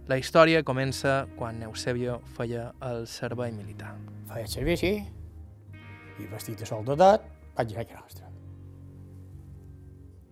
La 0.09 0.17
història 0.17 0.63
comença 0.65 1.27
quan 1.37 1.61
Eusebio 1.67 2.21
feia 2.37 2.71
el 2.87 3.03
servei 3.05 3.51
militar. 3.53 3.93
Feia 4.31 4.47
el 4.47 4.49
servici 4.49 4.93
i 6.17 6.29
vestit 6.31 6.63
de 6.63 6.65
soldadat 6.65 7.27
vaig 7.57 7.75
anar 7.75 7.85
a 7.85 8.01
nostra. 8.01 8.29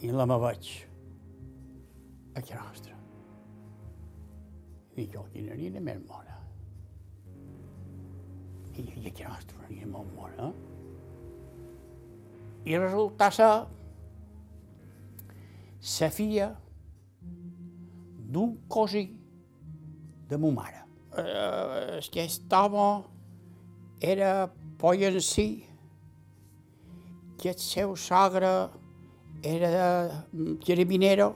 I 0.01 0.13
la 0.13 0.25
me 0.29 0.37
veig 0.41 0.71
i 2.37 2.39
a 2.39 2.43
casa 2.43 2.77
nostra 9.29 9.57
una 9.57 9.67
nina 9.69 9.87
molt 9.87 10.13
mona. 10.15 10.51
I 12.65 12.77
resulta 12.77 13.31
ser 13.31 13.67
la 16.01 16.09
filla 16.11 16.49
d'un 18.29 18.57
cosí 18.67 19.05
de 20.29 20.37
ma 20.37 20.51
mare. 20.51 20.83
Eh, 21.17 21.99
aquest 22.01 22.53
home 22.53 23.03
era 24.01 24.51
poyencí, 24.77 25.65
que 27.37 27.49
el 27.49 27.57
seu 27.57 27.95
sogre 27.95 28.69
era 29.41 30.25
de 30.33 30.57
carabinero, 30.65 31.35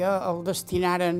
que 0.00 0.08
el 0.08 0.38
destinaren 0.46 1.18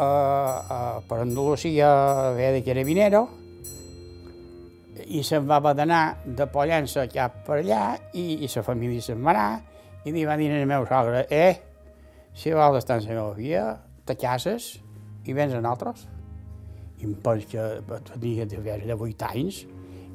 a, 0.00 0.06
a, 0.06 0.78
per 1.04 1.18
Andalusia 1.20 1.88
a 1.90 2.28
haver 2.30 2.54
de 2.56 2.62
carabinero 2.64 3.26
i 5.10 5.20
se'n 5.26 5.44
va 5.48 5.58
haver 5.60 5.74
d'anar 5.76 6.04
de 6.24 6.46
Pollença 6.48 7.04
cap 7.12 7.42
per 7.44 7.58
allà 7.58 7.82
i, 8.16 8.40
i 8.46 8.48
la 8.48 8.62
família 8.64 9.04
se'n 9.04 9.20
va 9.26 9.34
anar 9.34 9.50
i 10.08 10.14
li 10.14 10.24
va 10.24 10.38
dir 10.40 10.48
al 10.54 10.64
meu 10.70 10.86
sogre, 10.88 11.26
eh, 11.28 11.60
si 12.32 12.54
vols 12.56 12.78
estar 12.78 12.96
amb 12.96 13.10
la 13.10 13.16
meva 13.18 13.34
filla, 13.36 13.64
te 14.08 14.16
cases 14.16 14.70
i 15.28 15.36
vens 15.36 15.52
a 15.52 15.60
nosaltres. 15.60 16.06
I 17.00 17.08
em 17.08 17.12
penso 17.20 17.50
que 17.52 18.00
tenia 18.14 18.46
de 18.48 18.96
8 18.96 19.28
anys 19.28 19.60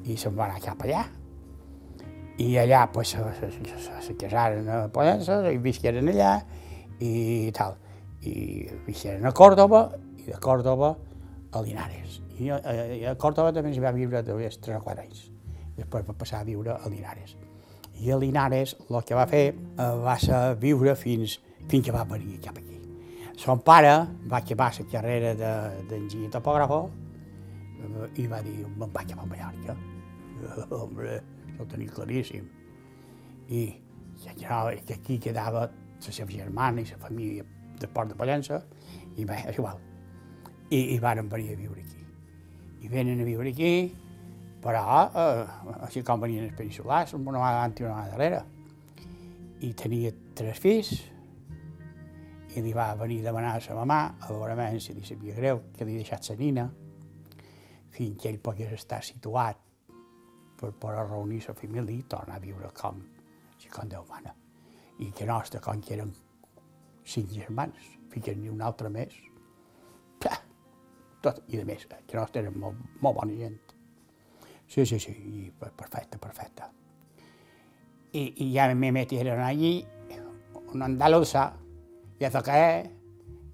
i 0.06 0.18
se'n 0.18 0.34
va 0.34 0.48
anar 0.48 0.64
cap 0.64 0.82
allà. 0.82 1.04
I 2.38 2.50
allà 2.60 2.84
pues, 2.92 3.14
se, 3.16 4.14
casaren 4.20 4.68
a 4.68 4.80
Pollença 4.92 5.40
i 5.48 5.58
visqueren 5.62 6.10
allà 6.12 6.34
i 7.00 7.50
tal. 7.56 7.78
I 8.26 8.66
visqueren 8.86 9.24
a 9.24 9.32
Còrdoba 9.36 9.86
i 10.20 10.28
de 10.28 10.40
Còrdoba 10.42 10.92
a 11.52 11.62
Linares. 11.64 12.20
I 12.36 12.50
a, 12.52 12.60
a, 12.60 12.76
a 13.12 13.16
Còrdoba 13.20 13.54
també 13.56 13.72
s'hi 13.72 13.80
va 13.84 13.94
viure 13.96 14.20
de 14.22 14.36
3 14.36 14.76
o 14.76 14.84
4 14.84 15.04
anys. 15.06 15.26
Després 15.76 16.04
va 16.08 16.16
passar 16.16 16.42
a 16.42 16.48
viure 16.48 16.76
a 16.76 16.92
Linares. 16.92 17.36
I 18.00 18.12
a 18.12 18.18
Linares 18.20 18.76
el 18.90 19.00
que 19.08 19.16
va 19.16 19.24
fer 19.30 19.44
eh, 19.52 19.90
va 20.04 20.18
ser 20.20 20.40
viure 20.60 20.96
fins, 21.00 21.38
fins 21.70 21.86
que 21.86 21.94
va 21.94 22.04
venir 22.08 22.40
cap 22.44 22.58
aquí. 22.60 22.76
Son 23.36 23.60
pare 23.64 23.92
va 24.28 24.40
acabar 24.42 24.72
la 24.78 24.86
carrera 24.92 25.32
d'enginyer 25.36 26.28
de, 26.28 26.32
topògrafo 26.32 26.82
eh, 27.80 28.22
i 28.22 28.26
va 28.28 28.42
dir, 28.44 28.58
me'n 28.76 28.92
vaig 28.92 29.12
a 29.12 29.24
Mallorca. 29.24 29.76
Hombre, 30.80 31.20
ho 31.58 31.66
tenia 31.70 31.92
claríssim. 31.92 32.46
I 33.48 33.66
que, 34.22 34.82
que 34.86 34.94
aquí 34.94 35.18
quedava 35.18 35.66
la 35.66 36.12
seva 36.12 36.30
germana 36.30 36.82
i 36.82 36.88
la 36.90 36.98
família 37.00 37.44
de 37.80 37.88
Port 37.88 38.12
de 38.12 38.16
Pollença, 38.18 38.62
i 39.16 39.24
bé, 39.24 39.42
és 39.48 39.58
igual. 39.58 39.80
I, 40.70 40.94
i 40.94 40.98
varen 41.00 41.28
venir 41.28 41.54
a 41.54 41.60
viure 41.60 41.82
aquí. 41.82 42.02
I 42.82 42.90
venen 42.92 43.20
a 43.22 43.26
viure 43.26 43.52
aquí, 43.52 43.72
però 44.62 44.84
eh, 45.08 45.44
així 45.86 46.02
com 46.06 46.22
venien 46.22 46.46
els 46.48 46.56
peninsulars, 46.58 47.14
una 47.16 47.38
mà 47.38 47.52
davant 47.52 47.76
i 47.76 47.86
una 47.86 47.98
mà 47.98 48.08
darrere. 48.12 48.40
I 49.66 49.72
tenia 49.78 50.12
tres 50.36 50.58
fills, 50.60 50.94
i 52.56 52.64
li 52.64 52.72
va 52.72 52.94
venir 52.96 53.20
a 53.20 53.28
demanar 53.28 53.54
a 53.56 53.60
la 53.68 53.78
mamà, 53.84 54.00
a 54.20 54.32
veure 54.32 54.80
si 54.80 54.94
li 54.94 55.04
sabia 55.04 55.36
greu, 55.36 55.62
que 55.76 55.84
li 55.84 55.96
deixat 56.00 56.30
la 56.30 56.36
nina, 56.40 56.66
fins 57.92 58.20
que 58.20 58.28
ell 58.30 58.40
pogués 58.40 58.72
estar 58.72 59.02
situat 59.04 59.65
per 60.56 60.72
poder 60.72 61.04
reunir 61.08 61.42
la 61.46 61.54
família 61.54 61.98
i 61.98 62.02
tornar 62.08 62.36
a 62.36 62.42
viure 62.42 62.72
com, 62.80 63.00
si 63.60 63.68
com 63.72 63.88
Déu 63.88 64.04
mana. 64.08 64.34
I 64.98 65.10
que 65.12 65.26
nostre, 65.28 65.60
com 65.60 65.80
que 65.80 65.94
eren 65.94 66.12
cinc 67.04 67.30
germans, 67.30 67.96
fiquen 68.12 68.40
ni 68.40 68.48
un 68.48 68.62
altre 68.64 68.88
més, 68.90 69.14
tot, 71.26 71.42
i 71.50 71.58
de 71.58 71.64
més, 71.66 71.84
que 71.86 72.18
nostre 72.18 72.42
eren 72.44 72.56
molt, 72.60 72.78
molt 73.02 73.18
bona 73.18 73.34
gent. 73.36 73.58
Sí, 74.66 74.84
sí, 74.86 74.98
sí, 74.98 75.12
i 75.12 75.50
perfecte, 75.60 76.18
perfecte. 76.18 76.62
Y, 78.12 78.32
y 78.36 78.52
ya 78.52 78.72
me 78.74 78.92
metieron 78.92 79.40
allí, 79.40 79.86
una 80.72 80.86
andaluza, 80.86 81.52
i 82.18 82.24
a 82.24 82.30
tocar, 82.30 82.86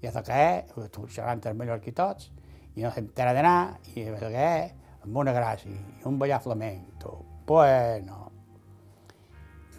i 0.01 0.07
a 0.07 0.11
tocar, 0.11 0.65
tu 0.91 1.07
xerrant 1.07 1.43
el 1.49 1.57
millor 1.59 1.81
que 1.83 1.91
tots, 1.91 2.31
i 2.75 2.81
no 2.85 2.91
s'entera 2.93 3.33
d'anar, 3.35 3.79
i 3.93 4.07
a 4.07 4.19
tocar, 4.21 4.53
amb 5.03 5.19
una 5.19 5.33
gràcia, 5.35 5.71
i 5.71 6.07
un 6.07 6.17
ballar 6.19 6.39
flamenc, 6.43 6.95
tu, 7.01 7.11
bueno. 7.47 8.19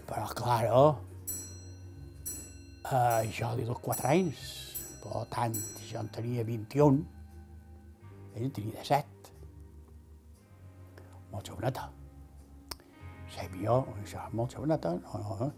Però, 0.04 0.26
claro, 0.36 0.80
eh, 2.92 3.30
jo 3.32 3.54
li 3.56 3.64
dono 3.64 3.80
quatre 3.80 4.10
anys, 4.12 4.42
per 5.02 5.24
tant, 5.32 5.56
jo 5.88 6.00
en 6.00 6.10
tenia 6.12 6.44
21, 6.44 7.04
ell 8.34 8.48
en 8.48 8.52
tenia 8.52 8.82
17. 8.82 9.32
Molt 11.32 11.48
joveneta. 11.48 11.88
Jo, 13.34 13.78
això 13.98 14.26
és 14.28 14.34
molt 14.36 14.52
joveneta, 14.54 14.92
no, 15.00 15.22
no, 15.24 15.48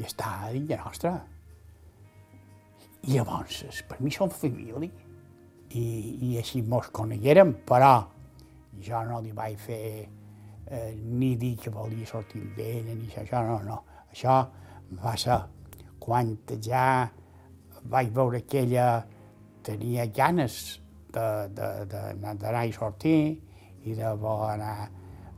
i 0.00 0.06
està 0.08 0.32
dins 0.54 0.66
de 0.70 0.78
nostra. 0.80 1.12
I 3.04 3.14
llavors, 3.14 3.84
per 3.88 4.00
mi 4.00 4.10
som 4.12 4.32
família, 4.32 4.80
i, 5.70 5.84
i 6.26 6.32
així 6.40 6.64
mos 6.66 6.88
coneguérem, 6.96 7.52
però 7.68 7.92
jo 8.78 9.02
no 9.08 9.20
li 9.20 9.32
vaig 9.36 9.58
fer 9.58 9.80
eh, 10.66 10.94
ni 10.96 11.34
dir 11.36 11.56
que 11.58 11.72
volia 11.74 12.06
sortir 12.06 12.42
amb 12.42 12.58
ella, 12.58 12.94
ni 12.94 13.08
això, 13.10 13.42
no, 13.46 13.58
no. 13.66 13.80
Això 14.10 14.36
va 15.02 15.16
ser 15.18 15.38
quan 16.00 16.36
ja 16.62 17.10
vaig 17.90 18.10
veure 18.12 18.42
que 18.46 18.64
ella 18.64 19.04
tenia 19.62 20.06
ganes 20.06 20.80
d'anar 21.12 22.64
i 22.66 22.72
sortir 22.72 23.20
i 23.84 23.94
de 23.96 24.14
voler 24.20 24.54
anar 24.54 24.76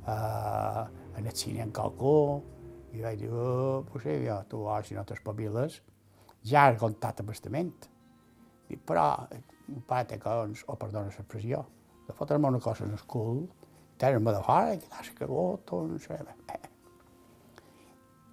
eh, 0.07 0.83
en 1.19 1.27
el 1.27 1.37
cine 1.37 1.63
amb 1.63 1.75
qualcú, 1.77 2.43
i 2.93 3.01
vaig 3.01 3.23
dir, 3.23 3.31
oh, 3.33 3.85
pues 3.89 4.05
sí, 4.05 4.17
jo, 4.27 4.37
tu, 4.49 4.65
oh, 4.69 4.81
si 4.85 4.97
no 4.97 5.05
t'espaviles, 5.09 5.79
ja 6.45 6.67
has 6.69 6.79
comptat 6.81 7.23
a 7.23 7.25
bastament. 7.25 7.89
I, 8.69 8.77
però 8.77 9.07
un 9.73 9.85
pare 9.89 10.11
té 10.11 10.19
cons, 10.21 10.65
o 10.67 10.75
oh, 10.75 10.79
perdona 10.81 11.09
l'expressió, 11.09 11.63
de 12.07 12.15
fotre-me 12.17 12.49
una 12.49 12.61
cosa 12.61 12.85
en 12.85 12.93
el 12.93 13.05
cul, 13.07 13.45
treure-me 13.99 14.35
de 14.35 14.43
fora, 14.47 14.75
i 14.75 14.81
quedar-se 14.83 15.15
cagot, 15.19 15.73
o 15.73 15.83
no 15.89 15.99
sé. 16.03 16.19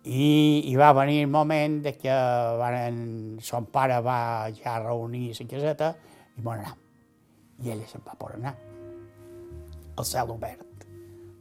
I, 0.09 0.63
I 0.72 0.76
va 0.80 0.93
venir 0.95 1.20
el 1.26 1.30
moment 1.30 1.82
de 1.86 1.93
que 1.99 2.15
van, 2.61 3.38
son 3.43 3.67
pare 3.74 3.99
va 4.01 4.49
ja 4.55 4.80
reunir 4.80 5.34
la 5.36 5.47
caseta 5.53 5.93
i 6.38 6.41
bon 6.41 6.63
anar. 6.63 6.76
I 7.59 7.74
ella 7.76 7.88
se'n 7.88 8.05
va 8.07 8.15
por 8.17 8.38
anar. 8.39 8.55
El 9.99 10.05
cel 10.07 10.32
obert. 10.32 10.86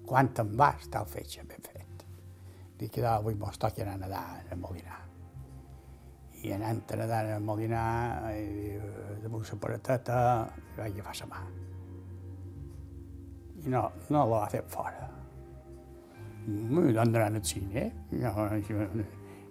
Quan 0.08 0.32
te'n 0.34 0.56
vas, 0.58 0.88
el 0.90 1.06
fetge 1.06 1.46
ben 1.46 1.62
fet. 1.62 2.08
Dic 2.78 2.96
que 2.98 3.06
avui 3.06 3.38
mos 3.38 3.58
toca 3.58 3.84
anar 3.84 4.00
a 4.00 4.06
nedar 4.06 4.24
a 4.50 4.56
Molinar 4.58 5.08
i 6.42 6.52
anant 6.54 6.82
a 6.92 6.96
nedar 6.96 7.24
a 7.34 7.38
Molinar, 7.42 8.30
i 8.38 8.76
damunt 9.24 9.46
la 9.48 9.58
parateta, 9.62 10.18
vaig 10.76 11.00
agafar 11.00 11.16
la 11.24 11.26
mà. 11.32 11.40
I 13.59 13.72
no, 13.72 13.84
no 14.09 14.24
la 14.24 14.42
va 14.44 14.48
fer 14.52 14.62
fora. 14.70 15.06
I 16.48 16.94
vam 16.96 17.02
anar 17.04 17.26
al 17.28 17.44
cine, 17.44 17.84
no, 18.12 18.48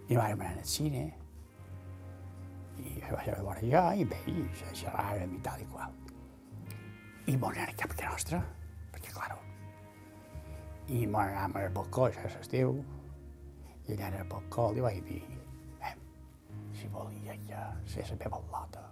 i 0.07 0.17
vam 0.17 0.41
anar 0.41 0.51
al 0.53 0.65
cine. 0.65 1.05
I 2.77 2.97
vaig 3.09 3.31
a 3.33 3.39
veure 3.39 3.71
jo, 3.71 3.83
i 4.01 4.05
bé, 4.05 4.19
i 4.31 4.45
xerràvem 4.81 5.33
i 5.37 5.41
tal 5.45 5.61
i 5.61 5.67
qual. 5.71 5.95
I 7.27 7.35
m'ho 7.35 7.49
anava 7.51 7.73
cap 7.79 7.95
que 7.97 8.05
nostra, 8.07 8.41
perquè, 8.93 9.11
clar, 9.13 9.33
i 10.87 11.03
m'ho 11.05 11.19
anàvem 11.19 11.57
al 11.63 11.73
balcó, 11.75 12.07
això 12.07 12.29
és 12.29 12.37
l'estiu, 12.39 12.77
i 13.87 13.97
allà 13.97 14.13
el 14.21 14.29
balcó 14.31 14.69
li 14.75 14.85
vaig 14.85 15.03
dir, 15.09 15.23
si 16.77 16.87
volia 16.93 17.33
ja 17.49 17.63
ser 17.85 18.05
la 18.11 18.17
meva 18.21 18.39
lota. 18.51 18.83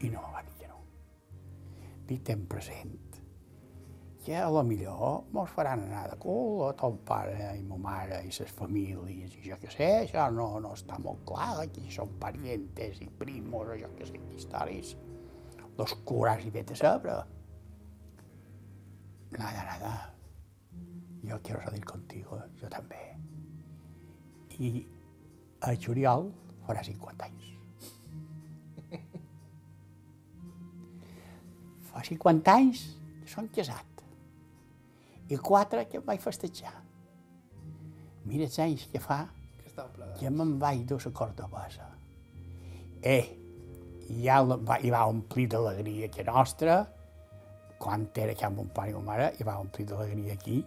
I 0.00 0.10
no 0.10 0.22
va 0.32 0.42
dir 0.46 0.54
que 0.58 0.68
no. 0.68 0.78
Li 2.08 2.18
ten 2.26 2.46
present 2.48 3.11
que 4.22 4.36
a 4.36 4.48
lo 4.48 4.62
millor 4.62 5.24
mos 5.32 5.50
faran 5.50 5.80
anar 5.88 6.10
de 6.12 6.16
cul 6.22 6.68
a 6.68 6.72
ton 6.78 6.98
pare 7.02 7.56
i 7.58 7.62
ma 7.66 7.76
mare 7.76 8.20
i 8.22 8.30
les 8.30 8.52
famílies 8.54 9.34
i 9.34 9.42
jo 9.48 9.58
què 9.58 9.70
sé, 9.74 9.88
això 10.04 10.28
no, 10.30 10.46
no 10.62 10.70
està 10.78 10.98
molt 11.02 11.24
clar, 11.26 11.66
que 11.74 11.82
són 11.90 12.14
parientes 12.22 13.00
i 13.02 13.08
primos 13.18 13.74
o 13.74 13.78
jo 13.80 13.90
què 13.98 14.06
sé, 14.06 14.20
històries. 14.36 14.94
Los 15.78 15.94
curas 16.06 16.44
i 16.46 16.50
vete 16.54 16.76
a 16.76 16.78
saber. 16.78 17.18
Nada, 19.32 19.64
nada. 19.64 19.92
Yo 21.24 21.40
quiero 21.42 21.62
salir 21.64 21.84
contigo, 21.84 22.38
yo 22.60 22.68
també. 22.70 23.02
I 24.62 24.86
a 25.66 25.74
juliol 25.74 26.28
farà 26.66 26.84
50 26.86 27.26
anys. 27.26 27.46
Fa 31.90 32.04
50 32.06 32.60
anys 32.60 32.84
que 33.22 33.30
som 33.30 33.48
casat. 33.48 33.91
I 35.32 35.38
quatre 35.40 35.86
que 35.88 36.00
em 36.00 36.06
vaig 36.06 36.20
festejar. 36.22 36.74
Mira 38.28 38.46
els 38.46 38.58
anys 38.62 38.86
que 38.92 39.00
fa 39.02 39.24
que 40.18 40.30
me'n 40.30 40.58
vaig 40.60 40.84
dur 40.88 41.00
la 41.04 41.12
cordobesa. 41.16 41.88
Eh, 43.02 43.24
ja 44.22 44.42
va, 44.44 44.76
hi 44.78 44.92
va 44.92 45.06
omplir 45.10 45.48
d'alegria 45.50 46.10
que 46.12 46.26
nostra, 46.28 46.82
quan 47.80 48.06
era 48.14 48.36
que 48.38 48.46
amb 48.46 48.60
un 48.62 48.68
pare 48.76 48.92
i 48.92 48.94
una 48.94 49.08
mare, 49.08 49.30
i 49.40 49.46
va 49.48 49.58
omplir 49.58 49.88
d'alegria 49.88 50.36
aquí, 50.36 50.60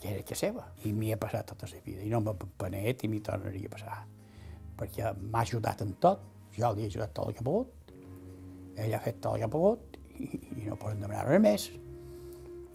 que 0.00 0.14
era 0.14 0.24
que 0.24 0.38
seva. 0.38 0.64
I 0.88 0.94
m'hi 0.96 1.12
ha 1.12 1.20
passat 1.20 1.52
tota 1.52 1.68
la 1.70 1.82
vida, 1.84 2.02
i 2.02 2.10
no 2.10 2.22
m'ha 2.24 2.34
penet 2.34 3.04
i 3.04 3.12
m'hi 3.12 3.20
tornaria 3.20 3.68
a 3.68 3.76
passar 3.76 3.98
perquè 4.78 5.12
m'ha 5.18 5.42
ajudat 5.42 5.82
en 5.82 5.94
tot, 6.02 6.22
jo 6.54 6.70
li 6.74 6.86
he 6.86 6.92
ajudat 6.92 7.14
tot 7.14 7.28
el 7.28 7.36
que 7.36 7.42
ha 7.42 7.48
pogut, 7.48 7.92
ell 8.78 8.94
ha 8.94 9.02
fet 9.02 9.20
tot 9.20 9.34
el 9.34 9.42
que 9.42 9.48
ha 9.48 9.52
pogut 9.52 9.98
i, 10.14 10.28
i 10.62 10.68
no 10.68 10.78
poden 10.78 11.02
demanar 11.02 11.26
res 11.26 11.42
més. 11.42 11.68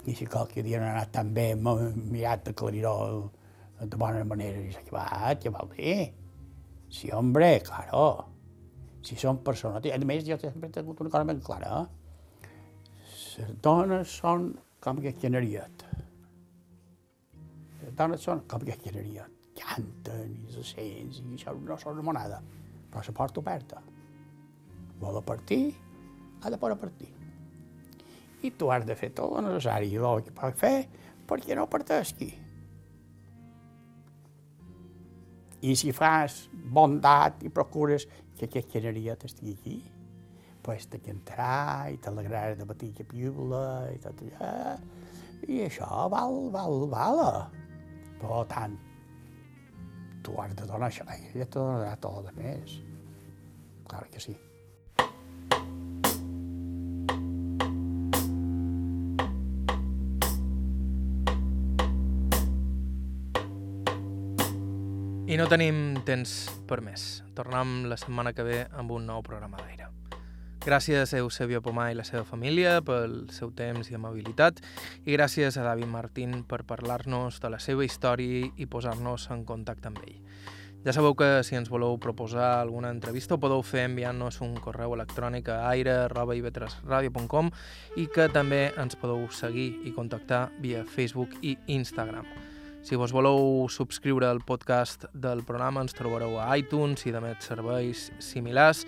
I 0.06 0.14
si 0.14 0.26
qualque 0.28 0.62
dia 0.62 0.80
no 0.80 0.86
ha 0.88 0.92
anat 0.98 1.12
tan 1.14 1.32
bé, 1.36 1.54
m'ha 1.56 1.74
mirat 1.96 2.44
d'aclarir-ho 2.48 2.94
de 3.80 3.96
bona 4.00 4.24
manera 4.28 4.60
i 4.60 4.72
s'ha 4.72 4.82
acabat, 4.84 5.42
què 5.42 5.52
vol 5.52 5.70
dir? 5.74 5.96
Sí, 6.92 7.10
hombre, 7.12 7.58
claro. 7.66 8.04
Si 9.04 9.16
són 9.20 9.40
persones... 9.44 9.84
A 9.92 10.00
més, 10.04 10.24
jo 10.28 10.38
sempre 10.40 10.68
he 10.68 10.74
tingut 10.76 11.00
una 11.02 11.12
cosa 11.12 11.28
ben 11.28 11.40
clara. 11.44 11.84
Les 13.34 13.54
dones 13.64 14.18
són 14.20 14.52
com 14.84 15.00
que 15.02 15.14
canariet. 15.18 15.86
Les 17.80 17.96
dones 17.98 18.22
són 18.28 18.44
com 18.48 18.62
que 18.64 18.76
canariet 18.84 19.34
canten 19.54 20.34
i 20.34 20.52
se 20.52 20.64
sents 20.66 21.20
i 21.22 21.34
això 21.36 21.54
no 21.56 21.78
són 21.78 22.00
monada, 22.06 22.40
però 22.90 23.02
la 23.06 23.16
porta 23.16 23.40
oberta. 23.42 23.82
Vol 25.00 25.20
partir, 25.26 25.62
ha 26.42 26.50
de 26.50 26.58
poder 26.58 26.78
partir. 26.78 27.13
I 28.44 28.52
tu 28.58 28.68
has 28.72 28.84
de 28.84 28.96
fer 28.98 29.10
tot 29.16 29.38
el 29.38 29.46
necessari 29.48 29.88
i 29.92 30.00
el 30.00 30.24
que 30.26 30.34
pots 30.36 30.60
fer 30.60 30.76
perquè 31.28 31.56
no 31.56 31.64
partesqui. 31.70 32.30
I 35.64 35.72
si 35.80 35.94
fas 35.96 36.42
bondat 36.52 37.40
i 37.48 37.48
procures 37.48 38.04
que 38.36 38.48
aquest 38.50 38.68
canaria 38.72 39.16
estigui 39.16 39.54
aquí, 39.56 39.76
pues 40.64 40.88
te 40.92 41.00
cantarà 41.00 41.88
i 41.92 41.96
t'alegrarà 42.00 42.56
de 42.58 42.66
batir 42.68 42.90
que 42.96 43.06
piula 43.08 43.90
i 43.92 44.00
tot 44.00 44.20
allò. 44.24 44.76
I 45.48 45.64
això 45.66 45.88
val, 46.12 46.48
val, 46.52 46.84
val. 46.92 47.22
Per 48.20 48.44
tant, 48.52 48.76
tu 50.24 50.36
has 50.40 50.56
de 50.56 50.68
donar 50.68 50.88
això, 50.88 51.04
ella 51.08 51.44
te 51.44 51.60
donarà 51.60 51.96
tot 52.00 52.24
el 52.24 52.40
més. 52.40 52.80
Clar 53.88 54.08
que 54.12 54.20
sí. 54.24 54.36
I 65.34 65.38
no 65.40 65.48
tenim 65.50 65.96
temps 66.06 66.30
per 66.70 66.76
més. 66.86 67.24
Tornem 67.34 67.88
la 67.90 67.96
setmana 67.98 68.30
que 68.30 68.44
ve 68.46 68.58
amb 68.78 68.92
un 68.94 69.08
nou 69.08 69.18
programa 69.26 69.58
d'aire. 69.58 69.88
Gràcies 70.62 71.10
a 71.10 71.18
Eusebio 71.18 71.58
Pomà 71.64 71.88
i 71.90 71.96
la 71.98 72.04
seva 72.06 72.22
família 72.28 72.76
pel 72.86 73.16
seu 73.34 73.50
temps 73.50 73.90
i 73.90 73.98
amabilitat 73.98 74.62
i 75.02 75.16
gràcies 75.16 75.58
a 75.58 75.64
David 75.66 75.90
Martín 75.90 76.38
per 76.46 76.62
parlar-nos 76.70 77.42
de 77.42 77.50
la 77.50 77.58
seva 77.58 77.82
història 77.82 78.46
i 78.54 78.70
posar-nos 78.70 79.26
en 79.34 79.42
contacte 79.42 79.90
amb 79.90 79.98
ell. 80.06 80.22
Ja 80.86 80.94
sabeu 80.94 81.18
que 81.18 81.42
si 81.42 81.58
ens 81.58 81.72
voleu 81.72 81.98
proposar 81.98 82.60
alguna 82.60 82.94
entrevista 82.94 83.34
ho 83.34 83.42
podeu 83.42 83.66
fer 83.66 83.88
enviant-nos 83.90 84.38
un 84.46 84.54
correu 84.62 84.94
electrònic 84.94 85.50
a 85.50 85.64
aire.ivetresradio.com 85.74 87.50
i 87.98 88.06
que 88.06 88.30
també 88.30 88.68
ens 88.78 88.94
podeu 89.02 89.26
seguir 89.34 89.72
i 89.82 89.98
contactar 89.98 90.52
via 90.62 90.86
Facebook 90.86 91.40
i 91.42 91.58
Instagram. 91.66 92.53
Si 92.84 92.96
vos 93.00 93.14
voleu 93.16 93.64
subscriure 93.72 94.26
al 94.28 94.42
podcast 94.44 95.06
del 95.16 95.40
programa 95.48 95.80
ens 95.80 95.96
trobareu 95.96 96.34
a 96.36 96.50
iTunes 96.60 97.06
i 97.08 97.14
més 97.16 97.40
serveis 97.48 98.10
similars. 98.20 98.82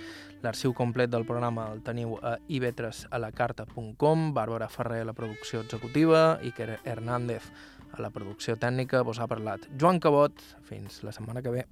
L'arxiu 0.45 0.75
complet 0.77 1.09
del 1.09 1.25
programa 1.25 1.71
el 1.73 1.81
teniu 1.81 2.19
a 2.21 2.35
ivetresalacarta.com, 2.45 4.27
Bàrbara 4.37 4.69
Ferrer 4.69 5.01
a 5.01 5.09
la 5.09 5.17
producció 5.17 5.65
executiva, 5.65 6.37
Iker 6.45 6.83
Hernández 6.85 7.49
a 7.97 8.03
la 8.05 8.13
producció 8.13 8.61
tècnica, 8.61 9.01
vos 9.01 9.17
ha 9.17 9.33
parlat 9.33 9.65
Joan 9.81 9.97
Cabot. 9.99 10.45
Fins 10.69 11.01
la 11.01 11.17
setmana 11.17 11.41
que 11.41 11.57
ve. 11.57 11.71